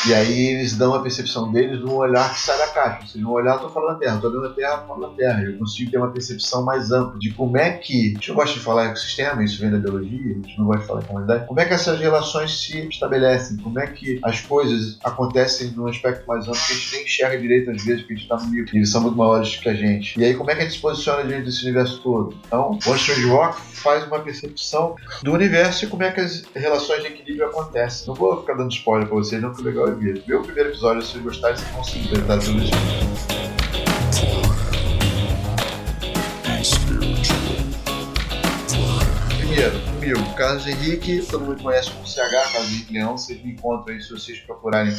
E 0.07 0.13
aí 0.13 0.47
eles 0.47 0.77
dão 0.77 0.93
a 0.93 1.01
percepção 1.01 1.51
deles 1.51 1.79
de 1.79 1.85
um 1.85 1.95
olhar 1.95 2.31
que 2.33 2.39
sai 2.39 2.57
da 2.57 2.67
caixa, 2.67 2.99
ou 3.01 3.07
seja, 3.07 3.25
um 3.25 3.31
olhar, 3.31 3.57
tô 3.57 3.69
falando 3.69 3.93
da 3.93 3.99
Terra, 3.99 4.19
tô 4.19 4.29
dentro 4.29 4.49
da 4.49 4.55
Terra, 4.55 4.85
falo 4.87 5.07
da 5.07 5.15
Terra. 5.15 5.41
Eu 5.43 5.57
consigo 5.57 5.91
ter 5.91 5.97
uma 5.97 6.11
percepção 6.11 6.63
mais 6.63 6.91
ampla 6.91 7.17
de 7.19 7.31
como 7.31 7.57
é 7.57 7.71
que, 7.71 8.11
a 8.11 8.13
gente 8.13 8.29
não 8.29 8.35
gosta 8.35 8.53
de 8.53 8.59
falar 8.61 8.85
ecossistema, 8.85 9.43
isso 9.43 9.59
vem 9.59 9.71
da 9.71 9.77
biologia, 9.77 10.31
a 10.31 10.47
gente 10.47 10.57
não 10.57 10.65
gosta 10.65 10.81
de 10.81 10.87
falar 10.87 11.03
comunidade, 11.03 11.47
como 11.47 11.59
é 11.59 11.65
que 11.65 11.73
essas 11.73 11.99
relações 11.99 12.61
se 12.61 12.87
estabelecem, 12.87 13.57
como 13.57 13.79
é 13.79 13.87
que 13.87 14.19
as 14.23 14.41
coisas 14.41 14.97
acontecem 15.03 15.69
num 15.79 15.87
aspecto 15.87 16.27
mais 16.27 16.47
amplo 16.47 16.59
que 16.59 16.73
a 16.73 16.75
gente 16.75 16.95
nem 16.95 17.03
enxerga 17.03 17.39
direito 17.39 17.71
às 17.71 17.83
vezes, 17.83 18.01
porque 18.01 18.13
a 18.13 18.17
gente 18.17 18.25
está 18.25 18.37
no 18.37 18.51
micro, 18.51 18.75
eles 18.75 18.91
são 18.91 19.01
muito 19.01 19.17
maiores 19.17 19.55
que 19.55 19.69
a 19.69 19.73
gente. 19.73 20.19
E 20.19 20.23
aí 20.23 20.35
como 20.35 20.51
é 20.51 20.55
que 20.55 20.61
a 20.61 20.63
gente 20.63 20.75
se 20.75 20.81
posiciona 20.81 21.23
diante 21.23 21.45
desse 21.45 21.63
universo 21.63 22.01
todo? 22.01 22.37
Então, 22.45 22.77
Strange 22.79 23.25
Rock 23.27 23.61
faz 23.61 24.05
uma 24.05 24.19
percepção 24.19 24.95
do 25.23 25.33
universo 25.33 25.85
e 25.85 25.87
como 25.87 26.03
é 26.03 26.11
que 26.11 26.19
as 26.19 26.43
relações 26.53 27.01
de 27.01 27.07
equilíbrio 27.07 27.47
acontecem. 27.47 28.07
Não 28.07 28.13
vou 28.13 28.41
ficar 28.41 28.55
dando 28.55 28.71
spoiler 28.71 29.07
pra 29.07 29.17
vocês, 29.17 29.41
não, 29.41 29.53
que 29.53 29.63
legal 29.63 29.87
é 29.87 29.91
ver. 29.91 30.21
Vê 30.27 30.35
o 30.35 30.43
primeiro 30.43 30.69
episódio, 30.69 31.01
se 31.01 31.17
vocês 31.19 31.39
vocês 31.41 31.71
vão 31.71 31.83
se 31.83 31.99
interpretar 31.99 32.39
tudo 32.39 32.63
isso. 32.63 32.71
Primeiro, 39.99 40.35
Carlos 40.35 40.65
Henrique, 40.65 41.21
todo 41.29 41.45
mundo 41.45 41.61
conhece 41.61 41.91
como 41.91 42.07
CH, 42.07 42.51
Carlos 42.51 42.71
Henrique 42.71 42.93
Leão, 42.93 43.17
vocês 43.17 43.43
me 43.43 43.51
encontram 43.51 43.93
aí 43.93 44.01
se 44.01 44.09
vocês 44.09 44.39
procurarem 44.39 44.95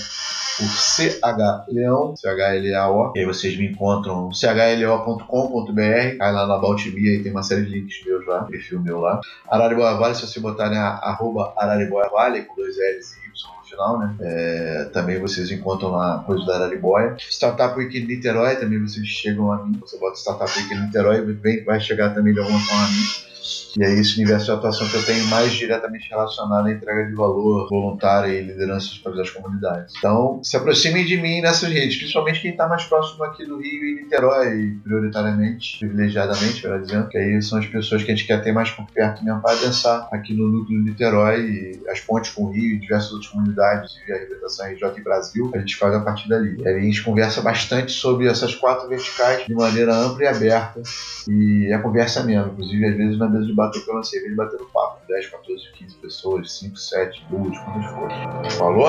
por 0.60 0.68
CH 0.68 1.64
Leão, 1.68 2.14
C-H-L-A-O, 2.14 3.12
e 3.16 3.20
aí 3.20 3.24
vocês 3.24 3.56
me 3.56 3.68
encontram 3.68 4.28
no 4.28 4.34
chlo.com.br, 4.34 6.18
cai 6.18 6.32
lá 6.32 6.46
na 6.46 6.58
Baltimia 6.58 7.14
e 7.14 7.22
tem 7.22 7.32
uma 7.32 7.42
série 7.42 7.64
de 7.64 7.70
links 7.70 8.04
meus 8.04 8.26
lá, 8.26 8.44
perfil 8.44 8.80
meu 8.80 9.00
lá. 9.00 9.20
Arariboia 9.48 9.94
Vale, 9.94 10.14
se 10.14 10.26
você 10.26 10.38
botarem 10.38 10.76
a, 10.76 10.88
arroba 10.88 11.54
Arariboia 11.56 12.10
Vale, 12.10 12.42
com 12.42 12.54
dois 12.54 12.76
L's 12.76 13.16
e 13.16 13.28
Y 13.28 13.30
no 13.56 13.64
final, 13.64 13.98
né? 13.98 14.14
É, 14.20 14.84
também 14.92 15.18
vocês 15.18 15.50
encontram 15.50 15.92
lá 15.92 16.22
coisa 16.26 16.44
da 16.44 16.56
Arariboia. 16.56 17.16
Startup 17.18 17.78
Week 17.78 17.98
Niterói, 17.98 18.56
também 18.56 18.80
vocês 18.80 19.06
chegam 19.06 19.50
a 19.50 19.64
mim, 19.64 19.78
você 19.80 19.98
bota 19.98 20.16
Startup 20.16 20.50
Week 20.58 20.74
Niterói, 20.74 21.22
vem, 21.22 21.64
vai 21.64 21.80
chegar 21.80 22.14
também 22.14 22.34
de 22.34 22.40
alguma 22.40 22.60
forma 22.60 22.84
a 22.84 22.88
mim. 22.88 23.29
E 23.76 23.84
é 23.84 23.92
esse 23.92 24.16
universo 24.16 24.46
de 24.46 24.52
atuação 24.52 24.88
que 24.88 24.96
eu 24.96 25.04
tenho 25.04 25.24
mais 25.26 25.52
diretamente 25.52 26.08
relacionado 26.08 26.66
à 26.66 26.72
entrega 26.72 27.06
de 27.06 27.14
valor 27.14 27.68
voluntária 27.68 28.32
e 28.32 28.42
lideranças 28.42 28.98
para 28.98 29.20
as 29.20 29.30
comunidades. 29.30 29.94
Então, 29.98 30.40
se 30.42 30.56
aproximem 30.56 31.04
de 31.04 31.16
mim 31.16 31.40
nessas 31.40 31.70
redes, 31.70 31.96
principalmente 31.96 32.40
quem 32.40 32.50
está 32.52 32.68
mais 32.68 32.84
próximo 32.84 33.24
aqui 33.24 33.44
do 33.44 33.58
Rio 33.58 33.84
e 33.84 34.02
Niterói, 34.02 34.76
prioritariamente, 34.82 35.78
privilegiadamente, 35.78 36.62
melhor 36.64 36.80
dizendo, 36.80 37.08
que 37.08 37.18
aí 37.18 37.40
são 37.42 37.58
as 37.58 37.66
pessoas 37.66 38.02
que 38.02 38.10
a 38.10 38.14
gente 38.14 38.26
quer 38.26 38.42
ter 38.42 38.52
mais 38.52 38.70
por 38.70 38.86
perto 38.86 39.24
mesmo 39.24 39.40
para 39.40 39.56
pensar 39.56 40.08
aqui 40.12 40.34
no 40.34 40.48
núcleo 40.48 40.82
de 40.82 40.90
Niterói 40.90 41.40
e 41.40 41.88
as 41.88 42.00
pontes 42.00 42.30
com 42.32 42.44
o 42.44 42.50
Rio 42.50 42.76
e 42.76 42.78
diversas 42.78 43.12
outras 43.12 43.30
comunidades 43.30 43.92
e 44.06 44.12
a 44.12 44.16
representação 44.16 44.66
RJ 44.66 45.02
Brasil, 45.02 45.50
a 45.54 45.58
gente 45.58 45.76
faz 45.76 45.94
a 45.94 46.00
partir 46.00 46.28
dali. 46.28 46.56
E 46.58 46.68
aí 46.68 46.76
a 46.76 46.80
gente 46.80 47.02
conversa 47.02 47.40
bastante 47.40 47.92
sobre 47.92 48.26
essas 48.26 48.54
quatro 48.54 48.88
verticais 48.88 49.46
de 49.46 49.54
maneira 49.54 49.94
ampla 49.94 50.24
e 50.24 50.26
aberta 50.26 50.82
e 51.28 51.72
a 51.72 51.78
conversa 51.78 52.22
mesmo, 52.22 52.52
inclusive 52.52 52.86
às 52.86 52.96
vezes 52.96 53.18
na 53.18 53.28
mesa 53.28 53.46
de 53.46 53.54
bater 53.60 53.84
pela 53.84 54.02
cerveja 54.02 54.34
batendo 54.36 54.66
papo. 54.72 55.00
10, 55.06 55.26
14, 55.26 55.72
15 55.72 55.96
pessoas, 55.96 56.52
5, 56.58 56.76
7, 56.76 57.26
2, 57.30 57.58
quantas 57.58 57.90
for. 57.92 58.10
Falou? 58.52 58.88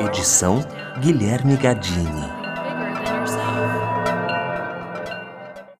Edição 0.00 0.58
Guilherme 1.00 1.56
Gadini. 1.56 2.43